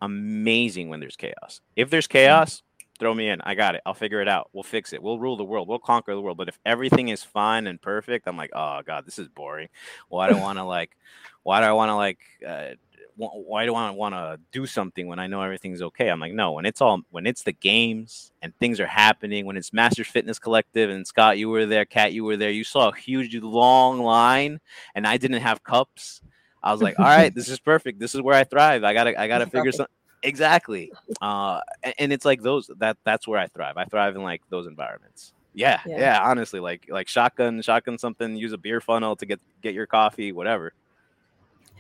amazing 0.00 0.88
when 0.88 1.00
there's 1.00 1.16
chaos 1.16 1.60
if 1.76 1.90
there's 1.90 2.06
chaos 2.06 2.62
throw 2.98 3.14
me 3.14 3.28
in 3.28 3.40
i 3.42 3.54
got 3.54 3.74
it 3.74 3.82
i'll 3.86 3.94
figure 3.94 4.20
it 4.20 4.28
out 4.28 4.48
we'll 4.52 4.62
fix 4.62 4.92
it 4.92 5.02
we'll 5.02 5.18
rule 5.18 5.36
the 5.36 5.44
world 5.44 5.68
we'll 5.68 5.78
conquer 5.78 6.14
the 6.14 6.20
world 6.20 6.36
but 6.36 6.48
if 6.48 6.58
everything 6.66 7.08
is 7.08 7.22
fine 7.22 7.66
and 7.66 7.80
perfect 7.80 8.26
i'm 8.26 8.36
like 8.36 8.50
oh 8.54 8.80
god 8.86 9.06
this 9.06 9.18
is 9.18 9.28
boring 9.28 9.68
why 10.08 10.28
do 10.28 10.36
i 10.36 10.40
want 10.40 10.58
to 10.58 10.64
like 10.64 10.96
why 11.42 11.60
do 11.60 11.66
i 11.66 11.72
want 11.72 11.88
to 11.88 11.94
like 11.94 12.18
uh, 12.46 12.74
why 13.18 13.66
do 13.66 13.74
I 13.74 13.90
want 13.90 14.14
to 14.14 14.38
do 14.52 14.64
something 14.64 15.08
when 15.08 15.18
I 15.18 15.26
know 15.26 15.42
everything's 15.42 15.82
okay? 15.82 16.08
I'm 16.08 16.20
like, 16.20 16.32
no, 16.32 16.52
when 16.52 16.64
it's 16.64 16.80
all 16.80 17.00
when 17.10 17.26
it's 17.26 17.42
the 17.42 17.52
games 17.52 18.30
and 18.42 18.54
things 18.58 18.78
are 18.78 18.86
happening, 18.86 19.44
when 19.44 19.56
it's 19.56 19.72
Masters 19.72 20.06
Fitness 20.06 20.38
Collective 20.38 20.88
and 20.88 21.06
Scott, 21.06 21.36
you 21.36 21.48
were 21.48 21.66
there, 21.66 21.84
Kat, 21.84 22.12
you 22.12 22.24
were 22.24 22.36
there, 22.36 22.50
you 22.50 22.62
saw 22.64 22.90
a 22.90 22.96
huge 22.96 23.34
long 23.34 24.00
line, 24.00 24.60
and 24.94 25.06
I 25.06 25.16
didn't 25.16 25.42
have 25.42 25.64
cups. 25.64 26.22
I 26.62 26.72
was 26.72 26.80
like, 26.80 26.98
all 26.98 27.06
right, 27.06 27.34
this 27.34 27.48
is 27.48 27.58
perfect. 27.58 27.98
This 27.98 28.14
is 28.14 28.22
where 28.22 28.36
I 28.36 28.44
thrive. 28.44 28.84
I 28.84 28.94
gotta 28.94 29.20
I 29.20 29.26
gotta 29.26 29.46
figure 29.50 29.72
perfect. 29.72 29.90
Exactly. 30.22 30.92
Uh, 31.20 31.60
and, 31.98 32.12
it's 32.12 32.24
like 32.24 32.42
those 32.42 32.70
that 32.78 32.96
that's 33.04 33.26
where 33.26 33.38
I 33.38 33.46
thrive. 33.46 33.76
I 33.76 33.84
thrive 33.84 34.16
in 34.16 34.22
like 34.22 34.42
those 34.50 34.66
environments. 34.66 35.32
Yeah, 35.54 35.80
Yeah. 35.86 35.98
yeah, 35.98 36.22
honestly, 36.22 36.60
like 36.60 36.86
like 36.88 37.08
shotgun, 37.08 37.60
shotgun 37.62 37.98
something, 37.98 38.36
use 38.36 38.52
a 38.52 38.58
beer 38.58 38.80
funnel 38.80 39.16
to 39.16 39.26
get 39.26 39.40
get 39.62 39.74
your 39.74 39.86
coffee, 39.86 40.32
whatever. 40.32 40.72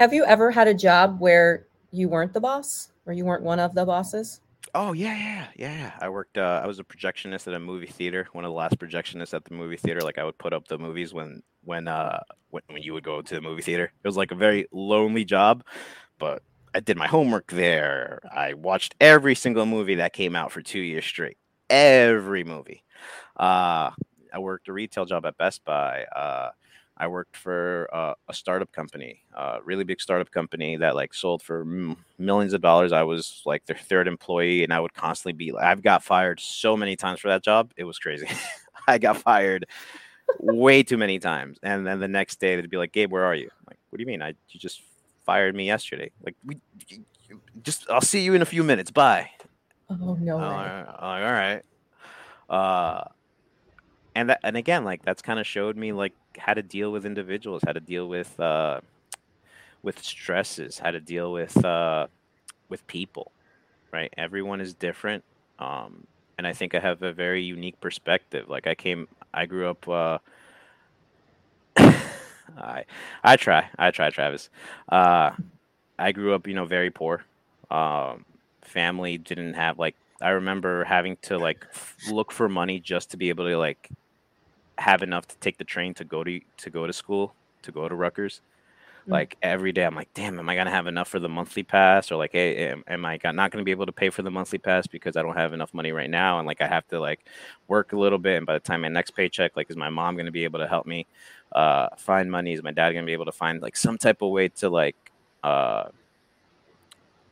Have 0.00 0.12
you 0.12 0.24
ever 0.24 0.50
had 0.50 0.68
a 0.68 0.74
job 0.74 1.20
where 1.20 1.66
you 1.90 2.08
weren't 2.08 2.32
the 2.32 2.40
boss 2.40 2.90
or 3.06 3.12
you 3.12 3.24
weren't 3.24 3.42
one 3.42 3.58
of 3.58 3.74
the 3.74 3.84
bosses? 3.84 4.40
Oh 4.74 4.92
yeah, 4.92 5.16
yeah, 5.16 5.46
yeah, 5.56 5.78
yeah. 5.78 5.92
I 6.00 6.08
worked. 6.08 6.38
Uh, 6.38 6.60
I 6.62 6.66
was 6.66 6.78
a 6.78 6.84
projectionist 6.84 7.46
at 7.46 7.54
a 7.54 7.58
movie 7.58 7.86
theater. 7.86 8.28
One 8.32 8.44
of 8.44 8.50
the 8.50 8.54
last 8.54 8.78
projectionists 8.78 9.34
at 9.34 9.44
the 9.44 9.54
movie 9.54 9.76
theater. 9.76 10.00
Like 10.00 10.18
I 10.18 10.24
would 10.24 10.38
put 10.38 10.52
up 10.52 10.68
the 10.68 10.78
movies 10.78 11.14
when 11.14 11.42
when 11.64 11.88
uh 11.88 12.20
when, 12.50 12.62
when 12.68 12.82
you 12.82 12.92
would 12.94 13.04
go 13.04 13.22
to 13.22 13.34
the 13.34 13.40
movie 13.40 13.62
theater. 13.62 13.84
It 13.84 14.08
was 14.08 14.16
like 14.16 14.30
a 14.30 14.36
very 14.36 14.66
lonely 14.72 15.24
job, 15.24 15.64
but 16.18 16.42
I 16.74 16.80
did 16.80 16.96
my 16.96 17.06
homework 17.06 17.50
there. 17.50 18.20
I 18.34 18.54
watched 18.54 18.94
every 19.00 19.34
single 19.34 19.66
movie 19.66 19.96
that 19.96 20.12
came 20.12 20.36
out 20.36 20.52
for 20.52 20.60
two 20.62 20.80
years 20.80 21.04
straight. 21.04 21.36
Every 21.70 22.44
movie. 22.44 22.84
Uh, 23.36 23.90
I 24.32 24.38
worked 24.38 24.68
a 24.68 24.72
retail 24.72 25.04
job 25.04 25.26
at 25.26 25.36
Best 25.36 25.64
Buy. 25.64 26.04
Uh, 26.04 26.50
I 26.96 27.06
worked 27.06 27.36
for 27.36 27.88
uh, 27.92 28.14
a 28.28 28.34
startup 28.34 28.72
company, 28.72 29.22
a 29.34 29.58
really 29.64 29.84
big 29.84 30.00
startup 30.00 30.30
company 30.30 30.76
that 30.76 30.94
like 30.94 31.14
sold 31.14 31.42
for 31.42 31.60
m- 31.60 31.96
millions 32.18 32.52
of 32.52 32.60
dollars. 32.60 32.92
I 32.92 33.04
was 33.04 33.42
like 33.46 33.64
their 33.66 33.76
third 33.76 34.08
employee, 34.08 34.64
and 34.64 34.72
I 34.72 34.80
would 34.80 34.94
constantly 34.94 35.32
be. 35.34 35.52
Like, 35.52 35.64
I've 35.64 35.82
got 35.82 36.02
fired 36.02 36.40
so 36.40 36.76
many 36.76 36.96
times 36.96 37.20
for 37.20 37.28
that 37.28 37.44
job. 37.44 37.72
It 37.76 37.84
was 37.84 37.98
crazy. 37.98 38.28
I 38.88 38.98
got 38.98 39.18
fired 39.18 39.66
way 40.40 40.82
too 40.82 40.96
many 40.96 41.18
times, 41.18 41.58
and 41.62 41.86
then 41.86 42.00
the 42.00 42.08
next 42.08 42.40
day 42.40 42.56
they'd 42.56 42.68
be 42.70 42.76
like, 42.76 42.92
"Gabe, 42.92 43.12
where 43.12 43.24
are 43.24 43.34
you?" 43.34 43.48
I'm 43.58 43.64
like, 43.68 43.78
what 43.90 43.98
do 43.98 44.02
you 44.02 44.06
mean? 44.06 44.22
I 44.22 44.28
you 44.50 44.60
just 44.60 44.82
fired 45.28 45.54
me 45.54 45.66
yesterday. 45.66 46.10
Like 46.24 46.36
we 46.42 46.56
just. 47.62 47.84
I'll 47.90 48.00
see 48.00 48.22
you 48.24 48.32
in 48.32 48.40
a 48.40 48.46
few 48.46 48.64
minutes. 48.64 48.90
Bye. 48.90 49.28
Oh 49.90 50.16
no. 50.18 50.38
I'm 50.38 50.86
like, 50.86 50.94
all 50.98 51.20
right. 51.20 51.62
Uh, 52.48 53.04
and 54.14 54.30
that, 54.30 54.40
and 54.42 54.56
again, 54.56 54.84
like 54.86 55.04
that's 55.04 55.20
kind 55.20 55.38
of 55.38 55.46
showed 55.46 55.76
me 55.76 55.92
like 55.92 56.14
how 56.38 56.54
to 56.54 56.62
deal 56.62 56.90
with 56.90 57.04
individuals, 57.04 57.60
how 57.66 57.72
to 57.72 57.80
deal 57.80 58.08
with 58.08 58.40
uh, 58.40 58.80
with 59.82 60.02
stresses, 60.02 60.78
how 60.78 60.92
to 60.92 61.00
deal 61.00 61.30
with 61.30 61.62
uh, 61.62 62.06
with 62.70 62.86
people. 62.86 63.30
Right, 63.92 64.12
everyone 64.16 64.62
is 64.62 64.72
different, 64.72 65.24
um, 65.58 66.06
and 66.38 66.46
I 66.46 66.54
think 66.54 66.74
I 66.74 66.78
have 66.78 67.02
a 67.02 67.12
very 67.12 67.42
unique 67.42 67.78
perspective. 67.82 68.48
Like 68.48 68.66
I 68.66 68.74
came, 68.74 69.08
I 69.34 69.44
grew 69.44 69.68
up. 69.68 69.86
I 72.56 72.84
I 73.22 73.36
try, 73.36 73.68
I 73.78 73.90
try, 73.90 74.10
Travis. 74.10 74.50
Uh, 74.88 75.30
I 75.98 76.12
grew 76.12 76.34
up, 76.34 76.46
you 76.46 76.54
know, 76.54 76.64
very 76.66 76.90
poor. 76.90 77.24
Um, 77.70 78.24
family 78.62 79.18
didn't 79.18 79.54
have 79.54 79.78
like 79.78 79.96
I 80.20 80.30
remember 80.30 80.84
having 80.84 81.16
to 81.22 81.38
like 81.38 81.66
look 82.10 82.32
for 82.32 82.48
money 82.48 82.80
just 82.80 83.10
to 83.12 83.16
be 83.16 83.28
able 83.28 83.44
to 83.46 83.56
like 83.58 83.88
have 84.78 85.02
enough 85.02 85.26
to 85.28 85.36
take 85.38 85.58
the 85.58 85.64
train 85.64 85.94
to 85.94 86.04
go 86.04 86.24
to 86.24 86.40
to 86.58 86.70
go 86.70 86.86
to 86.86 86.92
school 86.92 87.34
to 87.62 87.72
go 87.72 87.88
to 87.88 87.94
Rutgers. 87.94 88.40
Mm. 89.08 89.12
Like 89.12 89.36
every 89.42 89.72
day, 89.72 89.84
I'm 89.84 89.94
like, 89.94 90.12
damn, 90.14 90.38
am 90.38 90.48
I 90.48 90.54
gonna 90.56 90.70
have 90.70 90.86
enough 90.86 91.08
for 91.08 91.18
the 91.20 91.28
monthly 91.28 91.62
pass? 91.62 92.12
Or 92.12 92.16
like, 92.16 92.32
hey, 92.32 92.68
am, 92.68 92.84
am 92.88 93.04
I 93.04 93.16
got- 93.18 93.34
not 93.34 93.50
gonna 93.50 93.64
be 93.64 93.70
able 93.72 93.86
to 93.86 93.92
pay 93.92 94.10
for 94.10 94.22
the 94.22 94.30
monthly 94.30 94.58
pass 94.58 94.86
because 94.86 95.16
I 95.16 95.22
don't 95.22 95.36
have 95.36 95.52
enough 95.54 95.74
money 95.74 95.92
right 95.92 96.10
now? 96.10 96.38
And 96.38 96.46
like, 96.46 96.60
I 96.60 96.68
have 96.68 96.86
to 96.88 97.00
like 97.00 97.20
work 97.68 97.92
a 97.92 97.98
little 97.98 98.18
bit. 98.18 98.36
And 98.38 98.46
by 98.46 98.54
the 98.54 98.60
time 98.60 98.82
my 98.82 98.88
next 98.88 99.12
paycheck, 99.12 99.56
like, 99.56 99.70
is 99.70 99.76
my 99.76 99.90
mom 99.90 100.16
gonna 100.16 100.30
be 100.32 100.44
able 100.44 100.60
to 100.60 100.68
help 100.68 100.86
me 100.86 101.06
uh, 101.52 101.88
find 101.96 102.30
money? 102.30 102.52
Is 102.52 102.62
my 102.62 102.72
dad 102.72 102.92
gonna 102.92 103.06
be 103.06 103.12
able 103.12 103.26
to 103.26 103.32
find 103.32 103.62
like 103.62 103.76
some 103.76 103.98
type 103.98 104.22
of 104.22 104.30
way 104.30 104.48
to 104.48 104.68
like, 104.70 104.96
uh, 105.42 105.88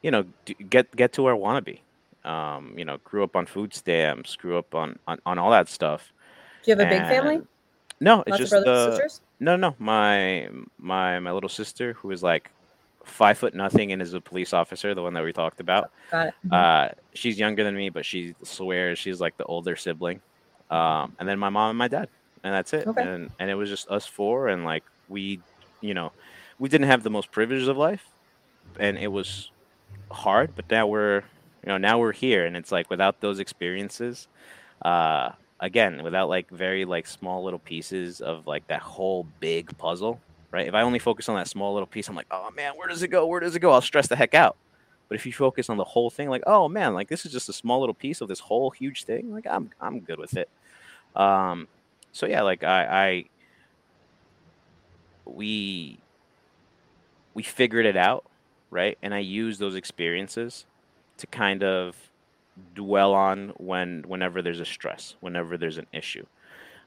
you 0.02 0.10
know, 0.10 0.24
d- 0.44 0.56
get 0.68 0.94
get 0.96 1.12
to 1.14 1.22
where 1.22 1.34
I 1.34 1.36
want 1.36 1.64
to 1.64 1.72
be? 1.72 1.82
Um, 2.24 2.74
you 2.76 2.84
know, 2.84 2.98
grew 3.04 3.22
up 3.24 3.36
on 3.36 3.46
food 3.46 3.74
stamps, 3.74 4.36
grew 4.36 4.58
up 4.58 4.74
on 4.74 4.98
on, 5.06 5.18
on 5.26 5.38
all 5.38 5.50
that 5.50 5.68
stuff. 5.68 6.12
Do 6.62 6.70
you 6.70 6.72
have 6.72 6.80
a 6.80 6.86
big 6.86 7.06
family? 7.06 7.42
And- 8.00 8.06
No, 8.06 8.20
it's 8.22 8.30
Lots 8.30 8.38
just 8.40 8.50
the 8.52 8.62
brothers 8.62 9.20
uh, 9.20 9.22
no, 9.40 9.56
no. 9.56 9.74
My 9.78 10.48
my 10.78 11.18
my 11.20 11.32
little 11.32 11.48
sister, 11.48 11.92
who 11.94 12.10
is 12.10 12.22
like 12.22 12.50
five 13.04 13.38
foot 13.38 13.54
nothing 13.54 13.92
and 13.92 14.02
is 14.02 14.14
a 14.14 14.20
police 14.20 14.52
officer, 14.52 14.94
the 14.94 15.02
one 15.02 15.14
that 15.14 15.22
we 15.24 15.32
talked 15.32 15.60
about. 15.60 15.90
Got 16.10 16.28
it. 16.28 16.34
Uh, 16.52 16.88
she's 17.14 17.38
younger 17.38 17.62
than 17.64 17.74
me, 17.76 17.88
but 17.90 18.04
she 18.04 18.34
swears 18.42 18.98
she's 18.98 19.20
like 19.20 19.36
the 19.36 19.44
older 19.44 19.76
sibling. 19.76 20.20
Um, 20.70 21.14
and 21.18 21.28
then 21.28 21.38
my 21.38 21.48
mom 21.48 21.70
and 21.70 21.78
my 21.78 21.88
dad, 21.88 22.08
and 22.42 22.52
that's 22.52 22.72
it. 22.72 22.86
Okay. 22.86 23.02
And 23.02 23.30
and 23.38 23.50
it 23.50 23.54
was 23.54 23.68
just 23.68 23.88
us 23.88 24.06
four, 24.06 24.48
and 24.48 24.64
like 24.64 24.84
we, 25.08 25.40
you 25.80 25.94
know, 25.94 26.12
we 26.58 26.68
didn't 26.68 26.88
have 26.88 27.02
the 27.02 27.10
most 27.10 27.30
privileged 27.30 27.68
of 27.68 27.76
life, 27.76 28.04
and 28.80 28.98
it 28.98 29.08
was 29.08 29.50
hard. 30.10 30.56
But 30.56 30.70
now 30.70 30.86
we're 30.86 31.22
you 31.62 31.68
know 31.68 31.78
now 31.78 31.98
we're 31.98 32.12
here, 32.12 32.46
and 32.46 32.56
it's 32.56 32.72
like 32.72 32.90
without 32.90 33.20
those 33.20 33.38
experiences, 33.38 34.26
uh, 34.82 35.30
again, 35.60 36.02
without 36.02 36.28
like 36.28 36.50
very 36.50 36.84
like 36.84 37.06
small 37.06 37.44
little 37.44 37.58
pieces 37.58 38.20
of 38.20 38.46
like 38.46 38.66
that 38.68 38.82
whole 38.82 39.26
big 39.40 39.76
puzzle, 39.78 40.20
right? 40.50 40.66
If 40.66 40.74
I 40.74 40.82
only 40.82 40.98
focus 40.98 41.28
on 41.28 41.36
that 41.36 41.48
small 41.48 41.72
little 41.72 41.86
piece, 41.86 42.08
I'm 42.08 42.16
like, 42.16 42.26
oh 42.30 42.50
man, 42.50 42.72
where 42.76 42.88
does 42.88 43.02
it 43.02 43.08
go? 43.08 43.26
Where 43.26 43.40
does 43.40 43.56
it 43.56 43.60
go? 43.60 43.72
I'll 43.72 43.80
stress 43.80 44.08
the 44.08 44.16
heck 44.16 44.34
out. 44.34 44.56
But 45.08 45.14
if 45.16 45.24
you 45.24 45.32
focus 45.32 45.70
on 45.70 45.76
the 45.76 45.84
whole 45.84 46.10
thing, 46.10 46.28
like, 46.28 46.42
oh 46.46 46.68
man, 46.68 46.94
like 46.94 47.08
this 47.08 47.24
is 47.24 47.32
just 47.32 47.48
a 47.48 47.52
small 47.52 47.80
little 47.80 47.94
piece 47.94 48.20
of 48.20 48.28
this 48.28 48.40
whole 48.40 48.70
huge 48.70 49.04
thing, 49.04 49.32
like 49.32 49.46
I'm 49.46 49.70
I'm 49.80 50.00
good 50.00 50.18
with 50.18 50.36
it. 50.36 50.48
Um, 51.14 51.68
so 52.12 52.26
yeah, 52.26 52.42
like 52.42 52.64
I, 52.64 52.84
I 52.84 53.24
we 55.24 55.98
we 57.34 57.42
figured 57.42 57.86
it 57.86 57.96
out, 57.96 58.24
right? 58.70 58.98
And 59.02 59.14
I 59.14 59.18
use 59.18 59.58
those 59.58 59.74
experiences 59.74 60.66
to 61.18 61.26
kind 61.26 61.62
of 61.62 61.94
dwell 62.74 63.14
on 63.14 63.52
when 63.56 64.04
whenever 64.06 64.42
there's 64.42 64.60
a 64.60 64.64
stress, 64.64 65.16
whenever 65.20 65.56
there's 65.56 65.78
an 65.78 65.86
issue. 65.92 66.26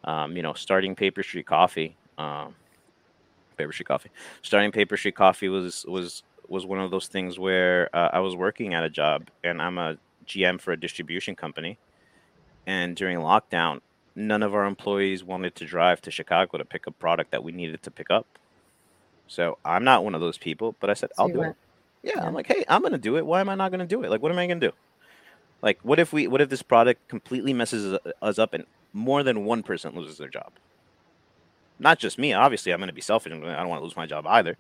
Um, 0.04 0.36
you 0.36 0.44
know, 0.44 0.54
starting 0.54 0.96
Paper 0.96 1.24
Street 1.24 1.46
Coffee, 1.46 1.96
um, 2.18 2.56
Paper 3.58 3.74
Street 3.74 3.88
Coffee, 3.88 4.10
starting 4.42 4.72
Paper 4.72 4.98
Street 4.98 5.16
Coffee 5.16 5.50
was 5.50 5.86
was 5.88 6.24
was 6.48 6.66
one 6.66 6.80
of 6.80 6.92
those 6.92 7.08
things 7.08 7.38
where 7.38 7.90
uh, 7.94 8.10
I 8.14 8.20
was 8.20 8.36
working 8.36 8.74
at 8.74 8.84
a 8.84 8.90
job 8.90 9.30
and 9.44 9.62
I'm 9.62 9.78
a 9.78 9.98
GM 10.26 10.60
for 10.60 10.72
a 10.72 10.80
distribution 10.80 11.36
company, 11.36 11.78
and 12.66 12.96
during 12.96 13.20
lockdown, 13.20 13.82
none 14.16 14.44
of 14.44 14.56
our 14.56 14.66
employees 14.66 15.24
wanted 15.24 15.56
to 15.56 15.66
drive 15.66 16.02
to 16.02 16.12
Chicago 16.12 16.58
to 16.58 16.66
pick 16.66 16.88
a 16.88 16.92
product 16.92 17.32
that 17.32 17.44
we 17.44 17.52
needed 17.52 17.84
to 17.84 17.92
pick 17.92 18.10
up. 18.10 18.26
So 19.28 19.58
I'm 19.64 19.84
not 19.84 20.04
one 20.04 20.16
of 20.16 20.22
those 20.22 20.38
people, 20.38 20.76
but 20.80 20.90
I 20.90 20.94
said 20.94 21.12
I'll 21.18 21.28
do 21.28 21.36
it. 21.36 21.38
went, 21.38 21.58
Yeah, 22.04 22.14
yeah. 22.16 22.26
I'm 22.26 22.34
like, 22.34 22.48
hey, 22.48 22.64
I'm 22.68 22.82
gonna 22.82 22.98
do 22.98 23.18
it. 23.18 23.26
Why 23.26 23.42
am 23.42 23.50
I 23.50 23.56
not 23.56 23.72
gonna 23.72 23.86
do 23.86 24.04
it? 24.04 24.10
Like, 24.10 24.22
what 24.22 24.32
am 24.32 24.40
I 24.40 24.48
gonna 24.48 24.60
do? 24.60 24.72
Like, 25.62 25.80
what 25.84 26.00
if 26.00 26.14
we, 26.14 26.28
what 26.28 26.42
if 26.42 26.50
this 26.50 26.62
product 26.62 27.08
completely 27.10 27.54
messes 27.54 27.98
us 28.22 28.40
up 28.40 28.54
and 28.54 28.66
more 28.94 29.24
than 29.24 29.46
one 29.46 29.64
person 29.64 29.94
loses 29.96 30.18
their 30.18 30.30
job? 30.30 30.52
Not 31.80 32.00
just 32.00 32.18
me. 32.18 32.34
Obviously, 32.34 32.74
I'm 32.74 32.80
gonna 32.80 32.94
be 32.94 33.02
selfish. 33.02 33.32
I 33.32 33.36
don't 33.38 33.70
want 33.70 33.80
to 33.80 33.84
lose 33.84 33.96
my 33.96 34.06
job 34.06 34.26
either. 34.28 34.58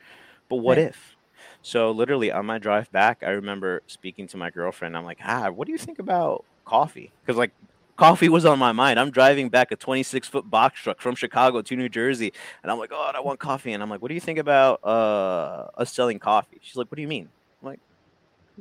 But 0.49 0.57
what 0.57 0.77
Right. 0.77 0.87
if? 0.87 1.15
So 1.61 1.91
literally 1.91 2.31
on 2.31 2.45
my 2.45 2.57
drive 2.57 2.91
back, 2.91 3.23
I 3.25 3.31
remember 3.31 3.81
speaking 3.87 4.27
to 4.27 4.37
my 4.37 4.49
girlfriend. 4.49 4.95
I'm 4.95 5.03
like, 5.05 5.19
ah, 5.23 5.49
what 5.49 5.65
do 5.65 5.71
you 5.73 5.77
think 5.77 5.99
about 5.99 6.45
coffee? 6.65 7.11
Because 7.21 7.37
like 7.37 7.51
coffee 7.97 8.29
was 8.29 8.45
on 8.45 8.57
my 8.59 8.71
mind. 8.71 8.99
I'm 8.99 9.11
driving 9.11 9.49
back 9.49 9.71
a 9.71 9.75
26 9.75 10.27
foot 10.29 10.49
box 10.49 10.79
truck 10.79 11.01
from 11.01 11.15
Chicago 11.15 11.61
to 11.61 11.75
New 11.75 11.89
Jersey, 11.89 12.31
and 12.63 12.71
I'm 12.71 12.79
like, 12.79 12.91
oh, 12.93 13.11
I 13.13 13.19
want 13.19 13.39
coffee. 13.39 13.73
And 13.73 13.83
I'm 13.83 13.89
like, 13.89 14.01
what 14.01 14.07
do 14.07 14.15
you 14.15 14.21
think 14.21 14.39
about 14.39 14.79
uh, 14.83 15.67
us 15.77 15.91
selling 15.93 16.19
coffee? 16.19 16.59
She's 16.61 16.77
like, 16.77 16.89
what 16.89 16.95
do 16.95 17.01
you 17.01 17.07
mean? 17.09 17.29
I'm 17.61 17.67
like, 17.67 17.79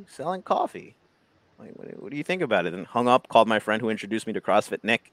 selling 0.09 0.43
coffee. 0.43 0.97
Like, 1.59 1.73
what, 1.75 1.89
do- 1.91 1.97
what 1.99 2.11
do 2.11 2.17
you 2.17 2.25
think 2.25 2.43
about 2.43 2.67
it? 2.67 2.75
And 2.75 2.87
hung 2.87 3.09
up, 3.09 3.29
called 3.29 3.49
my 3.49 3.59
friend 3.59 3.81
who 3.83 3.91
introduced 3.91 4.27
me 4.27 4.33
to 4.35 4.41
CrossFit, 4.41 4.85
Nick. 4.85 5.13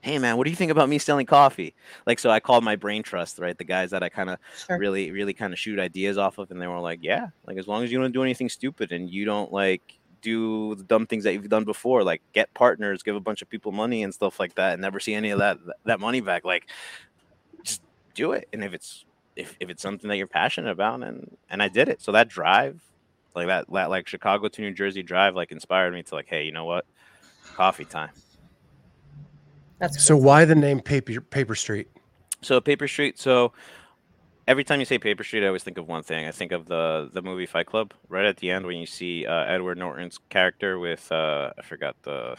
Hey 0.00 0.18
man, 0.20 0.36
what 0.36 0.44
do 0.44 0.50
you 0.50 0.56
think 0.56 0.70
about 0.70 0.88
me 0.88 0.98
selling 0.98 1.26
coffee? 1.26 1.74
Like, 2.06 2.20
so 2.20 2.30
I 2.30 2.38
called 2.38 2.62
my 2.62 2.76
brain 2.76 3.02
trust, 3.02 3.40
right? 3.40 3.58
The 3.58 3.64
guys 3.64 3.90
that 3.90 4.04
I 4.04 4.08
kind 4.08 4.30
of 4.30 4.38
Sure. 4.66 4.78
really 4.78 5.10
really 5.10 5.34
kind 5.34 5.52
of 5.52 5.58
shoot 5.58 5.78
ideas 5.80 6.16
off 6.18 6.38
of 6.38 6.50
and 6.52 6.62
they 6.62 6.68
were 6.68 6.78
like 6.78 7.00
yeah 7.02 7.26
like 7.46 7.58
as 7.58 7.66
long 7.66 7.82
as 7.82 7.90
you 7.90 7.98
don't 8.00 8.12
do 8.12 8.22
anything 8.22 8.48
stupid 8.48 8.92
and 8.92 9.10
you 9.10 9.24
don't 9.24 9.52
like 9.52 9.98
do 10.22 10.76
the 10.76 10.84
dumb 10.84 11.04
things 11.06 11.24
that 11.24 11.32
you've 11.32 11.48
done 11.48 11.64
before 11.64 12.04
like 12.04 12.22
get 12.32 12.52
partners 12.54 13.02
give 13.02 13.16
a 13.16 13.20
bunch 13.20 13.42
of 13.42 13.48
people 13.48 13.72
money 13.72 14.04
and 14.04 14.14
stuff 14.14 14.38
like 14.38 14.54
that 14.54 14.74
and 14.74 14.82
never 14.82 15.00
see 15.00 15.14
any 15.14 15.30
of 15.30 15.40
that 15.40 15.58
that 15.84 15.98
money 16.00 16.20
back 16.20 16.44
like 16.44 16.68
just 17.64 17.82
do 18.14 18.32
it 18.32 18.48
and 18.52 18.62
if 18.62 18.72
it's 18.74 19.04
if, 19.36 19.56
if 19.60 19.68
it's 19.70 19.82
something 19.82 20.08
that 20.08 20.16
you're 20.16 20.26
passionate 20.28 20.70
about 20.70 21.02
and 21.02 21.36
and 21.50 21.60
i 21.62 21.66
did 21.68 21.88
it 21.88 22.00
so 22.00 22.12
that 22.12 22.28
drive 22.28 22.80
like 23.34 23.46
that, 23.48 23.66
that 23.72 23.90
like 23.90 24.08
chicago 24.08 24.48
to 24.48 24.62
new 24.62 24.72
jersey 24.72 25.02
drive 25.02 25.34
like 25.36 25.52
inspired 25.52 25.92
me 25.94 26.02
to 26.02 26.14
like 26.14 26.26
hey 26.28 26.44
you 26.44 26.52
know 26.52 26.64
what 26.64 26.86
coffee 27.54 27.84
time 27.84 28.10
That's 29.78 30.02
So 30.02 30.14
crazy. 30.14 30.24
why 30.26 30.44
the 30.44 30.54
name 30.54 30.80
Paper 30.80 31.20
Paper 31.20 31.54
Street? 31.54 31.88
So 32.42 32.60
Paper 32.60 32.88
Street. 32.88 33.18
So 33.18 33.52
every 34.46 34.64
time 34.64 34.80
you 34.80 34.86
say 34.86 34.98
Paper 34.98 35.22
Street, 35.24 35.44
I 35.44 35.48
always 35.48 35.62
think 35.62 35.78
of 35.78 35.86
one 35.88 36.02
thing. 36.02 36.26
I 36.26 36.32
think 36.32 36.52
of 36.52 36.66
the 36.66 37.10
the 37.12 37.22
movie 37.22 37.46
Fight 37.46 37.66
Club. 37.66 37.94
Right 38.08 38.24
at 38.24 38.38
the 38.38 38.50
end, 38.50 38.66
when 38.66 38.76
you 38.78 38.86
see 38.86 39.26
uh, 39.26 39.44
Edward 39.44 39.78
Norton's 39.78 40.18
character 40.30 40.78
with 40.78 41.10
uh, 41.12 41.52
I 41.58 41.62
forgot 41.62 41.96
the, 42.02 42.36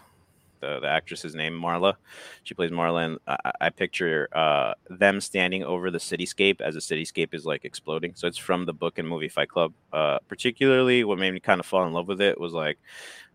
the 0.59 0.79
the 0.79 0.87
actress's 0.87 1.35
name, 1.35 1.53
Marla. 1.59 1.95
She 2.43 2.53
plays 2.53 2.71
Marla, 2.71 3.05
and 3.05 3.19
I, 3.27 3.51
I- 3.61 3.69
picture 3.69 4.27
uh, 4.33 4.73
them 4.89 5.21
standing 5.21 5.63
over 5.63 5.89
the 5.91 5.97
cityscape 5.99 6.61
as 6.61 6.73
the 6.75 6.81
cityscape 6.81 7.33
is 7.33 7.45
like 7.45 7.65
exploding. 7.65 8.13
So 8.15 8.27
it's 8.27 8.37
from 8.37 8.65
the 8.65 8.73
book 8.73 8.97
and 8.97 9.07
movie 9.07 9.29
Fight 9.29 9.49
Club. 9.49 9.73
Uh, 9.93 10.19
particularly, 10.27 11.03
what 11.03 11.17
made 11.19 11.33
me 11.33 11.39
kind 11.39 11.59
of 11.59 11.65
fall 11.65 11.85
in 11.85 11.93
love 11.93 12.07
with 12.07 12.21
it 12.21 12.39
was 12.39 12.53
like 12.53 12.77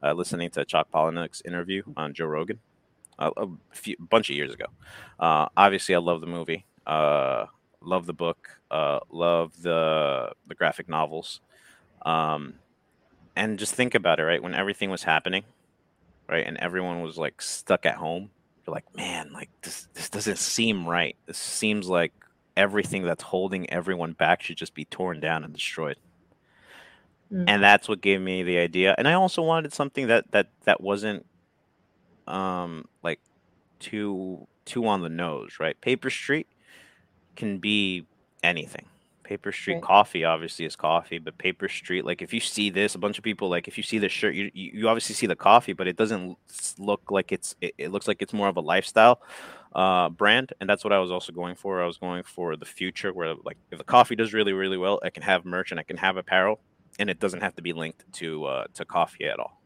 uh, 0.03 0.13
listening 0.13 0.51
to 0.51 0.65
Chuck 0.65 0.89
Palahniuk's 0.93 1.43
interview 1.45 1.83
on 1.97 2.13
Joe 2.15 2.27
Rogan 2.27 2.59
a, 3.19 3.31
a 3.37 3.47
few, 3.73 3.97
bunch 3.99 4.31
of 4.31 4.37
years 4.37 4.53
ago. 4.53 4.67
Uh, 5.19 5.49
obviously, 5.57 5.95
I 5.95 5.99
love 5.99 6.21
the 6.21 6.27
movie. 6.27 6.67
Uh, 6.87 7.47
love 7.81 8.07
the 8.07 8.13
book. 8.13 8.49
Uh, 8.71 9.01
love 9.11 9.53
the 9.63 10.33
the 10.47 10.55
graphic 10.55 10.89
novels. 10.89 11.41
Um, 12.05 12.55
and 13.37 13.59
just 13.59 13.75
think 13.75 13.95
about 13.95 14.21
it, 14.21 14.25
right? 14.25 14.43
When 14.43 14.55
everything 14.55 14.91
was 14.91 15.03
happening, 15.03 15.45
right, 16.29 16.47
and 16.47 16.57
everyone 16.59 17.03
was 17.03 17.17
like 17.17 17.41
stuck 17.43 17.87
at 17.87 17.97
home, 17.97 18.31
you're 18.67 18.75
like, 18.75 18.95
man, 18.97 19.31
like 19.33 19.51
this 19.63 19.89
this 19.95 20.09
doesn't 20.09 20.39
seem 20.39 20.87
right. 20.87 21.17
This 21.27 21.39
seems 21.39 21.89
like 21.89 22.13
everything 22.57 23.03
that's 23.03 23.23
holding 23.23 23.69
everyone 23.71 24.13
back 24.13 24.43
should 24.43 24.57
just 24.57 24.75
be 24.75 24.85
torn 24.85 25.21
down 25.21 25.45
and 25.45 25.53
destroyed. 25.53 25.97
Mm. 27.33 27.45
and 27.49 27.63
that's 27.63 27.89
what 27.89 28.01
gave 28.01 28.21
me 28.21 28.43
the 28.43 28.59
idea. 28.59 28.95
And 28.99 29.09
i 29.09 29.15
also 29.15 29.43
wanted 29.43 29.73
something 29.73 30.09
that 30.09 30.31
that 30.33 30.49
that 30.65 30.81
wasn't 30.81 31.25
um 32.27 32.85
like 33.03 33.21
too 33.81 34.47
too 34.65 34.87
on 34.87 35.03
the 35.03 35.09
nose 35.09 35.57
right? 35.59 35.79
Paper 35.81 36.11
street 36.11 36.47
can 37.37 37.59
be 37.59 38.07
anything 38.43 38.87
paper 39.25 39.51
street 39.53 39.75
Right. 39.75 39.83
coffee 39.83 40.25
obviously 40.25 40.65
is 40.67 40.77
coffee 40.77 41.19
but 41.19 41.37
paper 41.39 41.69
street 41.69 42.05
like 42.05 42.23
if 42.23 42.33
you 42.33 42.41
see 42.41 42.71
this 42.71 42.95
a 42.95 42.99
bunch 42.99 43.19
of 43.19 43.25
people 43.25 43.49
like 43.49 43.67
if 43.67 43.77
you 43.77 43.83
see 43.83 43.99
this 43.99 44.13
shirt 44.13 44.35
you 44.35 44.51
you, 44.55 44.71
you 44.75 44.89
obviously 44.89 45.15
see 45.15 45.27
the 45.27 45.35
coffee 45.37 45.73
but 45.73 45.89
it 45.89 45.97
doesn't 45.97 46.37
look 46.79 47.11
like 47.11 47.33
it's 47.33 47.57
it, 47.61 47.75
it 47.79 47.91
looks 47.91 48.07
like 48.07 48.23
it's 48.23 48.33
more 48.33 48.49
of 48.49 48.57
a 48.57 48.61
lifestyle 48.61 49.21
uh 49.75 50.09
brand 50.11 50.53
and 50.61 50.71
that's 50.71 50.85
what 50.85 50.93
i 50.93 50.99
was 50.99 51.11
also 51.11 51.33
going 51.33 51.57
for 51.57 51.83
i 51.83 51.87
was 51.87 51.99
going 51.99 52.23
for 52.23 52.55
the 52.57 52.65
future 52.67 53.13
where 53.13 53.35
like 53.45 53.57
if 53.73 53.79
the 53.79 53.85
coffee 53.85 54.15
does 54.15 54.33
really 54.33 54.53
really 54.53 54.77
well 54.77 55.01
i 55.03 55.11
can 55.11 55.23
have 55.23 55.45
merch 55.45 55.71
and 55.73 55.81
i 55.81 55.83
can 55.83 55.97
have 55.97 56.17
apparel 56.17 56.61
and 57.01 57.11
it 57.11 57.19
doesn't 57.19 57.41
have 57.41 57.57
to 57.57 57.63
be 57.63 57.73
linked 57.73 58.05
to 58.13 58.45
uh, 58.45 58.65
to 58.75 58.85
coffee 58.85 59.25
at 59.25 59.41
all. 59.41 59.61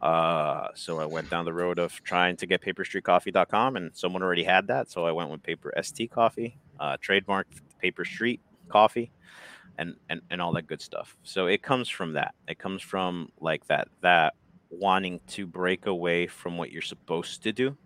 Uh, 0.00 0.68
so 0.74 0.98
I 0.98 1.06
went 1.06 1.30
down 1.30 1.44
the 1.44 1.52
road 1.52 1.78
of 1.78 1.92
trying 2.02 2.36
to 2.38 2.46
get 2.46 2.60
paperstreetcoffee.com, 2.60 3.76
and 3.76 3.90
someone 3.94 4.22
already 4.22 4.42
had 4.42 4.66
that, 4.66 4.90
so 4.90 5.06
I 5.06 5.12
went 5.12 5.30
with 5.30 5.42
Paper 5.42 5.72
ST 5.80 6.10
Coffee, 6.10 6.58
uh, 6.80 6.96
trademarked 6.96 7.60
Paper 7.82 8.04
Street 8.04 8.40
Coffee, 8.68 9.10
and, 9.76 9.96
and 10.08 10.22
and 10.30 10.40
all 10.40 10.52
that 10.52 10.66
good 10.66 10.80
stuff. 10.80 11.16
So 11.22 11.46
it 11.46 11.62
comes 11.62 11.88
from 11.88 12.14
that. 12.14 12.34
It 12.48 12.58
comes 12.58 12.80
from 12.82 13.28
like 13.40 13.66
that 13.66 13.88
that 14.00 14.34
wanting 14.70 15.20
to 15.28 15.46
break 15.46 15.86
away 15.86 16.26
from 16.26 16.56
what 16.56 16.70
you're 16.70 16.80
supposed 16.82 17.42
to 17.42 17.52
do, 17.52 17.76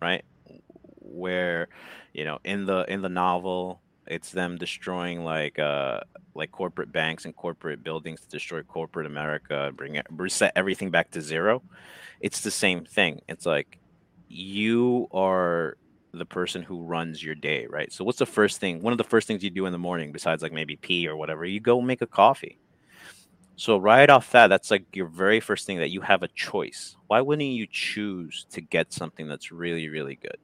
right? 0.00 0.24
Where 0.98 1.68
you 2.12 2.24
know 2.24 2.38
in 2.44 2.66
the 2.66 2.84
in 2.90 3.02
the 3.02 3.08
novel 3.08 3.80
it's 4.06 4.30
them 4.30 4.58
destroying 4.58 5.24
like 5.24 5.58
uh 5.58 6.00
like 6.34 6.50
corporate 6.50 6.90
banks 6.90 7.24
and 7.24 7.36
corporate 7.36 7.84
buildings 7.84 8.20
to 8.22 8.28
destroy 8.28 8.62
corporate 8.62 9.06
America, 9.06 9.70
bring 9.74 9.96
it, 9.96 10.06
reset 10.10 10.52
everything 10.56 10.90
back 10.90 11.10
to 11.10 11.20
zero. 11.20 11.62
It's 12.20 12.40
the 12.40 12.50
same 12.50 12.84
thing. 12.84 13.20
It's 13.28 13.44
like 13.44 13.78
you 14.28 15.08
are 15.12 15.76
the 16.12 16.26
person 16.26 16.62
who 16.62 16.82
runs 16.82 17.22
your 17.22 17.34
day, 17.34 17.66
right? 17.66 17.92
So 17.92 18.04
what's 18.04 18.18
the 18.18 18.26
first 18.26 18.60
thing? 18.60 18.82
One 18.82 18.92
of 18.92 18.98
the 18.98 19.04
first 19.04 19.26
things 19.26 19.42
you 19.42 19.50
do 19.50 19.66
in 19.66 19.72
the 19.72 19.78
morning, 19.78 20.12
besides 20.12 20.42
like 20.42 20.52
maybe 20.52 20.76
pee 20.76 21.08
or 21.08 21.16
whatever, 21.16 21.44
you 21.44 21.60
go 21.60 21.80
make 21.80 22.02
a 22.02 22.06
coffee. 22.06 22.58
So 23.56 23.78
right 23.78 24.08
off 24.08 24.30
that, 24.32 24.48
that's 24.48 24.70
like 24.70 24.84
your 24.94 25.06
very 25.06 25.40
first 25.40 25.66
thing 25.66 25.78
that 25.78 25.90
you 25.90 26.00
have 26.00 26.22
a 26.22 26.28
choice. 26.28 26.96
Why 27.06 27.20
wouldn't 27.20 27.48
you 27.48 27.66
choose 27.70 28.46
to 28.50 28.60
get 28.60 28.92
something 28.92 29.28
that's 29.28 29.52
really, 29.52 29.88
really 29.88 30.16
good? 30.16 30.38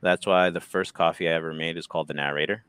That's 0.00 0.26
why 0.26 0.50
the 0.50 0.60
first 0.60 0.94
coffee 0.94 1.28
I 1.28 1.32
ever 1.32 1.54
made 1.54 1.76
is 1.76 1.86
called 1.86 2.08
the 2.08 2.14
narrator 2.14 2.64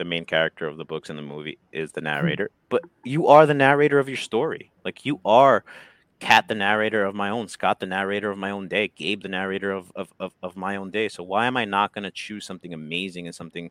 the 0.00 0.04
main 0.06 0.24
character 0.24 0.66
of 0.66 0.78
the 0.78 0.84
books 0.84 1.10
and 1.10 1.18
the 1.18 1.22
movie 1.22 1.58
is 1.72 1.92
the 1.92 2.00
mm-hmm. 2.00 2.06
narrator 2.06 2.50
but 2.70 2.80
you 3.04 3.26
are 3.26 3.44
the 3.44 3.52
narrator 3.52 3.98
of 3.98 4.08
your 4.08 4.16
story 4.16 4.72
like 4.82 5.04
you 5.04 5.20
are 5.26 5.62
kat 6.20 6.48
the 6.48 6.54
narrator 6.54 7.04
of 7.04 7.14
my 7.14 7.30
own 7.30 7.48
scott 7.48 7.80
the 7.80 7.86
narrator 7.86 8.30
of 8.30 8.38
my 8.38 8.50
own 8.50 8.68
day 8.68 8.92
gabe 8.96 9.22
the 9.22 9.28
narrator 9.28 9.72
of 9.72 9.90
of, 9.96 10.12
of, 10.20 10.32
of 10.42 10.56
my 10.56 10.76
own 10.76 10.90
day 10.90 11.08
so 11.08 11.22
why 11.22 11.46
am 11.46 11.56
i 11.56 11.64
not 11.64 11.92
going 11.94 12.04
to 12.04 12.10
choose 12.12 12.46
something 12.46 12.74
amazing 12.74 13.26
and 13.26 13.34
something 13.34 13.70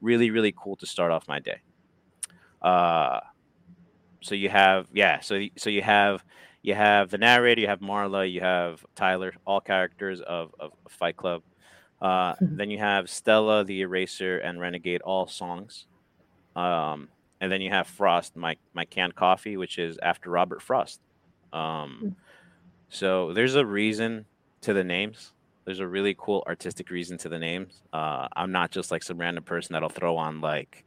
really 0.00 0.30
really 0.30 0.54
cool 0.56 0.76
to 0.76 0.86
start 0.86 1.12
off 1.12 1.28
my 1.28 1.38
day 1.40 1.60
uh 2.62 3.20
so 4.22 4.34
you 4.34 4.48
have 4.48 4.86
yeah 4.92 5.20
so 5.20 5.40
so 5.56 5.70
you 5.70 5.82
have 5.82 6.24
you 6.62 6.74
have 6.74 7.10
the 7.10 7.18
narrator 7.18 7.60
you 7.62 7.66
have 7.68 7.80
marla 7.80 8.30
you 8.30 8.40
have 8.40 8.84
tyler 8.94 9.32
all 9.46 9.60
characters 9.60 10.20
of, 10.20 10.54
of 10.60 10.72
fight 10.88 11.16
club 11.16 11.42
uh, 12.02 12.34
Mhm. 12.36 12.56
then 12.56 12.70
you 12.70 12.78
have 12.78 13.10
Stella, 13.10 13.64
the 13.64 13.82
Eraser, 13.82 14.38
and 14.38 14.58
Renegade, 14.60 15.02
all 15.02 15.26
songs. 15.26 15.86
Um, 16.56 17.10
and 17.40 17.52
then 17.52 17.60
you 17.60 17.70
have 17.70 17.86
Frost, 17.88 18.36
my 18.36 18.56
my 18.74 18.84
canned 18.86 19.14
coffee, 19.14 19.56
which 19.56 19.78
is 19.78 19.98
after 20.02 20.30
Robert 20.30 20.62
Frost. 20.62 21.00
Um, 21.52 22.00
Mm. 22.02 22.14
so 22.88 23.32
there's 23.32 23.54
a 23.56 23.64
reason 23.64 24.26
to 24.62 24.72
the 24.72 24.84
names. 24.84 25.32
There's 25.64 25.80
a 25.80 25.86
really 25.86 26.14
cool 26.18 26.42
artistic 26.46 26.90
reason 26.90 27.18
to 27.18 27.28
the 27.28 27.38
names. 27.38 27.82
Uh, 27.92 28.26
I'm 28.34 28.50
not 28.52 28.70
just 28.70 28.90
like 28.90 29.02
some 29.02 29.18
random 29.18 29.44
person 29.44 29.72
that'll 29.74 29.88
throw 29.88 30.16
on 30.16 30.40
like, 30.40 30.84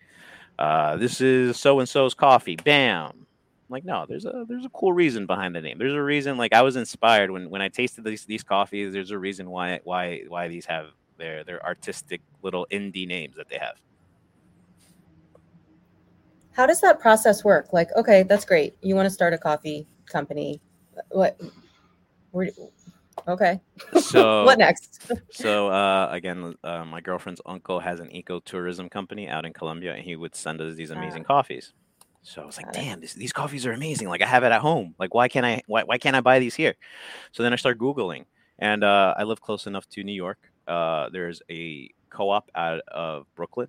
uh, 0.60 0.98
this 0.98 1.22
is 1.22 1.58
so 1.58 1.80
and 1.80 1.88
so's 1.88 2.14
coffee. 2.14 2.56
Bam. 2.56 3.26
Like 3.70 3.86
no, 3.86 4.06
there's 4.08 4.26
a 4.26 4.46
there's 4.48 4.66
a 4.66 4.70
cool 4.70 4.94
reason 4.94 5.26
behind 5.26 5.56
the 5.56 5.62
name. 5.62 5.78
There's 5.80 5.94
a 5.94 6.02
reason. 6.04 6.38
Like 6.38 6.54
I 6.54 6.62
was 6.62 6.76
inspired 6.76 7.32
when 7.32 7.50
when 7.50 7.62
I 7.62 7.70
tasted 7.70 8.04
these 8.04 8.26
these 8.26 8.44
coffees. 8.44 8.94
There's 8.94 9.12
a 9.12 9.18
reason 9.18 9.50
why 9.50 9.80
why 9.84 10.24
why 10.28 10.48
these 10.48 10.66
have 10.66 10.88
their 11.18 11.44
their 11.44 11.64
artistic 11.66 12.22
little 12.44 12.68
indie 12.72 13.08
names 13.08 13.36
that 13.38 13.50
they 13.50 13.58
have. 13.58 13.76
How 16.52 16.68
does 16.68 16.82
that 16.82 17.00
process 17.00 17.44
work? 17.44 17.74
Like, 17.74 17.90
okay, 17.96 18.24
that's 18.24 18.46
great. 18.46 18.76
You 18.82 18.96
want 18.96 19.08
to 19.08 19.10
start 19.10 19.34
a 19.34 19.40
coffee 19.40 19.88
company. 20.14 20.62
What? 21.10 21.40
Where, 22.32 22.50
okay. 23.28 23.60
So 24.00 24.44
what 24.46 24.60
next? 24.60 25.12
So 25.32 25.68
uh, 25.68 26.08
again, 26.12 26.56
uh, 26.64 26.86
my 26.86 27.02
girlfriend's 27.02 27.42
uncle 27.46 27.80
has 27.80 28.00
an 28.00 28.10
ecotourism 28.10 28.90
company 28.90 29.28
out 29.28 29.46
in 29.46 29.52
Colombia, 29.52 29.94
and 29.94 30.04
he 30.04 30.16
would 30.16 30.36
send 30.36 30.62
us 30.62 30.76
these 30.76 30.92
amazing 30.92 31.24
coffees. 31.24 31.74
So 32.22 32.42
I 32.42 32.46
was 32.46 32.56
like, 32.56 32.72
"Damn, 32.72 33.02
this, 33.02 33.14
these 33.14 33.34
coffees 33.34 33.66
are 33.66 33.74
amazing! 33.74 34.08
Like 34.08 34.22
I 34.22 34.28
have 34.28 34.44
it 34.44 34.52
at 34.54 34.62
home. 34.62 34.96
Like 34.98 35.14
why 35.14 35.28
can't 35.28 35.46
I? 35.46 35.62
Why, 35.68 35.84
why 35.84 35.98
can't 35.98 36.16
I 36.16 36.22
buy 36.22 36.40
these 36.40 36.56
here?" 36.56 36.76
So 37.34 37.44
then 37.44 37.52
I 37.52 37.58
start 37.58 37.78
googling, 37.78 38.26
and 38.60 38.84
uh, 38.84 39.14
I 39.18 39.24
live 39.24 39.42
close 39.42 39.68
enough 39.68 39.90
to 39.90 40.04
New 40.04 40.14
York. 40.14 40.40
Uh, 40.66 41.10
there's 41.10 41.42
a 41.52 41.90
co-op 42.10 42.50
out 42.56 42.80
of 42.88 43.26
Brooklyn 43.36 43.68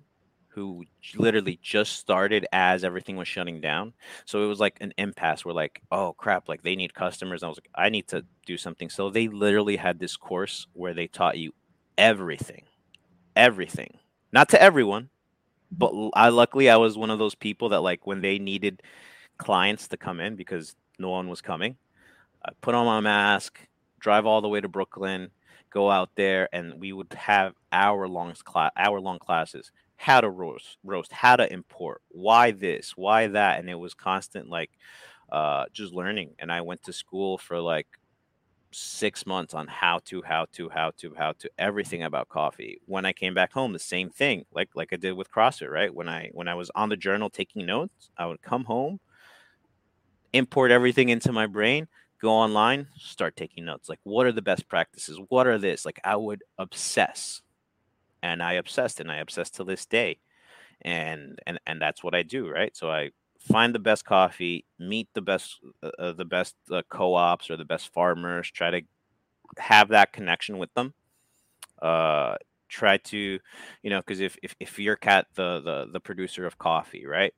who 0.55 0.85
literally 1.17 1.59
just 1.61 1.97
started 1.97 2.47
as 2.53 2.85
everything 2.85 3.17
was 3.17 3.27
shutting 3.27 3.59
down. 3.59 3.91
So 4.23 4.41
it 4.41 4.47
was 4.47 4.59
like 4.59 4.77
an 4.79 4.93
impasse. 4.97 5.43
Where 5.43 5.53
like, 5.53 5.81
oh 5.91 6.13
crap, 6.13 6.47
like 6.47 6.63
they 6.63 6.77
need 6.77 6.93
customers. 6.93 7.43
I 7.43 7.49
was 7.49 7.57
like, 7.57 7.69
I 7.75 7.89
need 7.89 8.07
to 8.07 8.25
do 8.45 8.55
something. 8.55 8.89
So 8.89 9.09
they 9.09 9.27
literally 9.27 9.75
had 9.75 9.99
this 9.99 10.15
course 10.15 10.67
where 10.71 10.93
they 10.93 11.07
taught 11.07 11.37
you 11.37 11.53
everything, 11.97 12.63
everything. 13.35 13.97
Not 14.31 14.47
to 14.49 14.61
everyone, 14.61 15.09
but 15.71 15.91
I 16.13 16.29
luckily 16.29 16.69
I 16.69 16.77
was 16.77 16.97
one 16.97 17.09
of 17.09 17.19
those 17.19 17.35
people 17.35 17.69
that 17.69 17.81
like 17.81 18.07
when 18.07 18.21
they 18.21 18.39
needed 18.39 18.81
clients 19.37 19.89
to 19.89 19.97
come 19.97 20.21
in 20.21 20.37
because 20.37 20.75
no 20.97 21.09
one 21.09 21.27
was 21.27 21.41
coming, 21.41 21.75
I 22.45 22.51
put 22.61 22.75
on 22.75 22.85
my 22.85 23.01
mask, 23.01 23.59
drive 23.99 24.25
all 24.25 24.41
the 24.41 24.47
way 24.47 24.61
to 24.61 24.69
Brooklyn, 24.69 25.31
go 25.69 25.91
out 25.91 26.11
there, 26.15 26.47
and 26.53 26.79
we 26.79 26.93
would 26.93 27.11
have 27.13 27.53
hour 27.73 28.07
long 28.07 28.33
class 28.45 28.71
hour 28.77 29.01
long 29.01 29.19
classes. 29.19 29.71
How 29.97 30.21
to 30.21 30.29
roast, 30.29 30.77
roast, 30.83 31.11
how 31.11 31.35
to 31.37 31.51
import, 31.51 32.01
why 32.09 32.51
this, 32.51 32.93
why 32.95 33.27
that, 33.27 33.59
and 33.59 33.69
it 33.69 33.75
was 33.75 33.93
constant 33.93 34.49
like 34.49 34.71
uh, 35.31 35.65
just 35.73 35.93
learning. 35.93 36.35
And 36.39 36.51
I 36.51 36.61
went 36.61 36.83
to 36.83 36.93
school 36.93 37.37
for 37.37 37.59
like 37.59 37.87
six 38.71 39.25
months 39.25 39.53
on 39.53 39.67
how 39.67 39.99
to 40.03 40.21
how 40.21 40.45
to 40.51 40.69
how 40.69 40.91
to 40.97 41.13
how 41.17 41.31
to 41.39 41.49
everything 41.57 42.03
about 42.03 42.27
coffee. 42.27 42.77
When 42.85 43.05
i 43.05 43.13
came 43.13 43.33
back 43.33 43.53
home 43.53 43.71
the 43.71 43.79
same 43.79 44.09
thing 44.09 44.45
like 44.53 44.69
like 44.75 44.89
i 44.91 44.97
did 44.97 45.13
with 45.13 45.31
crossfit 45.31 45.71
right? 45.71 45.93
When 45.93 46.09
i 46.09 46.29
when 46.33 46.49
i 46.49 46.55
was 46.55 46.69
on 46.75 46.89
the 46.89 46.97
journal 46.97 47.29
taking 47.29 47.65
notes 47.65 48.09
i 48.17 48.25
would 48.25 48.41
come 48.41 48.65
home 48.65 48.99
import 50.33 50.71
everything 50.71 51.09
into 51.09 51.31
my 51.31 51.47
brain 51.47 51.87
go 52.21 52.31
online 52.31 52.87
start 52.97 53.35
taking 53.35 53.65
notes. 53.65 53.89
Like 53.89 53.99
what 54.03 54.25
are 54.25 54.31
the 54.31 54.41
best 54.41 54.67
practices? 54.67 55.19
What 55.29 55.47
are 55.47 55.57
this? 55.57 55.85
Like 55.85 55.99
i 56.03 56.15
would 56.15 56.43
obsess 56.57 57.41
and 58.25 58.41
i 58.41 58.53
obsessed 58.53 58.99
and 58.99 59.11
i 59.11 59.17
obsess 59.17 59.49
to 59.49 59.63
this 59.63 59.85
day 59.85 60.17
and 60.81 61.39
and 61.47 61.59
and 61.67 61.81
that's 61.81 62.03
what 62.03 62.15
i 62.15 62.23
do 62.23 62.49
right 62.49 62.75
so 62.75 62.91
i 62.91 63.09
find 63.45 63.75
the 63.75 63.79
best 63.79 64.05
coffee, 64.05 64.65
meet 64.79 65.07
the 65.13 65.21
best 65.21 65.59
uh, 65.83 65.91
uh, 65.99 66.13
the 66.13 66.25
best 66.25 66.55
uh, 66.71 66.81
co-ops 66.89 67.49
or 67.49 67.57
the 67.57 67.65
best 67.65 67.93
farmers, 67.93 68.49
try 68.51 68.71
to 68.71 68.81
have 69.57 69.89
that 69.89 70.11
connection 70.11 70.57
with 70.57 70.73
them. 70.73 70.93
Uh, 71.81 72.35
try 72.67 72.97
to, 72.97 73.39
you 73.83 73.89
know, 73.89 73.99
because 73.99 74.19
if, 74.19 74.37
if 74.41 74.55
if 74.59 74.79
you're 74.79 74.95
cat 74.95 75.27
the 75.35 75.61
the 75.61 75.87
the 75.91 75.99
producer 75.99 76.45
of 76.45 76.57
coffee, 76.57 77.05
right, 77.05 77.33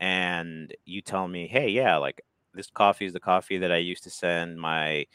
and 0.00 0.74
you 0.84 1.00
tell 1.00 1.26
me, 1.26 1.46
hey, 1.46 1.68
yeah, 1.68 1.96
like 1.96 2.20
this 2.54 2.70
coffee 2.70 3.06
is 3.06 3.12
the 3.12 3.20
coffee 3.20 3.58
that 3.58 3.72
I 3.72 3.78
used 3.78 4.04
to 4.04 4.10
send 4.10 4.60
my 4.60 5.06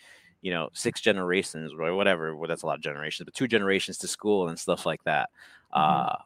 you 0.44 0.52
know 0.54 0.70
six 0.76 1.02
generations 1.02 1.74
or 1.80 1.96
whatever 1.96 2.36
well 2.38 2.50
that's 2.50 2.64
a 2.64 2.68
lot 2.68 2.78
of 2.78 2.84
generations 2.84 3.26
but 3.26 3.36
two 3.36 3.50
generations 3.50 3.98
to 4.00 4.08
school 4.10 4.50
and 4.50 4.60
stuff 4.60 4.86
like 4.88 5.04
that 5.06 5.30
Mhm. 5.88 6.10
uh 6.10 6.18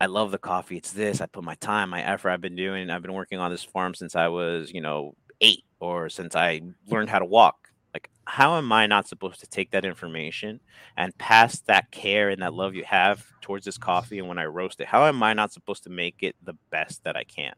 I 0.00 0.06
love 0.06 0.30
the 0.32 0.38
coffee. 0.38 0.76
It's 0.76 0.92
this. 0.92 1.20
I 1.20 1.26
put 1.26 1.44
my 1.44 1.54
time, 1.56 1.90
my 1.90 2.02
effort. 2.02 2.30
I've 2.30 2.40
been 2.40 2.56
doing. 2.56 2.90
I've 2.90 3.02
been 3.02 3.12
working 3.14 3.38
on 3.38 3.50
this 3.50 3.64
farm 3.64 3.94
since 3.94 4.16
I 4.16 4.28
was, 4.28 4.72
you 4.72 4.80
know, 4.80 5.14
eight, 5.40 5.64
or 5.80 6.08
since 6.08 6.34
I 6.36 6.60
learned 6.88 7.10
how 7.10 7.20
to 7.20 7.24
walk. 7.24 7.56
Like, 7.94 8.10
how 8.26 8.56
am 8.58 8.72
I 8.72 8.86
not 8.86 9.06
supposed 9.08 9.40
to 9.40 9.46
take 9.46 9.70
that 9.70 9.84
information 9.84 10.60
and 10.96 11.16
pass 11.18 11.60
that 11.68 11.90
care 11.92 12.28
and 12.30 12.42
that 12.42 12.52
love 12.54 12.74
you 12.74 12.84
have 12.84 13.24
towards 13.40 13.64
this 13.64 13.78
coffee? 13.78 14.18
And 14.18 14.28
when 14.28 14.38
I 14.38 14.46
roast 14.46 14.80
it, 14.80 14.88
how 14.88 15.06
am 15.06 15.22
I 15.22 15.32
not 15.32 15.52
supposed 15.52 15.84
to 15.84 15.90
make 15.90 16.16
it 16.22 16.34
the 16.42 16.54
best 16.70 17.04
that 17.04 17.16
I 17.16 17.24
can? 17.24 17.54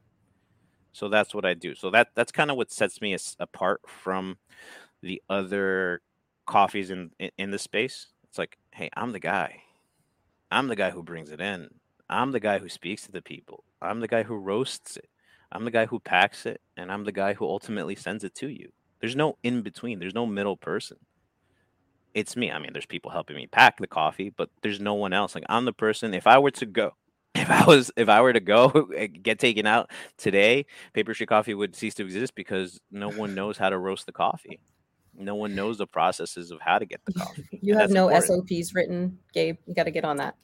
So 0.93 1.09
that's 1.09 1.35
what 1.35 1.45
I 1.45 1.55
do. 1.55 1.75
So 1.75 1.91
that 1.91 2.09
that's 2.15 2.33
kind 2.33 2.51
of 2.51 2.57
what 2.57 2.73
sets 2.73 3.01
me 3.01 3.13
as, 3.15 3.37
apart 3.39 3.81
from 3.87 4.39
the 5.03 5.23
other 5.29 6.03
coffees 6.47 6.91
in, 6.91 7.11
in 7.39 7.51
the 7.51 7.59
space. 7.59 8.07
It's 8.25 8.39
like, 8.39 8.59
hey, 8.73 8.91
I'm 8.97 9.13
the 9.13 9.21
guy. 9.21 9.63
I'm 10.51 10.69
the 10.69 10.77
guy 10.77 10.91
who 10.91 11.03
brings 11.03 11.31
it 11.31 11.41
in. 11.41 11.69
I'm 12.09 12.33
the 12.33 12.41
guy 12.41 12.59
who 12.59 12.69
speaks 12.69 13.03
to 13.03 13.13
the 13.13 13.23
people. 13.23 13.65
I'm 13.83 14.01
the 14.01 14.09
guy 14.09 14.23
who 14.23 14.37
roasts 14.37 14.97
it. 14.97 15.09
I'm 15.53 15.65
the 15.65 15.71
guy 15.71 15.87
who 15.87 16.01
packs 16.01 16.47
it, 16.47 16.61
and 16.77 16.91
I'm 16.91 17.05
the 17.05 17.13
guy 17.13 17.35
who 17.35 17.45
ultimately 17.47 17.95
sends 17.95 18.25
it 18.25 18.35
to 18.37 18.49
you. 18.49 18.73
There's 19.01 19.17
no 19.17 19.39
in 19.43 19.63
between. 19.63 19.99
There's 19.99 20.15
no 20.15 20.27
middle 20.27 20.57
person. 20.57 20.99
It's 22.15 22.37
me. 22.37 22.51
I 22.51 22.59
mean, 22.59 22.73
there's 22.73 22.87
people 22.87 23.11
helping 23.11 23.37
me 23.37 23.47
pack 23.47 23.79
the 23.79 23.87
coffee, 23.87 24.31
but 24.31 24.49
there's 24.63 24.81
no 24.81 24.95
one 24.95 25.13
else. 25.13 25.35
Like 25.35 25.45
I'm 25.49 25.65
the 25.65 25.73
person. 25.73 26.15
If 26.15 26.27
I 26.27 26.39
were 26.39 26.51
to 26.53 26.67
go, 26.67 26.95
if 27.35 27.51
I 27.51 27.65
was, 27.65 27.91
if 27.97 28.09
I 28.09 28.23
were 28.23 28.33
to 28.33 28.41
go 28.41 28.89
get 29.23 29.39
taken 29.39 29.67
out 29.67 29.91
today, 30.17 30.67
Paper 30.95 31.15
Street 31.15 31.29
Coffee 31.29 31.55
would 31.55 31.77
cease 31.77 31.95
to 31.95 32.05
exist 32.05 32.35
because 32.35 32.81
no 32.91 33.11
one 33.11 33.35
knows 33.35 33.59
how 33.59 33.69
to 33.69 33.79
roast 33.79 34.07
the 34.07 34.13
coffee. 34.13 34.61
No 35.19 35.35
one 35.35 35.55
knows 35.55 35.79
the 35.79 35.87
processes 35.87 36.51
of 36.51 36.61
how 36.61 36.79
to 36.79 36.87
get 36.87 37.01
the 37.05 37.13
coffee. 37.13 37.49
You 37.63 37.77
have 37.77 37.91
no 37.91 38.09
important. 38.09 38.49
SOPs 38.49 38.75
written, 38.75 39.19
Gabe. 39.33 39.57
You 39.67 39.75
got 39.75 39.85
to 39.85 39.91
get 39.91 40.05
on 40.05 40.17
that. 40.19 40.37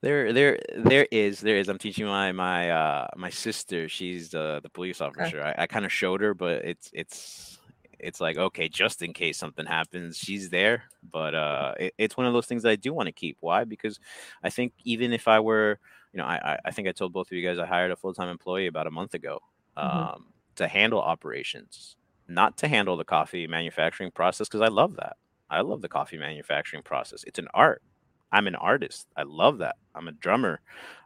There, 0.00 0.32
there, 0.32 0.60
there 0.76 1.06
is, 1.10 1.40
there 1.40 1.56
is. 1.56 1.68
I'm 1.68 1.78
teaching 1.78 2.06
my 2.06 2.30
my 2.30 2.70
uh 2.70 3.08
my 3.16 3.30
sister. 3.30 3.88
She's 3.88 4.30
the 4.30 4.60
the 4.62 4.70
police 4.70 5.00
officer. 5.00 5.42
I, 5.42 5.62
I 5.62 5.66
kind 5.66 5.84
of 5.84 5.92
showed 5.92 6.20
her, 6.20 6.34
but 6.34 6.64
it's 6.64 6.88
it's 6.92 7.58
it's 7.98 8.20
like 8.20 8.36
okay, 8.38 8.68
just 8.68 9.02
in 9.02 9.12
case 9.12 9.36
something 9.38 9.66
happens, 9.66 10.16
she's 10.16 10.50
there. 10.50 10.84
But 11.10 11.34
uh, 11.34 11.74
it, 11.80 11.94
it's 11.98 12.16
one 12.16 12.26
of 12.26 12.32
those 12.32 12.46
things 12.46 12.62
that 12.62 12.70
I 12.70 12.76
do 12.76 12.94
want 12.94 13.06
to 13.08 13.12
keep. 13.12 13.38
Why? 13.40 13.64
Because 13.64 13.98
I 14.40 14.50
think 14.50 14.72
even 14.84 15.12
if 15.12 15.26
I 15.26 15.40
were, 15.40 15.80
you 16.12 16.18
know, 16.18 16.26
I 16.26 16.58
I- 16.64 16.70
think 16.70 16.86
I 16.86 16.92
told 16.92 17.12
both 17.12 17.26
of 17.26 17.36
you 17.36 17.44
guys 17.44 17.58
I 17.58 17.66
hired 17.66 17.90
a 17.90 17.96
full 17.96 18.14
time 18.14 18.28
employee 18.28 18.68
about 18.68 18.86
a 18.86 18.92
month 18.92 19.14
ago 19.14 19.40
Mhm. 19.76 20.14
um, 20.14 20.26
to 20.54 20.68
handle 20.68 21.00
operations, 21.00 21.96
not 22.28 22.56
to 22.58 22.68
handle 22.68 22.96
the 22.96 23.04
coffee 23.04 23.46
manufacturing 23.46 24.10
process 24.10 24.48
because 24.48 24.60
I 24.60 24.68
love 24.68 24.96
that. 24.96 25.16
I 25.50 25.62
love 25.62 25.82
the 25.82 25.88
coffee 25.88 26.18
manufacturing 26.18 26.82
process. 26.82 27.24
It's 27.26 27.38
an 27.38 27.48
art. 27.54 27.82
I'm 28.30 28.46
an 28.46 28.56
artist. 28.56 29.06
I 29.16 29.22
love 29.22 29.58
that. 29.58 29.76
I'm 29.94 30.08
a 30.08 30.12
drummer. 30.12 30.60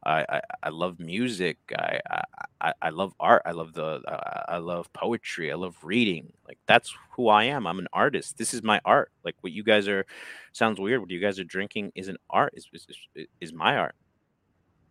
I 0.04 0.26
I, 0.28 0.40
I 0.64 0.68
love 0.70 0.98
music. 0.98 1.58
I, 1.78 2.00
I 2.10 2.22
I 2.60 2.72
I 2.82 2.90
love 2.90 3.14
art. 3.20 3.42
I 3.46 3.52
love 3.52 3.72
the 3.74 3.84
uh, 3.84 4.42
I 4.48 4.58
love 4.58 4.92
poetry. 4.92 5.52
I 5.52 5.54
love 5.54 5.76
reading. 5.84 6.32
Like 6.48 6.58
that's 6.66 6.92
who 7.12 7.28
I 7.28 7.44
am. 7.44 7.66
I'm 7.66 7.78
an 7.78 7.86
artist. 7.92 8.38
This 8.38 8.52
is 8.52 8.64
my 8.64 8.80
art. 8.84 9.12
Like 9.24 9.36
what 9.40 9.52
you 9.52 9.62
guys 9.62 9.86
are 9.86 10.04
sounds 10.52 10.80
weird. 10.80 11.00
What 11.00 11.10
you 11.10 11.20
guys 11.20 11.38
are 11.38 11.44
drinking 11.44 11.92
is 11.94 12.08
an 12.08 12.16
art. 12.28 12.54
Is, 12.56 12.68
is, 12.74 12.98
is 13.40 13.52
my 13.52 13.76
art. 13.76 13.94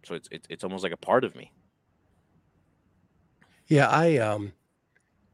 So 0.05 0.15
it's, 0.15 0.29
it's 0.31 0.47
it's 0.49 0.63
almost 0.63 0.83
like 0.83 0.93
a 0.93 0.97
part 0.97 1.25
of 1.25 1.35
me. 1.35 1.51
Yeah, 3.67 3.87
I 3.89 4.17
um 4.17 4.53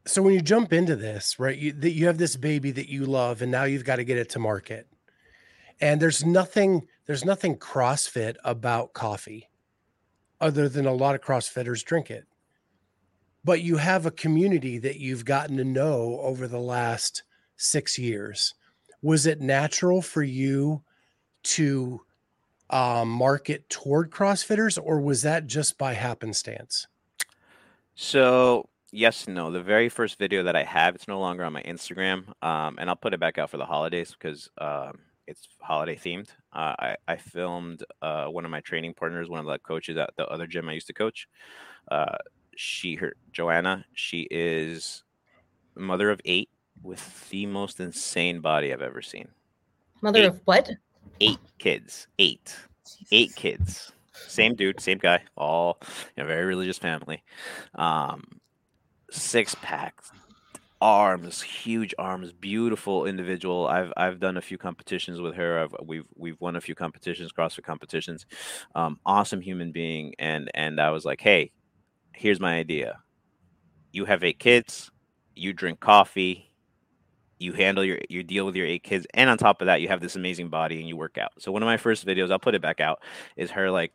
so 0.08 0.22
when 0.22 0.34
you 0.34 0.42
jump 0.42 0.74
into 0.74 0.96
this, 0.96 1.40
right, 1.40 1.58
you 1.58 1.74
that 1.74 1.92
you 1.92 2.08
have 2.08 2.18
this 2.18 2.36
baby 2.36 2.72
that 2.72 2.90
you 2.90 3.06
love 3.06 3.42
and 3.42 3.52
now 3.52 3.64
you've 3.64 3.86
got 3.86 3.98
to 3.98 4.04
get 4.04 4.18
it 4.18 4.30
to 4.30 4.40
market. 4.40 4.88
And 5.80 6.02
there's 6.02 6.26
nothing 6.26 6.88
there's 7.06 7.26
nothing 7.26 7.58
CrossFit 7.58 8.36
about 8.44 8.94
coffee 8.94 9.50
other 10.40 10.70
than 10.70 10.86
a 10.86 10.94
lot 10.94 11.16
of 11.16 11.22
CrossFitters 11.22 11.84
drink 11.84 12.12
it. 12.12 12.26
But 13.44 13.62
you 13.62 13.78
have 13.78 14.06
a 14.06 14.12
community 14.12 14.78
that 14.80 15.00
you've 15.00 15.26
gotten 15.26 15.58
to 15.58 15.64
know 15.64 16.20
over 16.22 16.48
the 16.48 16.60
last 16.60 17.24
6 17.56 17.98
years. 17.98 18.54
Was 19.02 19.26
it 19.26 19.42
natural 19.42 20.02
for 20.02 20.22
you 20.22 20.84
to 21.44 22.02
um, 22.70 23.10
market 23.10 23.70
toward 23.70 24.12
CrossFitters 24.12 24.78
or 24.82 25.00
was 25.00 25.22
that 25.22 25.48
just 25.48 25.78
by 25.78 25.94
happenstance? 25.94 26.88
So 27.96 28.68
yes 28.98 29.28
and 29.28 29.36
no. 29.36 29.52
The 29.52 29.62
very 29.62 29.90
first 29.90 30.18
video 30.18 30.44
that 30.44 30.56
I 30.56 30.64
have, 30.64 30.96
it's 30.96 31.08
no 31.08 31.20
longer 31.20 31.44
on 31.44 31.54
my 31.54 31.62
Instagram, 31.62 32.30
um, 32.44 32.78
and 32.80 32.90
I'll 32.90 32.96
put 32.96 33.14
it 33.14 33.20
back 33.20 33.38
out 33.38 33.50
for 33.50 33.58
the 33.58 33.66
holidays 33.66 34.16
because 34.18 34.50
um, 34.58 35.00
it's 35.28 35.48
holiday 35.62 35.96
themed. 35.96 36.30
Uh, 36.52 36.74
I 36.80 36.96
I 37.08 37.16
filmed 37.16 37.84
uh, 38.02 38.26
one 38.26 38.44
of 38.44 38.52
my 38.52 38.62
training 38.62 38.96
partners, 38.96 39.30
one 39.30 39.40
of 39.40 39.46
the 39.46 39.60
coaches 39.60 39.98
at 39.98 40.10
the 40.18 40.26
other 40.28 40.48
gym 40.48 40.68
I 40.68 40.74
used 40.74 40.88
to 40.88 40.94
coach. 40.94 41.28
Uh, 41.90 42.18
she 42.56 42.96
her 42.96 43.14
Joanna, 43.32 43.86
she 43.94 44.28
is 44.32 45.04
mother 45.76 46.10
of 46.10 46.20
eight 46.26 46.50
with 46.82 47.30
the 47.30 47.46
most 47.46 47.80
insane 47.80 48.42
body 48.42 48.74
I've 48.74 48.82
ever 48.82 49.02
seen. 49.02 49.28
Mother 50.02 50.24
Eight. 50.24 50.26
of 50.26 50.42
what? 50.46 50.72
Eight 51.20 51.40
kids, 51.60 52.08
eight, 52.20 52.56
eight 53.12 53.36
kids. 53.36 53.92
Same 54.14 54.56
dude, 54.56 54.80
same 54.80 54.98
guy, 54.98 55.22
all 55.36 55.80
you 56.16 56.24
know, 56.24 56.28
very 56.28 56.46
religious 56.46 56.78
family. 56.80 57.24
Um, 57.76 58.24
six 59.12 59.56
packs, 59.56 60.12
arms, 60.82 61.42
huge 61.42 61.94
arms, 61.98 62.32
beautiful 62.32 63.06
individual. 63.06 63.68
I've 63.68 63.92
I've 63.98 64.20
done 64.20 64.38
a 64.38 64.42
few 64.42 64.58
competitions 64.58 65.22
with 65.22 65.36
her. 65.36 65.60
I've 65.60 65.76
we've 65.84 66.06
we've 66.16 66.40
won 66.40 66.56
a 66.56 66.62
few 66.62 66.76
competitions, 66.76 67.32
CrossFit 67.32 67.64
competitions. 67.64 68.26
Um, 68.76 69.00
awesome 69.06 69.42
human 69.42 69.72
being, 69.72 70.14
and 70.20 70.50
and 70.54 70.80
I 70.80 70.92
was 70.92 71.06
like, 71.06 71.22
hey, 71.22 71.52
here's 72.14 72.40
my 72.40 72.58
idea. 72.58 73.00
You 73.92 74.06
have 74.06 74.24
eight 74.24 74.40
kids. 74.40 74.92
You 75.36 75.54
drink 75.54 75.80
coffee. 75.80 76.52
You 77.40 77.54
handle 77.54 77.84
your 77.84 78.00
you 78.10 78.24
deal 78.24 78.46
with 78.46 78.56
your 78.56 78.66
eight 78.66 78.84
kids, 78.84 79.06
and 79.14 79.30
on 79.30 79.38
top 79.38 79.62
of 79.62 79.68
that, 79.68 79.82
you 79.82 79.88
have 79.90 80.02
this 80.02 80.16
amazing 80.16 80.50
body 80.50 80.80
and 80.80 80.88
you 80.88 80.98
work 80.98 81.18
out. 81.18 81.32
So 81.40 81.52
one 81.52 81.62
of 81.62 81.68
my 81.68 81.78
first 81.78 82.06
videos, 82.06 82.32
I'll 82.32 82.40
put 82.40 82.56
it 82.56 82.62
back 82.62 82.82
out, 82.82 83.02
is 83.36 83.52
her 83.52 83.70
like 83.70 83.94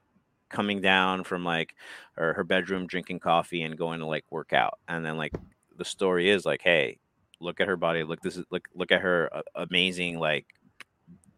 coming 0.53 0.80
down 0.80 1.24
from 1.24 1.44
like 1.44 1.74
her, 2.12 2.34
her 2.34 2.44
bedroom 2.44 2.86
drinking 2.86 3.18
coffee 3.18 3.62
and 3.62 3.78
going 3.78 4.00
to 4.00 4.07
like 4.07 4.24
work 4.30 4.53
out 4.53 4.78
and 4.88 5.05
then 5.05 5.16
like 5.16 5.32
the 5.78 5.84
story 5.84 6.30
is 6.30 6.44
like 6.44 6.62
hey 6.62 6.98
look 7.40 7.61
at 7.61 7.68
her 7.68 7.76
body 7.76 8.05
look 8.05 8.20
this 8.20 8.36
is 8.36 8.44
look 8.50 8.68
look 8.74 8.92
at 8.92 9.00
her 9.00 9.28
uh, 9.32 9.42
amazing 9.57 10.18
like 10.18 10.46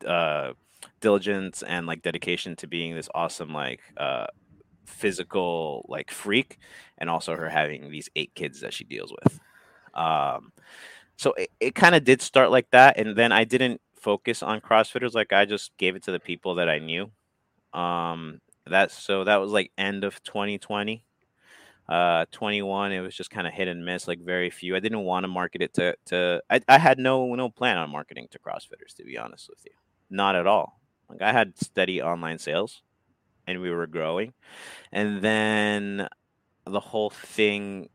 uh 0.06 0.52
diligence 1.00 1.62
and 1.62 1.86
like 1.86 2.02
dedication 2.02 2.54
to 2.56 2.66
being 2.66 2.94
this 2.94 3.08
awesome 3.14 3.52
like 3.52 3.80
uh 3.96 4.26
physical 4.84 5.84
like 5.88 6.10
freak 6.10 6.58
and 6.98 7.08
also 7.08 7.34
her 7.34 7.48
having 7.48 7.90
these 7.90 8.08
eight 8.16 8.34
kids 8.34 8.60
that 8.60 8.74
she 8.74 8.84
deals 8.84 9.12
with. 9.12 9.40
Um 9.94 10.52
so 11.16 11.32
it, 11.34 11.50
it 11.60 11.74
kind 11.74 11.94
of 11.94 12.04
did 12.04 12.20
start 12.20 12.50
like 12.50 12.68
that 12.70 12.98
and 12.98 13.16
then 13.16 13.30
i 13.30 13.44
didn't 13.44 13.80
focus 14.00 14.42
on 14.42 14.60
crossfitters 14.60 15.14
like 15.14 15.32
i 15.32 15.44
just 15.44 15.70
gave 15.78 15.94
it 15.94 16.02
to 16.02 16.12
the 16.12 16.20
people 16.20 16.56
that 16.56 16.68
i 16.68 16.78
knew. 16.78 17.10
Um 17.72 18.40
that's 18.66 18.96
so 19.00 19.24
that 19.24 19.36
was 19.36 19.50
like 19.50 19.72
end 19.76 20.04
of 20.04 20.22
2020 20.22 21.04
uh 21.88 22.24
21 22.30 22.92
it 22.92 23.00
was 23.00 23.14
just 23.14 23.30
kind 23.30 23.46
of 23.46 23.52
hit 23.52 23.68
and 23.68 23.84
miss 23.84 24.08
like 24.08 24.20
very 24.20 24.48
few. 24.48 24.74
I 24.74 24.80
didn't 24.80 25.04
want 25.04 25.24
to 25.24 25.28
market 25.28 25.60
it 25.60 25.74
to 25.74 25.94
to 26.06 26.42
I, 26.48 26.60
I 26.66 26.78
had 26.78 26.98
no 26.98 27.34
no 27.34 27.50
plan 27.50 27.76
on 27.76 27.90
marketing 27.90 28.28
to 28.30 28.38
crossfitters 28.38 28.94
to 28.96 29.04
be 29.04 29.18
honest 29.18 29.50
with 29.50 29.58
you. 29.64 29.72
Not 30.08 30.36
at 30.36 30.46
all. 30.46 30.80
Like 31.10 31.20
i 31.20 31.32
had 31.32 31.58
steady 31.58 32.00
online 32.00 32.38
sales 32.38 32.82
and 33.46 33.60
we 33.60 33.70
were 33.70 33.86
growing. 33.86 34.32
And 34.92 35.20
then 35.20 36.08
the 36.64 36.80
whole 36.80 37.10
thing 37.10 37.90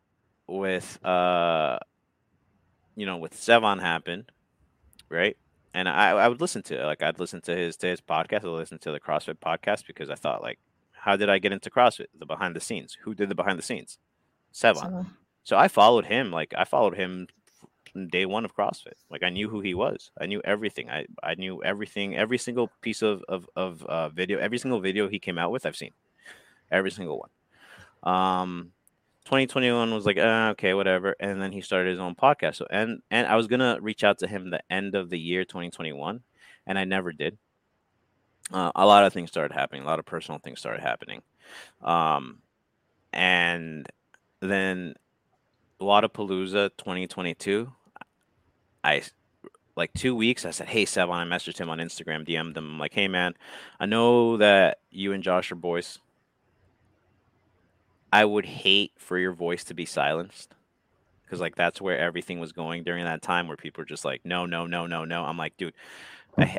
with 0.47 1.03
uh 1.03 1.79
you 2.95 3.05
know 3.07 3.17
with 3.17 3.33
Sevan 3.33 3.81
happened 3.81 4.31
right 5.09 5.37
and 5.73 5.87
I, 5.87 6.11
I 6.11 6.27
would 6.27 6.41
listen 6.41 6.61
to 6.63 6.81
it. 6.81 6.85
Like 6.85 7.03
I'd 7.03 7.19
listen 7.19 7.41
to 7.41 7.55
his 7.55 7.77
to 7.77 7.87
his 7.87 8.01
podcast. 8.01 8.43
I'd 8.43 8.45
listen 8.45 8.79
to 8.79 8.91
the 8.91 8.99
CrossFit 8.99 9.37
podcast 9.39 9.85
because 9.87 10.09
I 10.09 10.15
thought 10.15 10.41
like, 10.41 10.59
how 10.91 11.15
did 11.15 11.29
I 11.29 11.39
get 11.39 11.51
into 11.51 11.69
CrossFit? 11.69 12.07
The 12.17 12.25
behind 12.25 12.55
the 12.55 12.61
scenes. 12.61 12.97
Who 13.03 13.13
did 13.13 13.29
the 13.29 13.35
behind 13.35 13.59
the 13.59 13.63
scenes? 13.63 13.97
Sevan. 14.53 14.75
So, 14.75 15.05
So 15.43 15.57
I 15.57 15.67
followed 15.67 16.05
him. 16.05 16.31
Like 16.31 16.53
I 16.57 16.63
followed 16.63 16.95
him 16.95 17.27
from 17.91 18.07
day 18.07 18.25
one 18.25 18.45
of 18.45 18.55
CrossFit. 18.55 18.93
Like 19.09 19.23
I 19.23 19.29
knew 19.29 19.49
who 19.49 19.61
he 19.61 19.73
was. 19.73 20.11
I 20.19 20.25
knew 20.25 20.41
everything. 20.43 20.89
I 20.89 21.05
I 21.23 21.35
knew 21.35 21.63
everything. 21.63 22.15
Every 22.15 22.37
single 22.37 22.71
piece 22.81 23.01
of 23.01 23.23
of 23.27 23.49
of 23.55 23.83
uh, 23.85 24.09
video. 24.09 24.39
Every 24.39 24.57
single 24.57 24.79
video 24.79 25.07
he 25.07 25.19
came 25.19 25.37
out 25.37 25.51
with, 25.51 25.65
I've 25.65 25.75
seen. 25.75 25.91
Every 26.71 26.91
single 26.91 27.19
one. 27.19 28.13
Um, 28.13 28.71
2021 29.29 29.93
was 29.93 30.07
like 30.07 30.17
uh, 30.17 30.49
okay 30.53 30.73
whatever 30.73 31.15
and 31.19 31.39
then 31.39 31.51
he 31.51 31.61
started 31.61 31.91
his 31.91 31.99
own 31.99 32.15
podcast. 32.15 32.55
So 32.55 32.65
and 32.71 33.03
and 33.11 33.27
i 33.27 33.35
was 33.35 33.45
gonna 33.45 33.77
reach 33.79 34.03
out 34.03 34.17
to 34.19 34.27
him 34.27 34.49
the 34.49 34.63
end 34.71 34.95
of 34.95 35.11
the 35.11 35.19
year 35.19 35.45
2021 35.45 36.21
and 36.65 36.79
i 36.79 36.83
never 36.83 37.13
did. 37.13 37.37
Uh, 38.51 38.71
a 38.73 38.87
lot 38.87 39.05
of 39.05 39.13
things 39.13 39.29
started 39.29 39.53
happening 39.53 39.83
a 39.83 39.85
lot 39.85 39.99
of 39.99 40.05
personal 40.05 40.39
things 40.39 40.57
started 40.57 40.81
happening. 40.81 41.21
Um 41.83 42.39
and 43.13 43.87
then 44.41 44.95
Wadapalooza 45.79 46.71
2022 46.79 47.71
i 48.83 49.03
like 49.75 49.93
two 49.93 50.15
weeks 50.15 50.43
i 50.43 50.49
said 50.49 50.67
hey 50.67 50.85
Sevan 50.85 51.13
i 51.13 51.23
messaged 51.23 51.59
him 51.59 51.69
on 51.69 51.77
instagram 51.77 52.27
dm'd 52.27 52.57
him 52.57 52.65
I'm 52.65 52.79
like 52.79 52.93
hey 52.93 53.07
man 53.07 53.35
i 53.79 53.85
know 53.85 54.37
that 54.37 54.79
you 54.89 55.13
and 55.13 55.23
josh 55.23 55.51
are 55.51 55.55
boys 55.55 55.99
I 58.11 58.25
would 58.25 58.45
hate 58.45 58.93
for 58.97 59.17
your 59.17 59.33
voice 59.33 59.63
to 59.65 59.73
be 59.73 59.85
silenced 59.85 60.55
because 61.25 61.39
like 61.39 61.55
that's 61.55 61.81
where 61.81 61.97
everything 61.99 62.39
was 62.39 62.51
going 62.51 62.83
during 62.83 63.05
that 63.05 63.21
time 63.21 63.47
where 63.47 63.57
people 63.57 63.81
were 63.81 63.85
just 63.85 64.05
like 64.05 64.21
no 64.25 64.45
no 64.45 64.65
no 64.65 64.87
no 64.87 65.05
no. 65.05 65.23
I'm 65.23 65.37
like 65.37 65.57
dude 65.57 65.73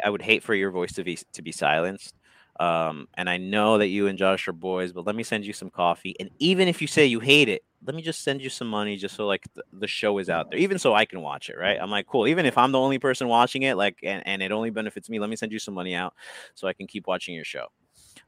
I 0.05 0.11
would 0.11 0.23
hate 0.23 0.43
for 0.43 0.55
your 0.55 0.71
voice 0.71 0.93
to 0.95 1.05
be 1.05 1.19
to 1.33 1.43
be 1.43 1.53
silenced. 1.53 2.15
Um 2.61 3.09
and 3.15 3.29
I 3.31 3.39
know 3.39 3.79
that 3.79 3.89
you 3.89 4.07
and 4.07 4.19
Josh 4.19 4.47
are 4.49 4.53
boys 4.53 4.93
but 4.93 5.07
let 5.07 5.17
me 5.17 5.23
send 5.23 5.45
you 5.45 5.53
some 5.53 5.71
coffee 5.71 6.15
and 6.21 6.31
even 6.39 6.69
if 6.69 6.81
you 6.83 6.87
say 6.89 7.07
you 7.07 7.21
hate 7.21 7.49
it 7.49 7.63
let 7.87 7.97
me 7.97 8.03
just 8.03 8.23
send 8.23 8.43
you 8.43 8.51
some 8.51 8.69
money 8.69 8.97
just 8.97 9.17
so 9.17 9.27
like 9.27 9.45
the, 9.55 9.63
the 9.73 9.89
show 9.89 10.19
is 10.19 10.29
out 10.29 10.51
there 10.51 10.61
even 10.61 10.79
so 10.79 10.95
I 10.95 11.07
can 11.07 11.23
watch 11.23 11.49
it 11.49 11.57
right? 11.59 11.79
I'm 11.81 11.91
like 11.91 12.07
cool 12.07 12.27
even 12.27 12.47
if 12.47 12.59
I'm 12.59 12.73
the 12.73 12.79
only 12.81 12.99
person 12.99 13.29
watching 13.29 13.63
it 13.63 13.77
like 13.77 13.99
and, 14.03 14.23
and 14.27 14.43
it 14.43 14.53
only 14.53 14.71
benefits 14.71 15.09
me 15.09 15.19
let 15.19 15.31
me 15.31 15.37
send 15.37 15.53
you 15.53 15.59
some 15.59 15.75
money 15.75 15.95
out 15.95 16.15
so 16.55 16.69
I 16.69 16.75
can 16.75 16.87
keep 16.87 17.07
watching 17.07 17.35
your 17.35 17.45
show 17.45 17.67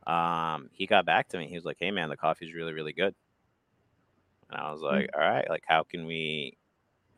um 0.06 0.68
he 0.72 0.86
got 0.86 1.06
back 1.06 1.28
to 1.28 1.38
me. 1.38 1.48
He 1.48 1.54
was 1.54 1.64
like 1.64 1.76
hey 1.78 1.90
man 1.90 2.08
the 2.08 2.16
coffee's 2.16 2.54
really 2.54 2.72
really 2.72 2.92
good. 2.92 3.14
And 4.50 4.60
i 4.60 4.70
was 4.70 4.82
like 4.82 5.10
all 5.14 5.20
right 5.20 5.48
like 5.48 5.64
how 5.66 5.82
can 5.84 6.06
we 6.06 6.56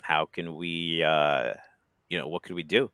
how 0.03 0.26
can 0.26 0.55
we 0.57 1.03
uh 1.03 1.55
you 2.11 2.18
know 2.18 2.28
what 2.28 2.43
could 2.43 2.55
we 2.55 2.62
do? 2.62 2.91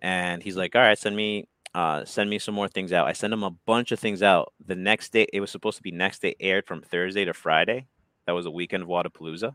And 0.00 0.42
he's 0.42 0.56
like 0.56 0.74
all 0.76 0.82
right 0.82 0.98
send 0.98 1.16
me 1.16 1.48
uh 1.74 2.04
send 2.04 2.28
me 2.30 2.38
some 2.38 2.54
more 2.54 2.68
things 2.68 2.92
out. 2.92 3.06
I 3.06 3.12
sent 3.14 3.32
him 3.32 3.42
a 3.42 3.50
bunch 3.50 3.92
of 3.92 3.98
things 3.98 4.22
out. 4.22 4.52
The 4.64 4.76
next 4.76 5.12
day 5.12 5.26
it 5.32 5.40
was 5.40 5.50
supposed 5.50 5.76
to 5.78 5.82
be 5.82 5.90
next 5.90 6.20
day 6.22 6.36
aired 6.40 6.66
from 6.66 6.82
thursday 6.82 7.24
to 7.24 7.34
friday. 7.34 7.86
That 8.26 8.32
was 8.32 8.46
a 8.46 8.50
weekend 8.50 8.82
of 8.82 8.88
Wadapalooza. 8.88 9.54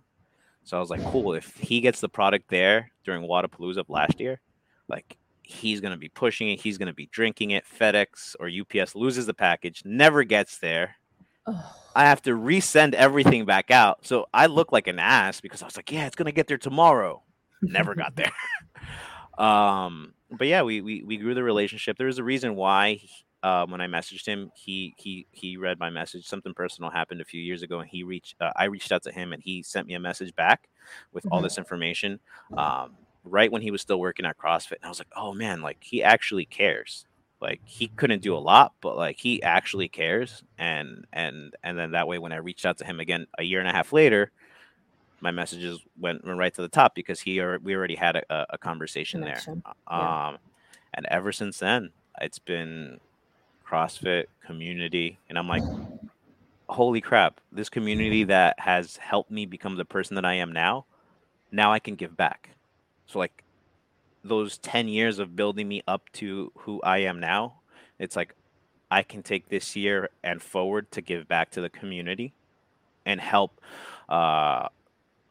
so 0.64 0.78
i 0.78 0.80
was 0.80 0.90
like 0.90 1.04
cool 1.06 1.34
if 1.34 1.56
he 1.56 1.80
gets 1.82 2.02
the 2.02 2.10
product 2.10 2.50
there 2.50 2.92
during 3.06 3.24
Wadapalooza 3.24 3.78
of 3.78 3.90
last 3.90 4.20
year 4.20 4.42
like 4.88 5.18
he's 5.50 5.82
going 5.82 5.91
to 5.91 5.97
be 5.97 6.10
pushing 6.10 6.50
it 6.50 6.62
he's 6.62 6.78
going 6.78 6.88
to 6.88 6.93
be 6.93 7.08
drinking 7.12 7.52
it 7.52 7.64
fedex 7.66 8.36
or 8.39 8.47
ups 8.47 8.95
loses 8.95 9.26
the 9.26 9.34
package 9.34 9.82
never 9.84 10.24
gets 10.24 10.60
there 10.60 10.95
oh, 11.47 11.76
I 11.95 12.06
have 12.06 12.22
to 12.24 12.32
resend 12.32 12.93
everything 12.93 13.45
back 13.45 13.72
out. 13.72 14.06
So 14.06 14.28
I 14.34 14.45
look 14.45 14.72
like 14.72 14.88
an 14.88 15.00
ass 15.00 15.41
because 15.41 15.62
I 15.62 15.66
was 15.66 15.76
like, 15.76 15.91
yeah, 15.91 16.06
it's 16.06 16.16
gonna 16.16 16.32
get 16.32 16.47
there 16.47 16.58
tomorrow. 16.58 17.24
Never 17.62 17.95
got 17.95 18.16
there. 18.16 18.32
um, 19.38 20.14
but 20.32 20.47
yeah, 20.47 20.62
we, 20.62 20.82
we 20.82 21.04
we 21.04 21.18
grew 21.18 21.34
the 21.34 21.43
relationship. 21.43 21.97
There 21.97 22.08
was 22.08 22.20
a 22.20 22.24
reason 22.24 22.56
why 22.56 23.02
uh, 23.41 23.66
when 23.66 23.82
I 23.82 23.88
messaged 23.88 24.26
him, 24.26 24.52
he 24.56 24.93
he 24.97 25.28
he 25.32 25.58
read 25.58 25.80
my 25.80 25.89
message. 25.89 26.26
Something 26.26 26.54
personal 26.54 26.91
happened 26.91 27.22
a 27.22 27.26
few 27.26 27.41
years 27.41 27.64
ago, 27.64 27.80
and 27.80 27.89
he 27.89 28.04
reached. 28.04 28.36
Uh, 28.39 28.52
I 28.56 28.66
reached 28.66 28.91
out 28.91 29.04
to 29.04 29.12
him, 29.12 29.34
and 29.34 29.41
he 29.41 29.64
sent 29.64 29.88
me 29.88 29.95
a 29.95 30.00
message 30.00 30.36
back 30.36 30.70
with 31.12 31.26
all 31.32 31.39
Mhm. 31.39 31.43
this 31.43 31.58
information. 31.58 32.20
Um, 32.56 32.95
right 33.24 33.52
when 33.52 33.62
he 33.62 33.72
was 33.72 33.82
still 33.82 34.00
working 34.00 34.26
at 34.26 34.38
CrossFit, 34.38 34.74
and 34.74 34.86
I 34.86 34.90
was 34.90 35.00
like, 35.00 35.12
oh 35.16 35.34
man, 35.34 35.62
like 35.62 35.78
he 35.82 36.04
actually 36.04 36.46
cares 36.46 37.06
like 37.42 37.62
he 37.66 37.88
couldn't 37.88 38.22
do 38.22 38.36
a 38.36 38.40
lot 38.40 38.74
but 38.82 38.98
like 38.98 39.18
he 39.18 39.42
actually 39.44 39.88
cares 39.88 40.44
and 40.58 41.06
and 41.14 41.56
and 41.64 41.78
then 41.78 41.92
that 41.92 42.08
way 42.08 42.18
when 42.18 42.32
i 42.32 42.38
reached 42.38 42.66
out 42.66 42.78
to 42.78 42.86
him 42.86 43.00
again 43.00 43.26
a 43.38 43.44
year 43.44 43.60
and 43.60 43.70
a 43.70 43.72
half 43.72 43.94
later 43.94 44.32
my 45.22 45.32
messages 45.32 45.80
went, 46.00 46.24
went 46.26 46.40
right 46.40 46.54
to 46.54 46.62
the 46.62 46.70
top 46.70 46.96
because 46.96 47.20
he 47.20 47.40
or 47.40 47.60
we 47.60 47.76
already 47.76 47.96
had 47.96 48.16
a, 48.16 48.46
a- 48.54 48.58
conversation 48.58 49.22
Connection, 49.22 49.62
there 49.66 49.74
yeah. 49.92 50.28
um 50.30 50.38
and 50.94 51.06
ever 51.08 51.32
since 51.32 51.60
then 51.60 51.92
it's 52.22 52.40
been 52.40 53.00
crossfit 53.68 54.26
community 54.46 55.20
and 55.30 55.38
i'm 55.38 55.48
like 55.48 55.64
holy 56.68 57.02
crap 57.02 57.42
this 57.52 57.70
community 57.70 58.24
that 58.24 58.60
has 58.60 58.98
helped 58.98 59.32
me 59.32 59.46
become 59.46 59.76
the 59.76 59.86
person 59.86 60.16
that 60.16 60.26
i 60.26 60.34
am 60.34 60.52
now 60.52 60.86
now 61.52 61.72
i 61.72 61.80
can 61.80 61.96
give 61.96 62.16
back 62.16 62.50
so 63.10 63.20
like 63.20 63.43
those 64.24 64.57
10 64.60 64.88
years 64.88 65.20
of 65.20 65.36
building 65.36 65.68
me 65.68 65.82
up 65.88 66.12
to 66.14 66.51
who 66.60 66.82
I 66.84 66.99
am 66.99 67.20
now, 67.20 67.55
it's 67.99 68.16
like 68.16 68.36
I 68.91 69.03
can 69.03 69.24
take 69.24 69.49
this 69.49 69.76
year 69.76 70.10
and 70.24 70.41
forward 70.41 70.91
to 70.91 71.01
give 71.01 71.28
back 71.28 71.51
to 71.51 71.62
the 71.62 71.70
community 71.70 72.34
and 73.05 73.22
help 73.22 73.62
uh 74.10 74.68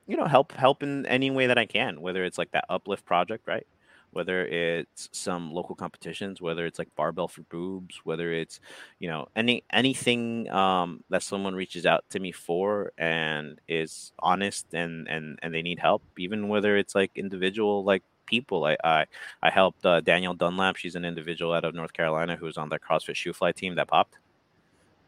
you 0.06 0.16
know 0.16 0.26
help 0.26 0.52
help 0.52 0.82
in 0.82 1.06
any 1.06 1.30
way 1.30 1.46
that 1.46 1.58
I 1.58 1.66
can, 1.66 2.00
whether 2.00 2.24
it's 2.24 2.38
like 2.38 2.52
that 2.52 2.64
uplift 2.68 3.06
project, 3.06 3.46
right? 3.48 3.66
Whether 4.12 4.46
it's 4.46 5.09
some 5.12 5.52
local 5.52 5.74
competitions, 5.74 6.40
whether 6.40 6.66
it's 6.66 6.78
like 6.78 6.88
barbell 6.96 7.28
for 7.28 7.42
boobs, 7.42 8.00
whether 8.04 8.32
it's 8.32 8.61
you 8.98 9.09
know 9.09 9.28
any 9.36 9.64
anything 9.72 10.50
um, 10.50 11.04
that 11.11 11.22
someone 11.22 11.54
reaches 11.54 11.86
out 11.86 12.04
to 12.11 12.20
me 12.20 12.32
for 12.32 12.92
and 12.98 13.61
is 13.68 14.12
honest 14.18 14.66
and 14.74 15.09
and 15.09 15.38
and 15.42 15.54
they 15.54 15.62
need 15.62 15.78
help, 15.78 16.02
even 16.18 16.48
whether 16.48 16.76
it's 16.76 16.94
like 16.94 17.11
individual 17.14 17.84
like 17.84 18.02
people. 18.26 18.64
I 18.64 18.76
I, 18.84 19.06
I 19.42 19.50
helped 19.50 19.84
uh, 19.86 20.00
Danielle 20.00 20.34
Dunlap. 20.34 20.76
She's 20.76 20.96
an 20.96 21.04
individual 21.04 21.52
out 21.52 21.64
of 21.64 21.74
North 21.74 21.92
Carolina 21.92 22.36
who's 22.36 22.56
on 22.59 22.68
the 22.70 22.78
CrossFit 22.78 23.16
Shoe 23.16 23.32
Fly 23.32 23.52
team 23.52 23.74
that 23.76 23.88
popped. 23.88 24.18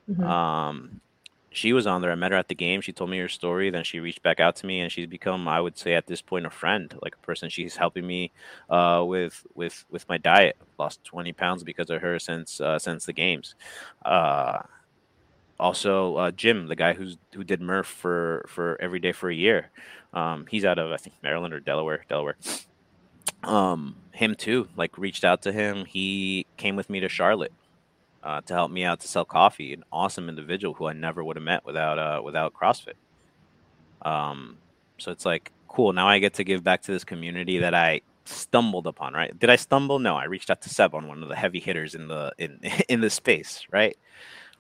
Mhm. 0.09 0.25
Um, 0.25 1.01
she 1.53 1.73
was 1.73 1.87
on 1.87 2.01
there. 2.01 2.13
I 2.13 2.15
met 2.15 2.31
her 2.31 2.39
at 2.39 2.49
the 2.49 2.55
game. 2.55 2.81
She 2.81 2.93
told 2.93 3.11
me 3.11 3.19
her 3.19 3.29
story. 3.29 3.71
Then 3.71 3.83
she 3.83 3.99
reached 3.99 4.23
back 4.23 4.39
out 4.39 4.57
to 4.57 4.67
me, 4.67 4.81
and 4.81 4.91
she's 4.91 5.07
become, 5.07 5.49
I 5.49 5.61
would 5.61 5.77
say, 5.77 5.95
at 5.95 6.07
this 6.07 6.23
point, 6.23 6.47
a 6.47 6.51
friend, 6.51 6.95
like 7.03 7.15
a 7.15 7.27
person. 7.27 7.51
She's 7.51 7.77
helping 7.77 8.07
me 8.07 8.31
uh, 8.69 9.05
with 9.07 9.45
with 9.55 9.85
with 9.91 10.09
my 10.09 10.17
diet. 10.17 10.57
Lost 10.79 11.03
twenty 11.03 11.33
pounds 11.33 11.65
because 11.65 11.91
of 11.91 12.01
her 12.03 12.19
since 12.19 12.61
uh, 12.61 12.79
since 12.79 13.05
the 13.05 13.13
games. 13.13 13.57
Uh, 14.05 14.61
also, 15.59 16.17
uh, 16.17 16.31
Jim, 16.31 16.69
the 16.69 16.77
guy 16.77 16.93
who's 16.93 17.19
who 17.35 17.43
did 17.43 17.61
Murph 17.61 17.89
for 17.89 18.45
for 18.49 18.81
every 18.81 19.01
day 19.01 19.13
for 19.13 19.29
a 19.29 19.35
year. 19.35 19.71
Um, 20.15 20.47
he's 20.49 20.65
out 20.65 20.79
of 20.79 20.93
I 20.93 20.99
think 20.99 21.17
Maryland 21.23 21.53
or 21.53 21.61
Delaware. 21.61 22.05
Delaware. 22.09 22.37
Um, 23.43 23.97
him 24.13 24.37
too. 24.37 24.69
Like 24.77 24.97
reached 24.97 25.25
out 25.25 25.43
to 25.43 25.53
him. 25.53 25.85
He 25.85 26.47
came 26.57 26.77
with 26.77 26.89
me 26.89 27.01
to 27.01 27.09
Charlotte 27.09 27.53
uh, 28.23 28.41
to 28.43 28.55
help 28.55 28.71
me 28.71 28.85
out 28.85 29.01
to 29.01 29.09
sell 29.09 29.25
coffee. 29.25 29.73
An 29.73 29.85
awesome 29.93 30.29
individual 30.29 30.75
who 30.75 30.87
I 30.87 30.93
never 30.93 31.25
would 31.25 31.37
have 31.37 31.43
met 31.43 31.65
without 31.65 31.99
uh, 31.99 32.21
without 32.23 32.55
CrossFit. 32.55 32.95
Um, 34.03 34.59
so 34.99 35.11
it's 35.11 35.25
like 35.25 35.53
cool. 35.69 35.93
Now 35.93 36.09
I 36.09 36.19
get 36.19 36.35
to 36.35 36.45
give 36.45 36.63
back 36.63 36.83
to 36.83 36.93
this 36.93 37.05
community 37.05 37.59
that 37.59 37.75
I 37.75 38.03
stumbled 38.25 38.87
upon. 38.87 39.15
Right? 39.15 39.37
Did 39.39 39.51
I 39.51 39.57
stumble? 39.57 39.99
No. 39.99 40.17
I 40.17 40.25
reached 40.25 40.51
out 40.51 40.63
to 40.63 40.69
Sevan 40.69 41.07
one 41.09 41.23
of 41.23 41.29
the 41.29 41.37
heavy 41.37 41.61
hitters 41.61 41.95
in 41.95 42.09
the 42.09 42.33
in 42.39 42.61
in 42.89 43.01
the 43.01 43.11
space. 43.11 43.67
Right? 43.71 43.97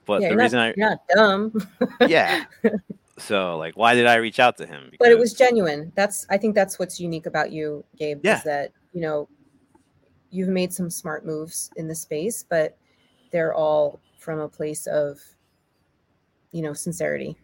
But 0.07 0.23
yeah, 0.23 0.31
the 0.31 0.37
reason 0.37 0.59
not, 0.59 0.77
you're 0.77 0.91
not 0.91 0.99
dumb. 1.15 1.69
I 2.01 2.07
yeah. 2.07 2.45
So 3.19 3.59
like, 3.59 3.77
why 3.77 3.95
did 3.95 4.07
I 4.07 4.15
reach 4.17 4.41
out 4.41 4.57
to 4.57 4.67
him? 4.67 4.91
but 4.99 5.11
it 5.11 5.19
was 5.19 5.35
genuine. 5.35 5.93
That's 5.95 6.27
I 6.31 6.39
think 6.39 6.55
that's 6.55 6.79
what's 6.79 6.99
unique 6.99 7.27
about 7.27 7.53
you, 7.53 7.85
Gabe. 7.99 8.21
Yeah. 8.25 8.39
Is 8.39 8.45
that 8.45 8.73
you 8.93 9.03
know 9.03 9.29
you've 10.31 10.49
made 10.49 10.73
some 10.73 10.89
smart 10.89 11.27
moves 11.27 11.71
in 11.77 11.87
the 11.87 11.95
space, 11.95 12.45
but 12.49 12.77
they're 13.31 13.55
all 13.55 14.01
from 14.19 14.41
a 14.41 14.49
place 14.49 14.87
of 14.87 15.21
you 16.53 16.63
know 16.63 16.73
sincerity, 16.73 17.37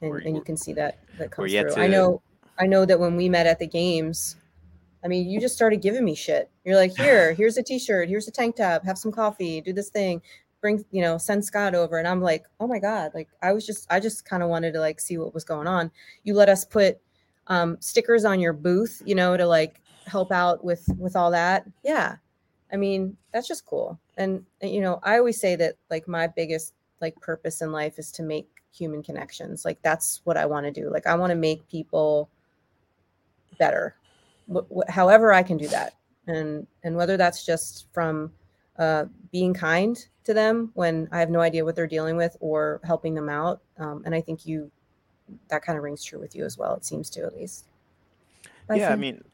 and, 0.00 0.10
We're- 0.10 0.24
and 0.24 0.36
you 0.36 0.42
can 0.42 0.56
see 0.56 0.72
that 0.74 0.98
that 1.18 1.30
comes 1.30 1.52
through. 1.52 1.74
I 1.76 1.86
know. 1.86 2.22
I 2.58 2.66
know 2.66 2.84
that 2.84 3.00
when 3.00 3.16
we 3.16 3.28
met 3.28 3.46
at 3.46 3.58
the 3.58 3.66
games, 3.66 4.36
I 5.04 5.08
mean, 5.08 5.28
you 5.28 5.40
just 5.40 5.54
started 5.54 5.82
giving 5.82 6.04
me 6.04 6.14
shit. 6.14 6.50
You're 6.64 6.76
like, 6.76 6.96
here, 6.96 7.34
here's 7.38 7.56
a 7.56 7.62
t-shirt, 7.62 8.08
here's 8.08 8.28
a 8.28 8.30
tank 8.30 8.56
top, 8.56 8.84
have 8.84 8.96
some 8.96 9.12
coffee, 9.12 9.60
do 9.60 9.72
this 9.72 9.90
thing, 9.90 10.22
bring, 10.60 10.84
you 10.92 11.02
know, 11.02 11.18
send 11.18 11.44
Scott 11.44 11.74
over. 11.74 11.98
And 11.98 12.08
I'm 12.08 12.22
like, 12.22 12.44
oh 12.60 12.66
my 12.66 12.78
God. 12.78 13.10
Like 13.12 13.28
I 13.42 13.52
was 13.52 13.66
just, 13.66 13.86
I 13.90 14.00
just 14.00 14.24
kind 14.24 14.42
of 14.42 14.48
wanted 14.48 14.72
to 14.72 14.80
like 14.80 15.00
see 15.00 15.18
what 15.18 15.34
was 15.34 15.44
going 15.44 15.66
on. 15.66 15.90
You 16.22 16.34
let 16.34 16.48
us 16.48 16.64
put 16.64 16.98
um, 17.48 17.76
stickers 17.80 18.24
on 18.24 18.40
your 18.40 18.54
booth, 18.54 19.02
you 19.04 19.14
know, 19.14 19.36
to 19.36 19.46
like 19.46 19.82
help 20.06 20.32
out 20.32 20.64
with 20.64 20.88
with 20.98 21.16
all 21.16 21.30
that. 21.32 21.66
Yeah. 21.82 22.16
I 22.72 22.76
mean, 22.76 23.16
that's 23.32 23.46
just 23.46 23.66
cool. 23.66 24.00
And 24.16 24.44
you 24.62 24.80
know, 24.80 25.00
I 25.02 25.18
always 25.18 25.40
say 25.40 25.56
that 25.56 25.74
like 25.90 26.06
my 26.08 26.26
biggest 26.26 26.74
like 27.00 27.14
purpose 27.20 27.60
in 27.62 27.72
life 27.72 27.98
is 27.98 28.10
to 28.12 28.22
make 28.22 28.48
human 28.72 29.02
connections. 29.02 29.64
Like 29.64 29.80
that's 29.82 30.20
what 30.24 30.36
I 30.36 30.46
want 30.46 30.66
to 30.66 30.72
do. 30.72 30.90
Like 30.90 31.06
I 31.06 31.14
want 31.14 31.30
to 31.30 31.36
make 31.36 31.68
people 31.68 32.28
better 33.58 33.94
wh- 34.52 34.66
wh- 34.76 34.90
however 34.90 35.32
i 35.32 35.42
can 35.42 35.56
do 35.56 35.68
that 35.68 35.94
and 36.26 36.66
and 36.82 36.96
whether 36.96 37.16
that's 37.16 37.46
just 37.46 37.86
from 37.92 38.32
uh, 38.78 39.04
being 39.30 39.54
kind 39.54 40.06
to 40.24 40.34
them 40.34 40.72
when 40.74 41.08
i 41.12 41.20
have 41.20 41.30
no 41.30 41.40
idea 41.40 41.64
what 41.64 41.76
they're 41.76 41.86
dealing 41.86 42.16
with 42.16 42.36
or 42.40 42.80
helping 42.82 43.14
them 43.14 43.28
out 43.28 43.60
um, 43.78 44.02
and 44.04 44.12
i 44.14 44.20
think 44.20 44.44
you 44.44 44.68
that 45.48 45.62
kind 45.62 45.78
of 45.78 45.84
rings 45.84 46.02
true 46.02 46.18
with 46.18 46.34
you 46.34 46.44
as 46.44 46.58
well 46.58 46.74
it 46.74 46.84
seems 46.84 47.08
to 47.08 47.22
at 47.22 47.36
least 47.36 47.66
yeah, 48.70 48.86
I 48.86 48.88
think- 48.90 49.00
mean, 49.00 49.24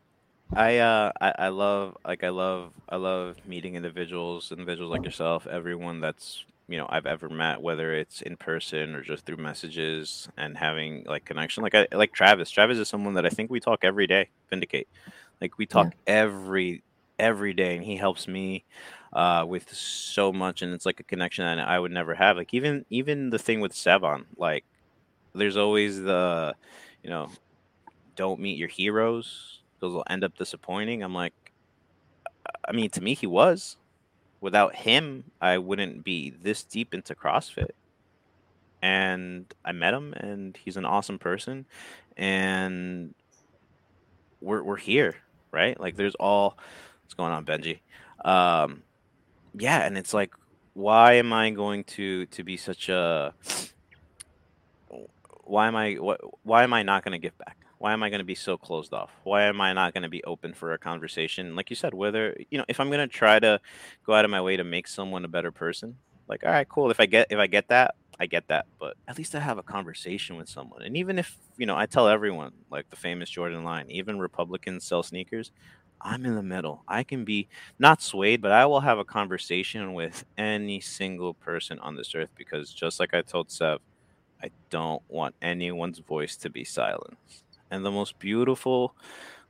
I 0.54 0.78
uh, 0.78 1.12
I, 1.20 1.32
I 1.38 1.48
love 1.48 1.96
like 2.04 2.24
I 2.24 2.30
love 2.30 2.72
I 2.88 2.96
love 2.96 3.36
meeting 3.46 3.76
individuals, 3.76 4.50
individuals 4.50 4.90
like 4.90 5.04
yourself, 5.04 5.46
everyone 5.46 6.00
that's 6.00 6.44
you 6.68 6.76
know 6.76 6.86
I've 6.90 7.06
ever 7.06 7.28
met, 7.28 7.60
whether 7.62 7.94
it's 7.94 8.20
in 8.22 8.36
person 8.36 8.94
or 8.94 9.02
just 9.02 9.24
through 9.24 9.36
messages, 9.36 10.28
and 10.36 10.56
having 10.56 11.04
like 11.06 11.24
connection. 11.24 11.62
Like 11.62 11.74
I 11.74 11.86
like 11.92 12.12
Travis. 12.12 12.50
Travis 12.50 12.78
is 12.78 12.88
someone 12.88 13.14
that 13.14 13.26
I 13.26 13.30
think 13.30 13.50
we 13.50 13.60
talk 13.60 13.84
every 13.84 14.06
day. 14.08 14.30
Vindicate, 14.50 14.88
like 15.40 15.56
we 15.58 15.66
talk 15.66 15.94
every 16.06 16.82
every 17.18 17.54
day, 17.54 17.76
and 17.76 17.84
he 17.84 17.96
helps 17.96 18.26
me 18.26 18.64
uh, 19.12 19.44
with 19.46 19.72
so 19.72 20.32
much, 20.32 20.62
and 20.62 20.74
it's 20.74 20.86
like 20.86 20.98
a 21.00 21.04
connection 21.04 21.44
that 21.44 21.60
I 21.66 21.78
would 21.78 21.92
never 21.92 22.14
have. 22.14 22.36
Like 22.36 22.52
even 22.54 22.84
even 22.90 23.30
the 23.30 23.38
thing 23.38 23.60
with 23.60 23.72
Sevan, 23.72 24.26
like 24.36 24.64
there's 25.34 25.56
always 25.56 26.02
the 26.02 26.54
you 27.04 27.10
know 27.10 27.30
don't 28.16 28.40
meet 28.40 28.58
your 28.58 28.68
heroes 28.68 29.59
those 29.80 29.92
will 29.92 30.04
end 30.08 30.24
up 30.24 30.36
disappointing. 30.36 31.02
I'm 31.02 31.14
like 31.14 31.34
i 32.66 32.72
mean 32.72 32.90
to 32.90 33.00
me 33.00 33.14
he 33.14 33.26
was. 33.26 33.76
Without 34.40 34.74
him 34.74 35.24
i 35.40 35.58
wouldn't 35.58 36.04
be 36.04 36.30
this 36.30 36.62
deep 36.62 36.94
into 36.94 37.14
crossfit. 37.14 37.70
And 38.82 39.52
i 39.64 39.72
met 39.72 39.94
him 39.94 40.12
and 40.14 40.56
he's 40.56 40.76
an 40.76 40.84
awesome 40.84 41.18
person. 41.18 41.66
And 42.16 43.14
we're, 44.40 44.62
we're 44.62 44.76
here 44.76 45.16
right? 45.52 45.78
Like 45.80 45.96
there's 45.96 46.14
all 46.14 46.56
what's 47.02 47.14
going 47.14 47.32
on 47.32 47.44
benji. 47.44 47.80
Um 48.24 48.82
yeah 49.58 49.84
and 49.84 49.98
it's 49.98 50.14
like 50.14 50.32
why 50.74 51.14
am 51.14 51.32
i 51.32 51.50
going 51.50 51.82
to 51.82 52.26
to 52.26 52.44
be 52.44 52.56
such 52.56 52.88
a 52.88 53.34
why 55.50 55.66
am 55.66 55.76
I 55.76 55.94
what 55.94 56.20
why 56.44 56.62
am 56.62 56.72
I 56.72 56.82
not 56.82 57.04
going 57.04 57.12
to 57.12 57.18
give 57.18 57.36
back? 57.38 57.56
Why 57.80 57.94
am 57.94 58.02
I 58.02 58.10
going 58.10 58.18
to 58.18 58.26
be 58.26 58.34
so 58.34 58.58
closed 58.58 58.92
off? 58.92 59.10
Why 59.24 59.44
am 59.44 59.58
I 59.58 59.72
not 59.72 59.94
going 59.94 60.02
to 60.02 60.10
be 60.10 60.22
open 60.24 60.52
for 60.52 60.74
a 60.74 60.78
conversation? 60.78 61.56
Like 61.56 61.70
you 61.70 61.76
said, 61.76 61.94
whether 61.94 62.36
you 62.50 62.58
know, 62.58 62.64
if 62.68 62.78
I'm 62.78 62.88
going 62.88 63.00
to 63.00 63.06
try 63.06 63.38
to 63.40 63.58
go 64.04 64.12
out 64.12 64.26
of 64.26 64.30
my 64.30 64.42
way 64.42 64.58
to 64.58 64.64
make 64.64 64.86
someone 64.86 65.24
a 65.24 65.28
better 65.28 65.50
person, 65.50 65.96
like 66.28 66.44
all 66.44 66.52
right, 66.52 66.68
cool. 66.68 66.90
If 66.90 67.00
I 67.00 67.06
get 67.06 67.28
if 67.30 67.38
I 67.38 67.46
get 67.46 67.68
that, 67.68 67.94
I 68.20 68.26
get 68.26 68.48
that. 68.48 68.66
But 68.78 68.98
at 69.08 69.16
least 69.16 69.34
I 69.34 69.40
have 69.40 69.56
a 69.56 69.62
conversation 69.62 70.36
with 70.36 70.46
someone. 70.46 70.82
And 70.82 70.94
even 70.94 71.18
if 71.18 71.38
you 71.56 71.64
know, 71.64 71.74
I 71.74 71.86
tell 71.86 72.06
everyone 72.06 72.52
like 72.70 72.90
the 72.90 72.96
famous 72.96 73.30
Jordan 73.30 73.64
line, 73.64 73.90
even 73.90 74.18
Republicans 74.18 74.84
sell 74.84 75.02
sneakers. 75.02 75.50
I'm 76.02 76.26
in 76.26 76.34
the 76.34 76.42
middle. 76.42 76.84
I 76.86 77.02
can 77.02 77.24
be 77.24 77.48
not 77.78 78.02
swayed, 78.02 78.42
but 78.42 78.52
I 78.52 78.66
will 78.66 78.80
have 78.80 78.98
a 78.98 79.04
conversation 79.04 79.94
with 79.94 80.26
any 80.36 80.80
single 80.80 81.32
person 81.32 81.78
on 81.78 81.96
this 81.96 82.14
earth 82.14 82.30
because 82.36 82.74
just 82.74 83.00
like 83.00 83.14
I 83.14 83.22
told 83.22 83.50
Sev, 83.50 83.80
I 84.42 84.50
don't 84.68 85.02
want 85.08 85.34
anyone's 85.40 85.98
voice 85.98 86.36
to 86.38 86.50
be 86.50 86.64
silenced. 86.64 87.44
And 87.70 87.84
the 87.84 87.90
most 87.90 88.18
beautiful, 88.18 88.94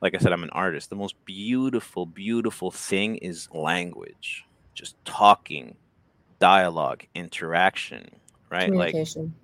like 0.01 0.15
I 0.15 0.19
said, 0.19 0.33
I'm 0.33 0.43
an 0.43 0.49
artist. 0.51 0.89
The 0.89 0.95
most 0.95 1.15
beautiful, 1.25 2.05
beautiful 2.05 2.71
thing 2.71 3.17
is 3.17 3.49
language. 3.51 4.45
Just 4.73 4.95
talking, 5.05 5.75
dialogue, 6.39 7.05
interaction, 7.15 8.09
right? 8.49 8.71
Like 8.71 8.95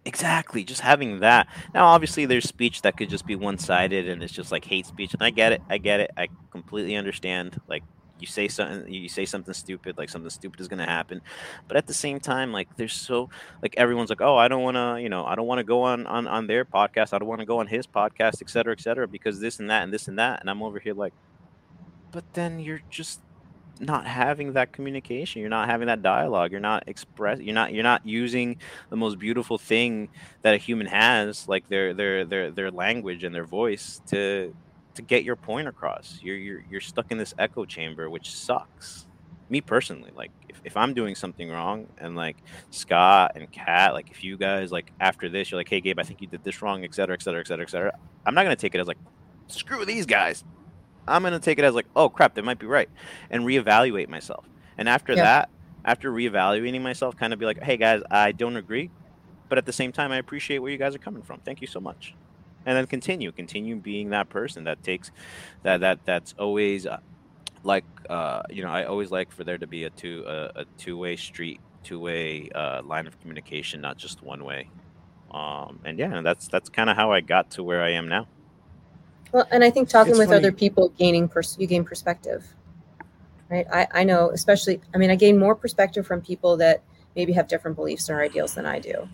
exactly, 0.06 0.64
just 0.64 0.82
having 0.82 1.20
that. 1.20 1.48
Now, 1.74 1.88
obviously, 1.88 2.26
there's 2.26 2.48
speech 2.48 2.84
that 2.84 2.98
could 2.98 3.10
just 3.10 3.26
be 3.26 3.36
one-sided, 3.36 4.08
and 4.08 4.22
it's 4.22 4.34
just 4.34 4.52
like 4.52 4.66
hate 4.66 4.86
speech. 4.86 5.14
And 5.14 5.24
I 5.24 5.32
get 5.32 5.52
it. 5.54 5.62
I 5.70 5.78
get 5.80 6.00
it. 6.00 6.12
I 6.16 6.28
completely 6.52 6.96
understand. 6.96 7.60
Like 7.68 7.84
you 8.20 8.28
say 8.28 8.48
something, 8.48 8.92
you 8.92 9.10
say 9.10 9.26
something 9.26 9.54
stupid, 9.54 9.98
like 9.98 10.10
something 10.10 10.30
stupid 10.30 10.60
is 10.60 10.68
gonna 10.68 10.86
happen. 10.86 11.22
But 11.68 11.78
at 11.78 11.88
the 11.88 11.94
same 11.94 12.20
time, 12.20 12.52
like 12.52 12.68
there's 12.78 12.94
so 12.94 13.30
like 13.62 13.76
everyone's 13.78 14.10
like, 14.10 14.22
oh, 14.22 14.36
I 14.36 14.48
don't 14.48 14.64
want 14.64 14.76
to, 14.76 15.02
you 15.02 15.10
know, 15.10 15.26
I 15.26 15.36
don't 15.36 15.48
want 15.48 15.60
to 15.60 15.64
go 15.64 15.84
on 15.84 16.08
on 16.08 16.28
on 16.28 16.48
their 16.48 16.66
podcast. 16.66 17.14
I 17.14 17.20
don't 17.20 17.28
want 17.28 17.42
to 17.42 17.46
go 17.46 17.60
on 17.60 17.68
his 17.68 17.88
podcast, 17.88 18.42
et 18.42 18.50
cetera, 18.50 18.74
et 18.74 18.82
cetera, 18.82 19.08
because 19.08 19.40
this 19.40 19.60
and 19.60 19.70
that 19.70 19.84
and 19.84 19.94
this 19.94 20.08
and 20.08 20.20
that. 20.20 20.42
And 20.42 20.50
I'm 20.50 20.64
over 20.64 20.80
here 20.80 20.94
like, 20.94 21.14
but 22.12 22.24
then 22.34 22.60
you're 22.60 22.82
just 22.90 23.22
not 23.80 24.08
having 24.08 24.54
that 24.54 24.72
communication 24.72 25.40
you're 25.40 25.50
not 25.50 25.70
having 25.70 25.88
that 25.88 26.02
dialogue 26.02 26.52
you're 26.52 26.60
not 26.60 26.84
express 26.88 27.40
you're 27.40 27.54
not 27.54 27.74
you're 27.74 27.84
not 27.84 28.06
using 28.06 28.58
the 28.90 28.96
most 28.96 29.20
beautiful 29.20 29.58
thing 29.58 30.10
that 30.42 30.54
a 30.54 30.58
human 30.58 30.88
has 30.88 31.48
like 31.48 31.68
their 31.70 31.94
their 31.94 32.26
their 32.26 32.50
their 32.50 32.72
language 32.72 33.24
and 33.24 33.36
their 33.36 33.46
voice 33.46 34.02
to 34.08 34.52
to 34.98 35.04
get 35.04 35.24
your 35.24 35.38
point 35.38 35.68
across. 35.70 36.20
You're 36.22 36.38
you're, 36.38 36.62
you're 36.70 36.82
stuck 36.82 37.08
in 37.12 37.18
this 37.20 37.34
echo 37.40 37.66
chamber 37.66 38.10
which 38.10 38.36
sucks. 38.36 39.08
Me 39.50 39.62
personally 39.62 40.12
like 40.14 40.34
if, 40.50 40.62
if 40.66 40.76
i'm 40.78 40.94
doing 40.94 41.16
something 41.16 41.50
wrong 41.50 41.88
and 41.98 42.18
like 42.18 42.44
scott 42.70 43.32
and 43.36 43.50
kat 43.52 43.94
like 43.94 44.12
if 44.12 44.24
you 44.24 44.38
guys 44.38 44.72
like 44.74 44.92
after 45.00 45.30
this 45.30 45.52
you're 45.52 45.60
like 45.60 45.70
hey 45.70 45.80
gabe 45.82 46.00
i 46.00 46.04
think 46.04 46.22
you 46.22 46.28
did 46.28 46.44
this 46.44 46.62
wrong 46.62 46.84
et 46.84 46.94
cetera 46.94 47.16
et 47.16 47.22
cetera 47.24 47.40
et 47.42 47.48
cetera 47.48 47.64
et 47.66 47.70
cetera 47.70 47.92
i'm 48.26 48.36
not 48.36 48.44
going 48.44 48.56
to 48.56 48.62
take 48.62 48.76
it 48.76 48.82
as 48.82 48.88
like 48.88 49.00
screw 49.50 49.86
these 49.86 50.06
guys. 50.06 50.44
I'm 51.08 51.22
going 51.24 51.34
to 51.34 51.40
take 51.40 51.60
it 51.60 51.66
as 51.66 51.76
like 51.76 51.88
oh 51.96 52.10
crap 52.10 52.36
they 52.36 52.42
might 52.42 52.60
be 52.60 52.68
right 52.68 52.90
and 53.30 53.44
reevaluate 53.44 54.10
myself. 54.10 54.48
And 54.78 54.90
after 54.90 55.16
Yeah. 55.16 55.24
that 55.24 55.50
after 55.86 56.12
reevaluating 56.12 56.82
myself 56.82 57.16
kind 57.16 57.34
of 57.34 57.40
be 57.40 57.46
like 57.46 57.60
hey 57.64 57.78
guys 57.78 58.02
i 58.12 58.32
don't 58.34 58.58
agree 58.58 58.92
but 59.50 59.58
at 59.58 59.66
the 59.66 59.74
same 59.74 59.92
time 59.94 60.12
i 60.12 60.18
appreciate 60.18 60.60
where 60.60 60.72
you 60.72 60.78
guys 60.78 60.96
are 60.96 61.00
coming 61.00 61.24
from. 61.24 61.42
Thank 61.46 61.62
you 61.62 61.68
so 61.68 61.80
much 61.80 62.16
and 62.68 62.78
then 62.78 62.88
continue 62.88 63.32
continue 63.34 63.78
being 63.78 64.12
that 64.12 64.30
person 64.30 64.66
that 64.66 64.84
takes 64.84 65.12
that 65.64 65.80
that 65.82 66.00
that's 66.06 66.34
always 66.40 66.86
uh, 66.86 66.98
like 67.64 67.86
uh 68.10 68.42
you 68.52 68.64
know 68.64 68.70
i 68.70 68.86
always 68.86 69.12
like 69.12 69.32
for 69.32 69.44
there 69.46 69.58
to 69.58 69.68
be 69.68 69.86
a 69.86 69.92
two 69.92 70.24
a, 70.28 70.52
a 70.62 70.66
two-way 70.78 71.16
street 71.16 71.62
two-way 71.84 72.50
uh 72.56 72.82
line 72.84 73.08
of 73.08 73.20
communication 73.20 73.82
not 73.82 73.98
just 73.98 74.22
one 74.24 74.44
way 74.46 74.72
um 75.32 75.80
and 75.86 76.00
yeah 76.00 76.22
that's 76.22 76.48
that's 76.50 76.70
kind 76.70 76.90
of 76.90 76.98
how 76.98 77.12
i 77.12 77.22
got 77.22 77.50
to 77.52 77.64
where 77.64 77.84
i 77.84 77.92
am 77.92 78.08
now 78.10 78.28
Well, 79.34 79.48
and 79.52 79.64
I 79.64 79.70
think 79.70 79.90
talking 79.90 80.12
It's 80.12 80.20
with 80.20 80.30
funny. 80.30 80.38
other 80.40 80.52
people, 80.54 80.90
gaining 80.98 81.28
pers- 81.28 81.58
you 81.60 81.68
gain 81.68 81.84
perspective, 81.84 82.46
right? 83.50 83.68
I, 83.72 83.88
I 83.94 84.04
know, 84.06 84.30
especially, 84.32 84.82
I 84.96 84.98
mean, 84.98 85.10
I 85.12 85.16
gain 85.16 85.38
more 85.38 85.56
perspective 85.56 86.08
from 86.08 86.22
people 86.22 86.58
that 86.58 86.82
maybe 87.16 87.34
have 87.34 87.48
different 87.48 87.76
beliefs 87.76 88.10
or 88.10 88.22
ideals 88.22 88.56
than 88.56 88.66
I 88.66 88.80
do. 88.80 89.08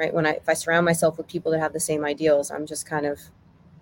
Right? 0.00 0.14
When 0.14 0.24
I 0.26 0.30
if 0.30 0.48
I 0.48 0.54
surround 0.54 0.86
myself 0.86 1.18
with 1.18 1.26
people 1.28 1.52
that 1.52 1.60
have 1.60 1.74
the 1.74 1.80
same 1.80 2.06
ideals, 2.06 2.50
I'm 2.50 2.64
just 2.64 2.86
kind 2.86 3.04
of 3.04 3.20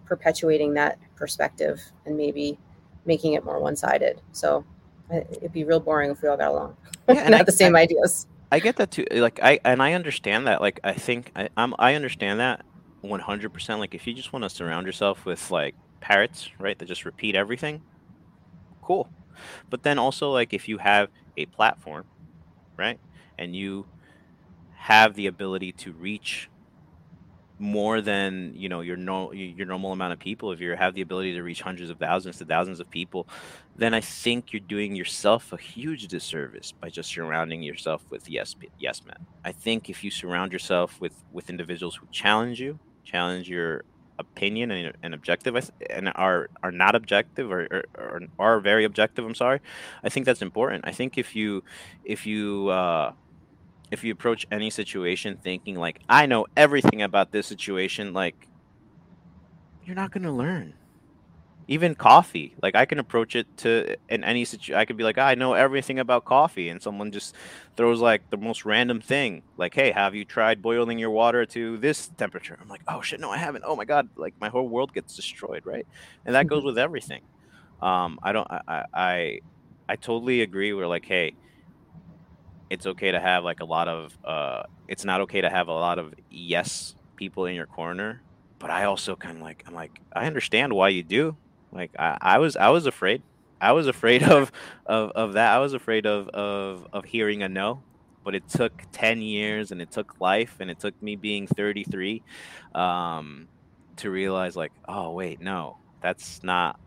perpetuating 0.04 0.74
that 0.74 0.98
perspective 1.14 1.80
and 2.06 2.16
maybe 2.16 2.58
making 3.06 3.34
it 3.34 3.44
more 3.44 3.60
one-sided. 3.60 4.20
So 4.32 4.64
it'd 5.12 5.52
be 5.52 5.62
real 5.62 5.78
boring 5.78 6.10
if 6.10 6.20
we 6.20 6.28
all 6.28 6.36
got 6.36 6.48
along 6.50 6.76
Yeah, 6.84 6.92
and 7.08 7.18
and 7.20 7.34
I- 7.36 7.38
had 7.38 7.46
the 7.46 7.52
same 7.52 7.76
I- 7.76 7.82
ideas. 7.82 8.26
I 8.50 8.58
get 8.58 8.76
that 8.76 8.90
too. 8.90 9.04
Like 9.12 9.38
I 9.42 9.60
and 9.64 9.80
I 9.80 9.92
understand 9.92 10.46
that. 10.48 10.60
Like 10.60 10.80
I 10.82 10.94
think 10.94 11.30
I, 11.36 11.50
I'm 11.56 11.72
I 11.78 11.94
understand 11.94 12.40
that 12.40 12.64
100. 13.02 13.52
percent 13.52 13.78
Like 13.78 13.94
if 13.94 14.06
you 14.08 14.12
just 14.14 14.32
want 14.32 14.42
to 14.42 14.50
surround 14.50 14.86
yourself 14.86 15.24
with 15.24 15.50
like 15.52 15.76
parrots, 16.00 16.50
right, 16.58 16.76
that 16.78 16.86
just 16.86 17.04
repeat 17.04 17.36
everything, 17.36 17.80
cool. 18.82 19.08
But 19.70 19.82
then 19.84 19.98
also 20.00 20.30
like 20.32 20.52
if 20.54 20.66
you 20.68 20.78
have 20.78 21.10
a 21.36 21.44
platform, 21.46 22.06
right, 22.76 22.98
and 23.38 23.54
you 23.54 23.86
have 24.78 25.14
the 25.14 25.26
ability 25.26 25.72
to 25.72 25.92
reach 25.92 26.50
more 27.60 28.00
than 28.00 28.52
you 28.56 28.68
know 28.68 28.80
your 28.82 28.96
no 28.96 29.32
your 29.32 29.66
normal 29.66 29.92
amount 29.92 30.12
of 30.12 30.18
people. 30.20 30.52
If 30.52 30.60
you 30.60 30.76
have 30.76 30.94
the 30.94 31.02
ability 31.02 31.34
to 31.34 31.42
reach 31.42 31.62
hundreds 31.62 31.90
of 31.90 31.98
thousands 31.98 32.38
to 32.38 32.44
thousands 32.44 32.80
of 32.80 32.90
people 32.90 33.26
then 33.76 33.94
i 33.94 34.00
think 34.00 34.52
you're 34.52 34.60
doing 34.60 34.94
yourself 34.96 35.52
a 35.52 35.56
huge 35.56 36.08
disservice 36.08 36.72
by 36.72 36.90
just 36.90 37.10
surrounding 37.10 37.62
yourself 37.62 38.04
with 38.10 38.28
yes 38.28 38.56
yes 38.78 39.02
men. 39.06 39.16
I 39.44 39.52
think 39.52 39.88
if 39.88 40.04
you 40.04 40.10
surround 40.10 40.52
yourself 40.52 41.00
with 41.00 41.14
with 41.32 41.48
individuals 41.50 41.96
who 41.96 42.06
challenge 42.12 42.60
you 42.60 42.78
challenge 43.04 43.48
your 43.48 43.84
opinion 44.18 44.70
and, 44.72 44.94
and 45.02 45.14
objective 45.14 45.70
and 45.90 46.12
are 46.16 46.50
are 46.62 46.72
not 46.72 46.94
objective 46.96 47.50
or, 47.52 47.68
or, 47.70 47.84
or 47.96 48.22
are 48.38 48.60
very 48.60 48.84
objective 48.84 49.24
i'm 49.24 49.34
sorry 49.34 49.60
i 50.04 50.08
think 50.08 50.26
that's 50.26 50.42
important. 50.42 50.84
I 50.86 50.92
think 50.92 51.18
if 51.18 51.36
you 51.36 51.62
if 52.04 52.26
you 52.26 52.68
uh 52.68 53.12
if 53.90 54.04
you 54.04 54.12
approach 54.12 54.46
any 54.50 54.70
situation 54.70 55.38
thinking 55.42 55.76
like 55.76 56.00
I 56.08 56.26
know 56.26 56.46
everything 56.56 57.02
about 57.02 57.32
this 57.32 57.46
situation, 57.46 58.12
like 58.12 58.48
you're 59.82 59.96
not 59.96 60.10
gonna 60.10 60.32
learn. 60.32 60.74
Even 61.70 61.94
coffee, 61.94 62.54
like 62.62 62.74
I 62.74 62.86
can 62.86 62.98
approach 62.98 63.36
it 63.36 63.46
to 63.58 63.94
in 64.08 64.24
any 64.24 64.46
situation. 64.46 64.76
I 64.76 64.86
could 64.86 64.96
be 64.96 65.04
like, 65.04 65.18
"Ah, 65.18 65.26
I 65.26 65.34
know 65.34 65.52
everything 65.52 65.98
about 65.98 66.24
coffee, 66.24 66.70
and 66.70 66.80
someone 66.80 67.12
just 67.12 67.34
throws 67.76 68.00
like 68.00 68.22
the 68.30 68.38
most 68.38 68.64
random 68.64 69.02
thing, 69.02 69.42
like, 69.58 69.74
"Hey, 69.74 69.90
have 69.90 70.14
you 70.14 70.24
tried 70.24 70.62
boiling 70.62 70.98
your 70.98 71.10
water 71.10 71.44
to 71.46 71.76
this 71.76 72.08
temperature?" 72.16 72.56
I'm 72.60 72.68
like, 72.68 72.80
"Oh 72.88 73.02
shit, 73.02 73.20
no, 73.20 73.30
I 73.30 73.36
haven't." 73.36 73.64
Oh 73.66 73.76
my 73.76 73.84
god, 73.84 74.08
like 74.16 74.34
my 74.40 74.48
whole 74.48 74.66
world 74.68 74.94
gets 74.94 75.14
destroyed, 75.14 75.62
right? 75.66 75.86
And 76.24 76.34
that 76.34 76.46
goes 76.46 76.64
with 76.64 76.78
everything. 76.78 77.20
Um, 77.80 78.18
I 78.22 78.32
don't, 78.32 78.48
I, 78.50 78.84
I, 78.94 79.38
I 79.88 79.96
totally 79.96 80.42
agree. 80.42 80.72
We're 80.72 80.86
like, 80.88 81.04
hey, 81.06 81.34
it's 82.70 82.86
okay 82.86 83.10
to 83.12 83.20
have 83.20 83.44
like 83.44 83.60
a 83.60 83.64
lot 83.64 83.88
of 83.88 84.16
uh 84.24 84.62
it's 84.88 85.04
not 85.04 85.20
okay 85.22 85.40
to 85.40 85.50
have 85.50 85.68
a 85.68 85.72
lot 85.72 85.98
of 85.98 86.14
yes 86.30 86.94
people 87.16 87.46
in 87.46 87.54
your 87.54 87.66
corner 87.66 88.22
but 88.58 88.70
i 88.70 88.84
also 88.84 89.16
kind 89.16 89.36
of 89.36 89.42
like 89.42 89.62
i'm 89.66 89.74
like 89.74 90.00
i 90.14 90.26
understand 90.26 90.72
why 90.72 90.88
you 90.88 91.02
do. 91.02 91.36
Like 91.72 91.92
i, 91.98 92.16
I 92.20 92.38
was 92.38 92.56
i 92.56 92.68
was 92.70 92.86
afraid. 92.86 93.22
I 93.60 93.72
was 93.72 93.86
afraid 93.88 94.22
of 94.22 94.52
of 94.86 95.10
of 95.12 95.32
that. 95.34 95.52
I 95.54 95.58
was 95.58 95.74
afraid 95.74 96.06
of 96.06 96.28
of 96.28 96.86
of 96.92 97.04
hearing 97.04 97.42
a 97.42 97.48
no 97.48 97.84
but 98.24 98.34
it 98.34 98.48
took 98.48 98.72
10 98.92 99.22
years 99.22 99.70
and 99.70 99.80
it 99.80 99.90
took 99.90 100.12
life 100.20 100.56
and 100.60 100.70
it 100.70 100.78
took 100.80 100.94
me 101.02 101.16
being 101.16 101.46
33 101.46 102.22
um 102.74 103.48
to 103.96 104.10
realize 104.10 104.56
like 104.56 104.72
oh 104.88 105.12
wait 105.12 105.40
no 105.40 105.78
that's 106.02 106.40
not 106.42 106.78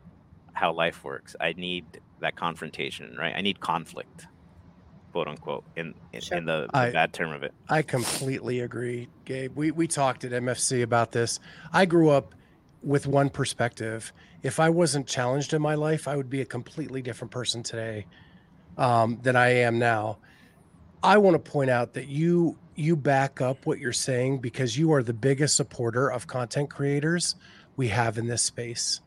how 0.54 0.74
life 0.74 1.04
works. 1.04 1.36
I 1.40 1.54
need 1.54 2.02
that 2.20 2.36
confrontation 2.36 3.16
right? 3.20 3.34
I 3.36 3.42
need 3.42 3.60
conflict 3.60 4.28
quote 5.12 5.28
unquote 5.28 5.64
in 5.76 5.94
in, 6.14 6.22
Sure. 6.22 6.38
in 6.38 6.46
the, 6.46 6.68
the 6.72 6.78
I- 6.78 6.92
bad 6.92 7.14
term 7.14 7.32
of 7.32 7.44
it. 7.44 7.54
I 7.70 7.82
completely 7.82 8.60
agree, 8.62 9.08
Gabe. 9.26 9.56
We 9.56 9.72
we 9.72 9.88
talked 9.88 10.24
at 10.24 10.32
MFC 10.32 10.82
about 10.84 11.12
this. 11.12 11.40
I 11.74 11.86
grew 11.86 12.10
up 12.10 12.34
with 12.84 13.08
one 13.08 13.30
perspective. 13.30 14.12
If 14.44 14.60
I 14.60 14.70
wasn't 14.70 15.08
challenged 15.08 15.54
in 15.54 15.62
my 15.62 15.76
life, 15.76 16.08
I 16.08 16.16
would 16.16 16.30
be 16.30 16.42
a 16.42 16.46
completely 16.46 17.02
different 17.02 17.32
person 17.32 17.62
today 17.62 18.08
um, 18.78 19.20
than 19.22 19.36
I 19.36 19.50
am 19.50 19.78
now. 19.78 20.18
I 21.04 21.18
want 21.20 21.44
to 21.44 21.52
point 21.52 21.70
out 21.70 21.94
that 21.94 22.08
you 22.08 22.58
you 22.76 22.96
back 22.96 23.42
up 23.42 23.66
what 23.66 23.80
you're 23.80 23.92
saying 23.94 24.40
because 24.40 24.78
you 24.78 24.94
are 24.94 25.04
the 25.04 25.14
biggest 25.14 25.56
supporter 25.56 26.10
of 26.10 26.26
content 26.26 26.70
creators 26.70 27.36
we 27.76 27.88
have 27.90 28.18
in 28.18 28.28
this 28.28 28.42
space. 28.42 29.02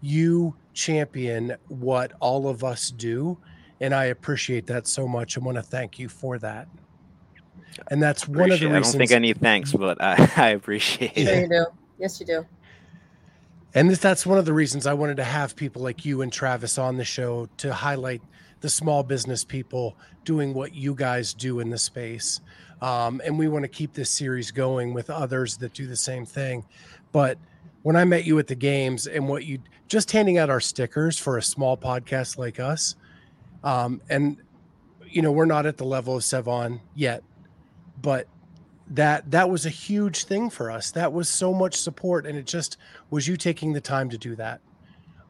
You 0.00 0.56
champion 0.72 1.54
what 1.68 2.12
all 2.20 2.48
of 2.48 2.64
us 2.64 2.90
do, 2.90 3.38
and 3.84 3.94
I 3.94 4.06
appreciate 4.06 4.66
that 4.68 4.86
so 4.86 5.06
much. 5.06 5.36
I 5.36 5.40
want 5.40 5.56
to 5.56 5.62
thank 5.62 5.98
you 5.98 6.08
for 6.08 6.38
that. 6.38 6.68
And 7.90 8.02
that's 8.02 8.26
one 8.28 8.50
of 8.50 8.60
the 8.60 8.66
Appreciate 8.66 8.68
it. 8.68 8.72
I 8.72 8.76
reasons. 8.78 8.92
don't 8.94 8.98
think 8.98 9.12
I 9.12 9.18
need 9.18 9.40
thanks, 9.40 9.72
but 9.72 10.00
I, 10.02 10.30
I 10.36 10.48
appreciate 10.50 11.14
Sure 11.16 11.24
it. 11.34 11.42
you 11.42 11.48
do. 11.48 11.66
Yes, 11.98 12.20
you 12.20 12.26
do. 12.26 12.46
And 13.74 13.90
this, 13.90 13.98
that's 13.98 14.24
one 14.24 14.38
of 14.38 14.44
the 14.44 14.52
reasons 14.52 14.86
I 14.86 14.94
wanted 14.94 15.16
to 15.18 15.24
have 15.24 15.56
people 15.56 15.82
like 15.82 16.04
you 16.04 16.22
and 16.22 16.32
Travis 16.32 16.78
on 16.78 16.96
the 16.96 17.04
show 17.04 17.48
to 17.58 17.72
highlight 17.74 18.22
the 18.60 18.68
small 18.68 19.02
business 19.02 19.44
people 19.44 19.96
doing 20.24 20.54
what 20.54 20.74
you 20.74 20.94
guys 20.94 21.34
do 21.34 21.60
in 21.60 21.70
the 21.70 21.78
space. 21.78 22.40
Um, 22.80 23.20
and 23.24 23.38
we 23.38 23.48
want 23.48 23.64
to 23.64 23.68
keep 23.68 23.92
this 23.92 24.10
series 24.10 24.50
going 24.50 24.94
with 24.94 25.10
others 25.10 25.56
that 25.58 25.72
do 25.74 25.86
the 25.86 25.96
same 25.96 26.24
thing. 26.24 26.64
But 27.12 27.38
when 27.82 27.96
I 27.96 28.04
met 28.04 28.24
you 28.24 28.38
at 28.38 28.46
the 28.46 28.54
games 28.54 29.06
and 29.06 29.28
what 29.28 29.44
you 29.44 29.58
just 29.88 30.10
handing 30.12 30.38
out 30.38 30.48
our 30.50 30.60
stickers 30.60 31.18
for 31.18 31.36
a 31.38 31.42
small 31.42 31.76
podcast 31.76 32.38
like 32.38 32.58
us, 32.60 32.94
um, 33.64 34.00
and 34.08 34.36
you 35.08 35.22
know 35.22 35.32
we're 35.32 35.44
not 35.44 35.66
at 35.66 35.76
the 35.76 35.84
level 35.84 36.16
of 36.16 36.22
Sevan 36.22 36.80
yet, 36.94 37.24
but 38.00 38.28
that 38.88 39.30
that 39.32 39.50
was 39.50 39.66
a 39.66 39.70
huge 39.70 40.24
thing 40.24 40.50
for 40.50 40.70
us. 40.70 40.92
That 40.92 41.12
was 41.12 41.28
so 41.28 41.52
much 41.52 41.74
support, 41.74 42.26
and 42.26 42.38
it 42.38 42.46
just 42.46 42.76
was 43.10 43.26
you 43.26 43.36
taking 43.36 43.72
the 43.72 43.80
time 43.80 44.10
to 44.10 44.18
do 44.18 44.36
that. 44.36 44.60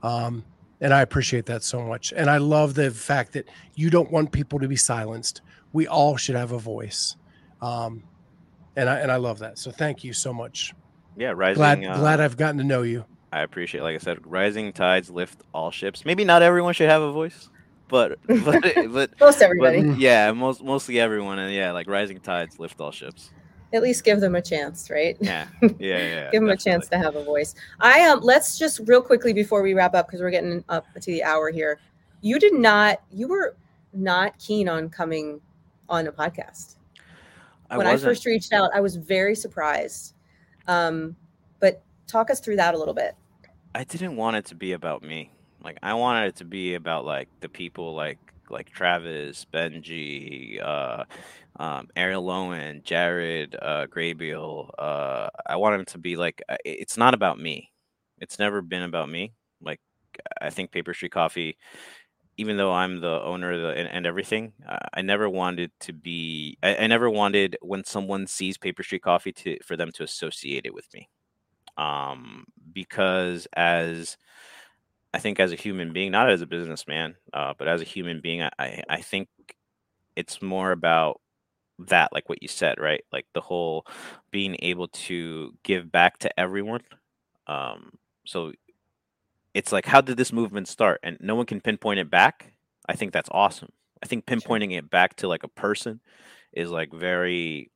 Um, 0.03 0.45
and 0.81 0.93
I 0.93 1.01
appreciate 1.01 1.47
that 1.47 1.63
so 1.63 1.83
much. 1.83 2.13
And 2.15 2.29
I 2.29 2.37
love 2.37 2.75
the 2.75 2.91
fact 2.91 3.33
that 3.33 3.49
you 3.75 3.89
don't 3.89 4.11
want 4.11 4.33
people 4.33 4.59
to 4.59 4.69
be 4.69 4.77
silenced. 4.77 5.41
We 5.73 5.87
all 5.87 6.17
should 6.17 6.37
have 6.37 6.53
a 6.53 6.59
voice. 6.59 7.17
Um, 7.63 8.03
and 8.77 8.89
I 8.89 8.99
and 8.99 9.11
I 9.11 9.17
love 9.17 9.39
that. 9.39 9.59
So 9.59 9.71
thank 9.71 10.05
you 10.05 10.13
so 10.13 10.35
much. 10.35 10.75
Yeah, 11.17 11.33
rising. 11.35 11.61
Glad 11.61 11.85
uh, 11.85 11.97
glad 11.97 12.21
I've 12.21 12.37
gotten 12.37 12.59
to 12.59 12.65
know 12.65 12.83
you. 12.83 13.05
I 13.33 13.41
appreciate. 13.41 13.83
Like 13.83 13.95
I 13.95 13.99
said, 13.99 14.19
rising 14.27 14.73
tides 14.73 15.11
lift 15.11 15.43
all 15.53 15.71
ships. 15.71 16.05
Maybe 16.05 16.25
not 16.25 16.43
everyone 16.43 16.75
should 16.75 16.89
have 16.89 17.03
a 17.03 17.13
voice, 17.13 17.49
but 17.95 18.19
but 18.45 18.61
but, 18.93 19.21
Most 19.21 19.39
but 19.39 19.43
everybody. 19.43 19.83
yeah, 19.99 20.33
most 20.33 20.65
mostly 20.65 20.99
everyone, 20.99 21.39
and 21.39 21.55
yeah, 21.55 21.71
like 21.71 21.87
rising 21.89 22.19
tides 22.19 22.59
lift 22.59 22.81
all 22.81 22.91
ships. 22.91 23.31
At 23.73 23.83
least 23.83 24.03
give 24.05 24.21
them 24.21 24.35
a 24.35 24.43
chance, 24.43 24.91
right? 24.91 25.17
Yeah, 25.21 25.47
yeah, 25.63 25.69
yeah. 25.79 26.31
give 26.33 26.43
them 26.43 26.51
a 26.51 26.57
chance 26.57 26.89
to 26.89 26.99
have 26.99 27.15
a 27.15 27.23
voice. 27.23 27.55
I 27.79 28.03
um 28.09 28.21
let's 28.21 28.59
just 28.59 28.81
real 28.87 29.01
quickly 29.01 29.33
before 29.33 29.63
we 29.63 29.75
wrap 29.75 29.95
up 29.95 30.09
because 30.09 30.21
we're 30.21 30.33
getting 30.33 30.65
up 30.69 30.87
to 30.95 31.11
the 31.13 31.23
hour 31.23 31.53
here. 31.53 31.79
You 32.21 32.41
did 32.41 32.55
not 32.55 33.01
you 33.13 33.29
were 33.29 33.57
not 33.93 34.37
keen 34.41 34.69
on 34.69 34.89
coming 34.91 35.41
on 35.89 36.09
a 36.09 36.13
podcast. 36.13 36.77
I 37.71 37.79
when 37.79 37.87
I 37.87 37.93
wasn't- 37.93 38.11
first 38.11 38.27
reached 38.27 38.53
out, 38.53 38.71
I 38.75 38.81
was 38.81 38.97
very 38.97 39.37
surprised. 39.37 40.15
Um 40.67 41.15
but 41.61 41.81
talk 42.09 42.29
us 42.31 42.41
through 42.41 42.57
that 42.57 42.75
a 42.75 42.79
little 42.79 42.95
bit. 42.95 43.15
I 43.73 43.85
didn't 43.85 44.17
want 44.17 44.37
it 44.37 44.47
to 44.47 44.57
be 44.57 44.73
about 44.73 45.03
me. 45.03 45.31
Like 45.65 45.79
I 45.83 45.95
wanted 45.95 46.29
it 46.29 46.37
to 46.37 46.45
be 46.45 46.75
about 46.75 47.05
like 47.07 47.29
the 47.41 47.49
people 47.49 47.95
like 47.95 48.19
like 48.51 48.71
Travis, 48.71 49.47
Benji, 49.53 50.63
uh, 50.63 51.05
um, 51.57 51.89
Arielle 51.97 52.23
Loewen, 52.23 52.83
Jared, 52.85 53.57
uh, 53.61 53.87
Graybeal. 53.87 54.71
Uh, 54.79 55.29
I 55.47 55.57
wanted 55.57 55.81
it 55.81 55.89
to 55.89 55.99
be 55.99 56.17
like 56.17 56.43
uh, 56.49 56.57
it's 56.65 56.99
not 56.99 57.15
about 57.15 57.39
me. 57.39 57.73
It's 58.21 58.39
never 58.39 58.61
been 58.63 58.83
about 58.83 59.09
me. 59.09 59.33
Like 59.63 59.81
I 60.41 60.51
think 60.51 60.71
Paper 60.71 60.93
Street 60.93 61.13
Coffee, 61.13 61.57
even 62.37 62.59
though 62.59 62.73
I'm 62.73 63.01
the 63.01 63.23
owner 63.23 63.59
the, 63.61 63.69
and, 63.69 63.89
and 63.89 64.07
everything, 64.07 64.53
I 64.93 65.03
never 65.03 65.29
wanted 65.31 65.71
to 65.81 65.95
be. 65.95 66.59
I, 66.63 66.77
I 66.77 66.87
never 66.87 67.09
wanted 67.09 67.57
when 67.63 67.85
someone 67.85 68.27
sees 68.27 68.59
Paper 68.59 68.83
Street 68.83 69.03
Coffee 69.03 69.33
to 69.33 69.59
for 69.65 69.77
them 69.77 69.93
to 69.93 70.03
associate 70.03 70.67
it 70.67 70.75
with 70.75 70.93
me 70.93 71.09
um, 71.77 72.45
because 72.73 73.47
as 73.55 74.17
I 75.15 75.19
think 75.19 75.39
as 75.39 75.53
a 75.53 75.57
human 75.57 75.93
being, 75.93 76.11
not 76.11 76.29
as 76.29 76.43
a 76.43 76.47
businessman, 76.47 77.15
uh, 77.33 77.55
but 77.57 77.69
as 77.69 77.81
a 77.81 77.85
human 77.85 78.21
being, 78.21 78.43
I, 78.43 78.51
I, 78.59 78.83
I 78.89 79.01
think 79.01 79.29
it's 80.17 80.43
more 80.43 80.73
about 80.73 81.21
that, 81.79 82.13
like 82.13 82.29
what 82.29 82.43
you 82.43 82.49
said, 82.49 82.81
right? 82.81 83.05
Like 83.13 83.25
the 83.33 83.41
whole 83.41 83.87
being 84.33 84.57
able 84.59 84.89
to 84.89 85.55
give 85.63 85.93
back 85.93 86.19
to 86.19 86.41
everyone. 86.41 86.81
Um, 87.47 87.93
so 88.27 88.53
it's 89.55 89.71
like, 89.71 89.87
how 89.87 90.01
did 90.01 90.17
this 90.17 90.33
movement 90.33 90.67
start? 90.67 90.99
And 91.05 91.17
no 91.21 91.37
one 91.37 91.47
can 91.47 91.61
pinpoint 91.61 92.01
it 92.01 92.11
back. 92.11 92.53
I 92.89 92.97
think 92.97 93.13
that's 93.13 93.29
awesome. 93.31 93.71
I 94.03 94.07
think 94.07 94.27
pinpointing 94.27 94.77
it 94.77 94.91
back 94.91 95.15
to 95.19 95.29
like 95.29 95.45
a 95.45 95.49
person 95.49 96.01
is 96.53 96.71
like 96.71 96.93
very 96.93 97.71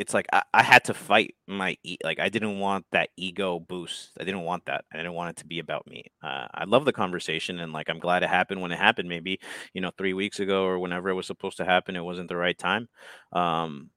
it's 0.00 0.14
like 0.14 0.26
I, 0.32 0.42
I 0.54 0.62
had 0.62 0.82
to 0.84 0.94
fight 0.94 1.34
my 1.46 1.76
e- 1.84 1.98
like 2.02 2.18
I 2.18 2.28
didn't 2.30 2.58
want 2.58 2.86
that 2.92 3.10
ego 3.16 3.60
boost. 3.60 4.10
I 4.18 4.24
didn't 4.24 4.42
want 4.42 4.64
that. 4.64 4.84
I 4.92 4.96
didn't 4.96 5.12
want 5.12 5.30
it 5.30 5.36
to 5.42 5.46
be 5.46 5.58
about 5.58 5.86
me. 5.86 6.04
Uh, 6.22 6.46
I 6.54 6.64
love 6.64 6.84
the 6.86 6.92
conversation 6.92 7.60
and 7.60 7.72
like 7.72 7.88
I'm 7.90 7.98
glad 8.00 8.22
it 8.22 8.30
happened 8.30 8.62
when 8.62 8.72
it 8.72 8.78
happened. 8.78 9.08
Maybe 9.10 9.38
you 9.74 9.80
know 9.82 9.90
three 9.98 10.14
weeks 10.14 10.40
ago 10.40 10.64
or 10.64 10.78
whenever 10.78 11.10
it 11.10 11.14
was 11.14 11.26
supposed 11.26 11.58
to 11.58 11.64
happen, 11.66 11.96
it 11.96 12.04
wasn't 12.04 12.28
the 12.28 12.36
right 12.36 12.56
time. 12.58 12.88
Um, 13.32 13.90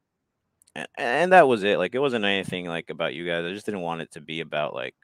and, 0.76 0.88
and 0.98 1.32
that 1.34 1.48
was 1.48 1.64
it. 1.64 1.78
Like 1.78 1.96
it 1.96 2.00
wasn't 2.00 2.26
anything 2.26 2.66
like 2.68 2.90
about 2.90 3.14
you 3.14 3.26
guys. 3.26 3.46
I 3.46 3.54
just 3.54 3.66
didn't 3.66 3.82
want 3.82 4.02
it 4.02 4.12
to 4.12 4.22
be 4.22 4.42
about 4.42 4.74
like 4.76 4.96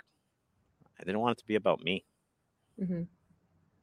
I 0.99 1.03
didn't 1.05 1.21
want 1.21 1.37
it 1.37 1.41
to 1.41 1.47
be 1.47 1.55
about 1.55 1.81
me. 1.81 2.03
Mhm. 2.81 3.07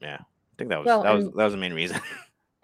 Yeah, 0.02 0.18
I 0.20 0.54
think 0.58 0.68
that 0.68 0.78
was 0.80 0.86
Well, 0.86 1.02
that 1.02 1.14
was 1.14 1.24
and- 1.24 1.34
that 1.34 1.44
was 1.44 1.54
the 1.54 1.58
main 1.64 1.72
reason. 1.72 1.98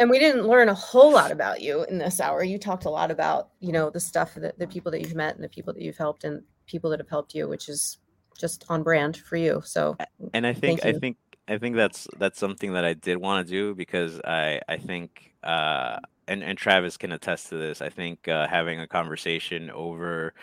And 0.03 0.11
we 0.11 0.19
didn't 0.19 0.49
learn 0.49 0.69
a 0.69 0.75
whole 0.75 1.13
lot 1.13 1.31
about 1.31 1.61
you 1.61 1.85
in 1.85 1.97
this 1.97 2.19
hour. 2.19 2.43
You 2.43 2.59
talked 2.59 2.87
a 2.87 2.91
lot 2.91 3.13
about, 3.13 3.51
you 3.61 3.71
know, 3.71 3.89
the 3.89 4.01
stuff 4.01 4.35
that 4.35 4.59
the 4.59 4.67
people 4.67 4.91
that 4.91 5.01
you've 5.01 5.15
met 5.15 5.37
and 5.37 5.45
the 5.45 5.49
people 5.49 5.73
that 5.73 5.81
you've 5.81 5.97
helped 5.97 6.25
and 6.25 6.43
people 6.67 6.91
that 6.91 6.99
have 6.99 7.09
helped 7.09 7.37
you, 7.37 7.47
which 7.47 7.69
is 7.69 7.99
just 8.37 8.65
on 8.69 8.83
brand 8.83 9.17
for 9.17 9.37
you. 9.37 9.63
So 9.65 9.97
and 10.35 10.45
I 10.45 10.55
think 10.55 10.85
I 10.85 10.93
think 10.95 11.19
I 11.47 11.57
think 11.57 11.77
that's 11.77 12.09
that's 12.19 12.41
something 12.41 12.73
that 12.73 12.85
I 12.85 12.95
did 12.95 13.17
want 13.19 13.47
to 13.47 13.53
do 13.53 13.77
because 13.77 14.21
I 14.25 14.61
I 14.69 14.77
think 14.77 15.35
uh 15.45 15.99
and 16.27 16.43
and 16.43 16.59
Travis 16.59 16.97
can 16.97 17.13
attest 17.13 17.51
to 17.51 17.57
this. 17.57 17.81
I 17.81 17.89
think 17.89 18.27
uh, 18.27 18.49
having 18.49 18.81
a 18.81 18.89
conversation 18.89 19.71
over 19.71 20.35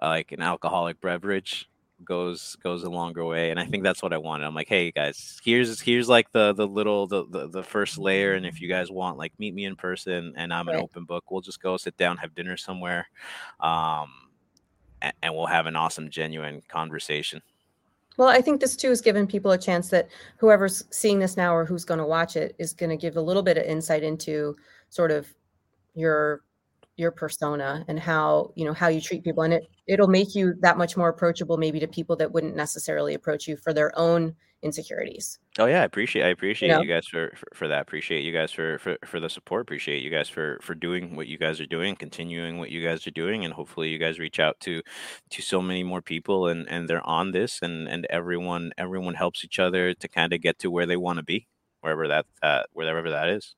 uh, 0.00 0.06
like 0.06 0.30
an 0.30 0.42
alcoholic 0.42 1.00
beverage 1.00 1.68
goes 2.04 2.56
goes 2.62 2.84
a 2.84 2.90
longer 2.90 3.24
way 3.24 3.50
and 3.50 3.58
i 3.58 3.64
think 3.64 3.82
that's 3.82 4.02
what 4.02 4.12
i 4.12 4.18
wanted. 4.18 4.44
I'm 4.44 4.54
like 4.54 4.68
hey 4.68 4.92
guys 4.92 5.40
here's 5.44 5.80
here's 5.80 6.08
like 6.08 6.30
the 6.32 6.52
the 6.52 6.66
little 6.66 7.06
the 7.06 7.26
the, 7.28 7.48
the 7.48 7.62
first 7.62 7.98
layer 7.98 8.34
and 8.34 8.46
if 8.46 8.60
you 8.60 8.68
guys 8.68 8.90
want 8.90 9.18
like 9.18 9.32
meet 9.38 9.54
me 9.54 9.64
in 9.64 9.74
person 9.74 10.32
and 10.36 10.52
i'm 10.54 10.68
an 10.68 10.76
open 10.76 11.04
book 11.04 11.30
we'll 11.30 11.40
just 11.40 11.60
go 11.60 11.76
sit 11.76 11.96
down 11.96 12.16
have 12.16 12.34
dinner 12.34 12.56
somewhere 12.56 13.08
um 13.60 14.10
and, 15.02 15.12
and 15.22 15.34
we'll 15.34 15.46
have 15.46 15.66
an 15.66 15.76
awesome 15.76 16.10
genuine 16.10 16.62
conversation. 16.68 17.42
Well, 18.16 18.28
I 18.28 18.40
think 18.40 18.60
this 18.60 18.74
too 18.74 18.90
is 18.90 19.00
giving 19.00 19.26
people 19.26 19.52
a 19.52 19.58
chance 19.58 19.90
that 19.90 20.08
whoever's 20.38 20.84
seeing 20.90 21.20
this 21.20 21.36
now 21.36 21.54
or 21.54 21.64
who's 21.64 21.84
going 21.84 21.98
to 21.98 22.06
watch 22.06 22.36
it 22.36 22.54
is 22.58 22.72
going 22.72 22.90
to 22.90 22.96
give 22.96 23.16
a 23.16 23.20
little 23.20 23.42
bit 23.42 23.56
of 23.56 23.64
insight 23.64 24.02
into 24.02 24.56
sort 24.90 25.12
of 25.12 25.28
your 25.94 26.42
your 26.98 27.10
persona 27.10 27.84
and 27.88 27.98
how 27.98 28.52
you 28.56 28.64
know 28.64 28.72
how 28.74 28.88
you 28.88 29.00
treat 29.00 29.24
people 29.24 29.42
and 29.42 29.54
it 29.54 29.68
it'll 29.86 30.08
make 30.08 30.34
you 30.34 30.54
that 30.60 30.76
much 30.78 30.96
more 30.96 31.08
approachable 31.08 31.56
maybe 31.56 31.80
to 31.80 31.88
people 31.88 32.16
that 32.16 32.32
wouldn't 32.32 32.56
necessarily 32.56 33.14
approach 33.14 33.46
you 33.46 33.56
for 33.56 33.72
their 33.72 33.96
own 33.98 34.34
insecurities 34.62 35.38
Oh 35.60 35.66
yeah, 35.66 35.80
I 35.80 35.84
appreciate 35.84 36.24
I 36.24 36.28
appreciate 36.28 36.68
know? 36.68 36.80
you 36.80 36.86
guys 36.86 37.08
for, 37.08 37.32
for 37.34 37.48
for 37.52 37.68
that. 37.68 37.80
Appreciate 37.82 38.22
you 38.22 38.32
guys 38.32 38.52
for, 38.52 38.78
for 38.78 38.96
for 39.04 39.18
the 39.18 39.28
support. 39.28 39.62
Appreciate 39.62 40.04
you 40.04 40.10
guys 40.10 40.28
for 40.28 40.60
for 40.62 40.76
doing 40.76 41.16
what 41.16 41.26
you 41.26 41.36
guys 41.36 41.60
are 41.60 41.66
doing, 41.66 41.96
continuing 41.96 42.58
what 42.58 42.70
you 42.70 42.80
guys 42.80 43.04
are 43.08 43.10
doing, 43.10 43.44
and 43.44 43.52
hopefully 43.52 43.88
you 43.88 43.98
guys 43.98 44.20
reach 44.20 44.38
out 44.38 44.60
to 44.60 44.80
to 45.30 45.42
so 45.42 45.60
many 45.60 45.82
more 45.82 46.00
people 46.00 46.46
and 46.46 46.68
and 46.68 46.88
they're 46.88 47.04
on 47.04 47.32
this 47.32 47.60
and 47.60 47.88
and 47.88 48.06
everyone 48.08 48.70
everyone 48.78 49.14
helps 49.14 49.44
each 49.44 49.58
other 49.58 49.94
to 49.94 50.08
kind 50.08 50.32
of 50.32 50.40
get 50.40 50.60
to 50.60 50.70
where 50.70 50.86
they 50.86 50.96
want 50.96 51.16
to 51.18 51.24
be, 51.24 51.48
wherever 51.80 52.06
that 52.06 52.26
uh 52.40 52.62
wherever 52.72 53.10
that 53.10 53.28
is. 53.28 53.56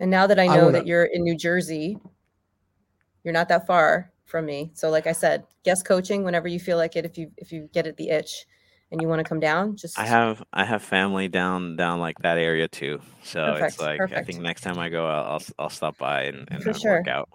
And 0.00 0.10
now 0.10 0.26
that 0.26 0.38
i 0.38 0.44
I 0.44 0.46
know 0.48 0.64
wanna- 0.66 0.72
that 0.72 0.86
you're 0.86 1.04
in 1.04 1.22
new 1.22 1.36
jersey 1.36 1.98
you're 3.24 3.34
not 3.34 3.48
that 3.48 3.66
far 3.66 4.12
from 4.24 4.44
me 4.46 4.70
so 4.74 4.90
like 4.90 5.06
i 5.06 5.12
said 5.12 5.44
guest 5.64 5.84
coaching 5.84 6.24
whenever 6.24 6.48
you 6.48 6.58
feel 6.60 6.76
like 6.76 6.96
it 6.96 7.04
if 7.04 7.16
you 7.18 7.30
if 7.36 7.52
you 7.52 7.68
get 7.72 7.86
it 7.86 7.96
the 7.96 8.08
itch 8.10 8.46
and 8.92 9.00
you 9.02 9.08
want 9.08 9.18
to 9.18 9.24
come 9.24 9.40
down 9.40 9.76
just 9.76 9.98
I 9.98 10.06
have 10.06 10.42
I 10.52 10.64
have 10.64 10.82
family 10.82 11.26
down 11.28 11.74
down 11.76 11.98
like 11.98 12.16
that 12.20 12.38
area 12.38 12.68
too, 12.68 13.00
so 13.24 13.54
it's 13.54 13.76
Perfect, 13.76 13.80
like 13.80 14.12
I 14.12 14.22
think 14.22 14.40
next 14.40 14.60
time 14.60 14.78
I 14.78 14.88
go, 14.90 15.06
I'll 15.08 15.24
I'll, 15.32 15.42
I'll 15.58 15.70
stop 15.70 15.98
by 15.98 16.22
and, 16.24 16.46
and 16.52 16.62
For 16.62 16.72
sure. 16.72 16.98
work 16.98 17.08
out. 17.08 17.28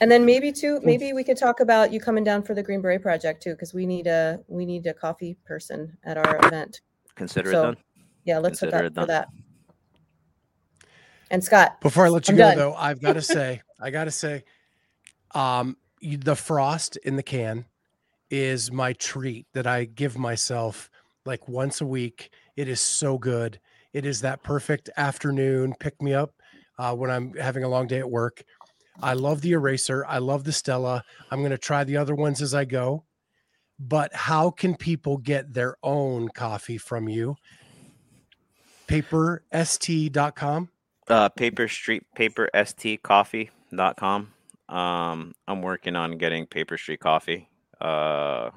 And 0.00 0.08
then 0.08 0.24
maybe 0.24 0.52
too, 0.52 0.78
maybe 0.84 1.12
we 1.12 1.24
could 1.24 1.36
talk 1.36 1.58
about 1.58 1.92
you 1.92 1.98
coming 1.98 2.22
down 2.22 2.44
for 2.44 2.54
the 2.54 2.62
Green 2.62 2.80
Beret 2.80 3.02
project 3.02 3.42
too, 3.42 3.54
because 3.54 3.74
we 3.74 3.86
need 3.86 4.06
a 4.06 4.38
we 4.46 4.64
need 4.64 4.86
a 4.86 4.94
coffee 4.94 5.36
person 5.44 5.96
at 6.04 6.16
our 6.16 6.46
event. 6.46 6.80
Consider 7.16 7.50
So, 7.50 7.58
it 7.60 7.64
done. 7.64 7.76
Yeah, 8.24 8.38
let's 8.38 8.60
hook 8.60 8.70
Consider 8.70 8.86
up 8.86 8.94
for 8.94 9.06
that. 9.06 9.28
And 11.34 11.42
Scott, 11.42 11.80
Before 11.80 12.06
I 12.06 12.10
let 12.10 12.28
you 12.28 12.32
I'm 12.34 12.38
go, 12.38 12.48
done. 12.50 12.58
though, 12.58 12.74
I've 12.74 13.00
got 13.00 13.14
to 13.14 13.20
say, 13.20 13.60
I 13.80 13.90
got 13.90 14.04
to 14.04 14.12
say, 14.12 14.44
um, 15.34 15.76
the 16.00 16.36
frost 16.36 16.96
in 16.98 17.16
the 17.16 17.24
can 17.24 17.64
is 18.30 18.70
my 18.70 18.92
treat 18.92 19.44
that 19.52 19.66
I 19.66 19.84
give 19.86 20.16
myself 20.16 20.88
like 21.26 21.48
once 21.48 21.80
a 21.80 21.86
week. 21.86 22.30
It 22.54 22.68
is 22.68 22.80
so 22.80 23.18
good. 23.18 23.58
It 23.92 24.06
is 24.06 24.20
that 24.20 24.44
perfect 24.44 24.90
afternoon 24.96 25.74
pick 25.80 26.00
me 26.00 26.14
up 26.14 26.34
uh, 26.78 26.94
when 26.94 27.10
I'm 27.10 27.34
having 27.34 27.64
a 27.64 27.68
long 27.68 27.88
day 27.88 27.98
at 27.98 28.08
work. 28.08 28.44
I 29.02 29.14
love 29.14 29.40
the 29.40 29.52
eraser. 29.54 30.06
I 30.06 30.18
love 30.18 30.44
the 30.44 30.52
Stella. 30.52 31.02
I'm 31.32 31.40
going 31.40 31.50
to 31.50 31.58
try 31.58 31.82
the 31.82 31.96
other 31.96 32.14
ones 32.14 32.42
as 32.42 32.54
I 32.54 32.64
go. 32.64 33.02
But 33.80 34.14
how 34.14 34.52
can 34.52 34.76
people 34.76 35.16
get 35.16 35.52
their 35.52 35.78
own 35.82 36.28
coffee 36.28 36.78
from 36.78 37.08
you? 37.08 37.34
Paperst.com. 38.86 40.68
uh 41.08 41.28
paper 41.30 41.68
street 41.68 42.02
paper 42.14 42.48
stcoffee.com 42.54 44.32
um 44.70 45.34
i'm 45.46 45.60
working 45.62 45.96
on 45.96 46.16
getting 46.16 46.46
paper 46.46 46.78
street 46.78 47.00
coffee 47.00 47.48
uh 47.80 48.48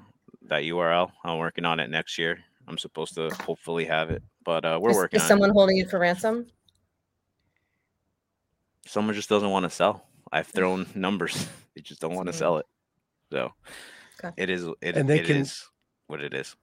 that 0.43 0.63
url 0.63 1.11
i'm 1.25 1.37
working 1.39 1.65
on 1.65 1.79
it 1.79 1.89
next 1.89 2.17
year. 2.17 2.39
I'm 2.69 2.77
supposed 2.77 3.15
to 3.15 3.29
hopefully 3.45 3.85
have 3.85 4.09
it 4.11 4.21
but 4.45 4.63
uh 4.65 4.77
we're 4.81 4.91
is, 4.91 4.95
working 4.97 5.17
is 5.17 5.23
on 5.23 5.27
someone 5.27 5.49
it 5.49 5.53
holding 5.53 5.77
it 5.77 5.89
for 5.89 5.99
ransom? 5.99 6.47
someone 8.85 9.13
just 9.15 9.27
doesn't 9.29 9.49
want 9.49 9.63
to 9.65 9.69
sell. 9.69 10.05
I've 10.31 10.47
thrown 10.47 10.87
numbers. 10.95 11.47
They 11.75 11.81
just 11.81 11.99
don't 12.01 12.15
want 12.15 12.27
to 12.27 12.31
Mm. 12.33 12.37
sell 12.39 12.57
it. 12.57 12.65
So 13.31 13.53
Okay. 14.23 14.33
it 14.41 14.49
is 14.49 14.65
it, 14.81 14.95
And 14.95 15.07
they 15.07 15.19
it 15.19 15.25
can- 15.27 15.37
is 15.41 15.63
what 16.07 16.21
it 16.23 16.33
is 16.33 16.55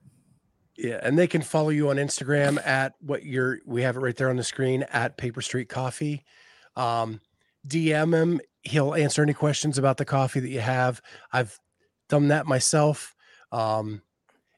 Yeah, 0.77 0.99
and 1.01 1.17
they 1.17 1.27
can 1.27 1.41
follow 1.41 1.69
you 1.69 1.89
on 1.89 1.95
Instagram 1.95 2.65
at 2.65 2.93
what 2.99 3.23
you're. 3.23 3.59
We 3.65 3.83
have 3.83 3.95
it 3.95 4.01
right 4.01 4.15
there 4.15 4.29
on 4.29 4.35
the 4.35 4.43
screen 4.43 4.83
at 4.83 5.17
Paper 5.17 5.41
Street 5.41 5.69
Coffee. 5.69 6.25
Um, 6.75 7.21
DM 7.67 8.13
him. 8.13 8.41
He'll 8.63 8.93
answer 8.93 9.21
any 9.21 9.33
questions 9.33 9.77
about 9.77 9.97
the 9.97 10.05
coffee 10.05 10.39
that 10.39 10.49
you 10.49 10.59
have. 10.59 11.01
I've 11.31 11.57
done 12.09 12.29
that 12.29 12.45
myself. 12.45 13.15
Um, 13.51 14.01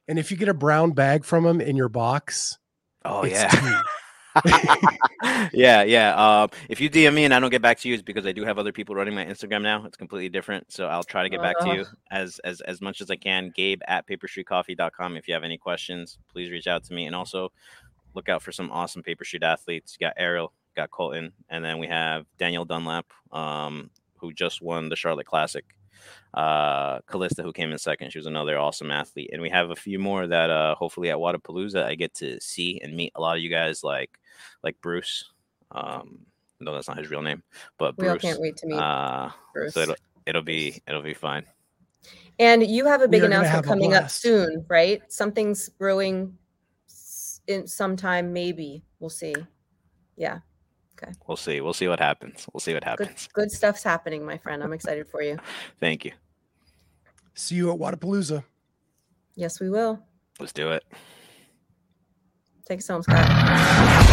and 0.08 0.18
if 0.18 0.30
you 0.30 0.36
get 0.36 0.48
a 0.48 0.54
brown 0.54 0.92
bag 0.92 1.24
from 1.24 1.46
him 1.46 1.60
in 1.60 1.76
your 1.76 1.88
box, 1.88 2.58
oh 3.04 3.24
yeah. 3.24 3.82
yeah, 5.52 5.82
yeah. 5.82 6.14
Um, 6.14 6.50
if 6.68 6.80
you 6.80 6.90
DM 6.90 7.14
me 7.14 7.24
and 7.24 7.34
I 7.34 7.40
don't 7.40 7.50
get 7.50 7.62
back 7.62 7.78
to 7.80 7.88
you, 7.88 7.94
it's 7.94 8.02
because 8.02 8.26
I 8.26 8.32
do 8.32 8.44
have 8.44 8.58
other 8.58 8.72
people 8.72 8.94
running 8.94 9.14
my 9.14 9.24
Instagram 9.24 9.62
now. 9.62 9.84
It's 9.84 9.96
completely 9.96 10.28
different. 10.28 10.72
So 10.72 10.86
I'll 10.86 11.02
try 11.02 11.22
to 11.22 11.28
get 11.28 11.40
back 11.40 11.58
to 11.60 11.74
you 11.74 11.84
as 12.10 12.38
as 12.44 12.60
as 12.62 12.80
much 12.80 13.00
as 13.00 13.10
I 13.10 13.16
can. 13.16 13.52
Gabe 13.54 13.80
at 13.86 14.06
paperstreetcoffee.com. 14.06 15.16
If 15.16 15.28
you 15.28 15.34
have 15.34 15.44
any 15.44 15.58
questions, 15.58 16.18
please 16.30 16.50
reach 16.50 16.66
out 16.66 16.84
to 16.84 16.94
me. 16.94 17.06
And 17.06 17.14
also 17.14 17.52
look 18.14 18.28
out 18.28 18.42
for 18.42 18.52
some 18.52 18.70
awesome 18.70 19.02
paper 19.02 19.24
street 19.24 19.42
athletes. 19.42 19.96
You 19.98 20.06
got 20.06 20.16
Arielle, 20.16 20.50
got 20.76 20.90
Colton, 20.90 21.32
and 21.48 21.64
then 21.64 21.78
we 21.78 21.86
have 21.86 22.26
Daniel 22.38 22.64
Dunlap, 22.64 23.06
um, 23.32 23.90
who 24.16 24.32
just 24.32 24.62
won 24.62 24.88
the 24.88 24.96
Charlotte 24.96 25.26
Classic. 25.26 25.64
Uh 26.34 27.00
Callista, 27.08 27.42
who 27.42 27.52
came 27.52 27.72
in 27.72 27.78
second. 27.78 28.10
She 28.12 28.18
was 28.18 28.26
another 28.26 28.58
awesome 28.58 28.90
athlete. 28.90 29.30
And 29.32 29.40
we 29.40 29.48
have 29.50 29.70
a 29.70 29.76
few 29.76 29.98
more 29.98 30.26
that 30.26 30.50
uh 30.50 30.74
hopefully 30.74 31.10
at 31.10 31.16
Wodapalooza 31.16 31.84
I 31.84 31.94
get 31.94 32.14
to 32.14 32.40
see 32.40 32.80
and 32.82 32.94
meet 32.96 33.12
a 33.14 33.20
lot 33.20 33.36
of 33.36 33.42
you 33.42 33.48
guys 33.50 33.82
like 33.82 34.18
like 34.62 34.80
Bruce. 34.80 35.24
Um, 35.72 36.20
no, 36.60 36.74
that's 36.74 36.88
not 36.88 36.98
his 36.98 37.10
real 37.10 37.22
name, 37.22 37.42
but 37.78 37.96
We 37.98 38.08
all 38.08 38.14
Bruce. 38.14 38.22
can't 38.22 38.40
wait 38.40 38.56
to 38.58 38.66
meet 38.66 38.76
Uh, 38.78 39.30
Bruce. 39.54 39.74
so 39.74 39.80
it'll, 39.80 39.96
it'll 40.26 40.42
be 40.42 40.82
it'll 40.86 41.02
be 41.02 41.14
fine. 41.14 41.44
And 42.38 42.64
you 42.66 42.86
have 42.86 43.02
a 43.02 43.08
big 43.08 43.24
announcement 43.24 43.64
coming 43.66 43.94
up 43.94 44.10
soon, 44.10 44.64
right? 44.68 45.02
Something's 45.10 45.68
brewing 45.68 46.36
in 47.48 47.66
sometime, 47.66 48.32
maybe. 48.32 48.84
We'll 49.00 49.10
see. 49.10 49.34
Yeah, 50.16 50.38
We'll 51.26 51.36
see. 51.36 51.60
We'll 51.60 51.72
see 51.72 51.88
what 51.88 52.00
happens. 52.00 52.46
We'll 52.52 52.60
see 52.60 52.74
what 52.74 52.82
good, 52.84 53.06
happens. 53.06 53.28
good 53.32 53.50
stuff's 53.50 53.82
happening, 53.82 54.24
my 54.24 54.38
friend. 54.38 54.62
I'm 54.62 54.72
excited 54.72 55.08
for 55.08 55.22
you. 55.22 55.38
Thank 55.80 56.04
you. 56.04 56.12
See 57.34 57.56
you 57.56 57.72
at 57.72 57.78
Wodapalooza. 57.78 58.44
Yes, 59.34 59.60
we 59.60 59.70
will. 59.70 60.00
Let's 60.40 60.52
do 60.52 60.72
it. 60.72 60.84
Take 62.66 62.78
us 62.80 62.88
home, 62.88 63.02
Scott. 63.02 64.04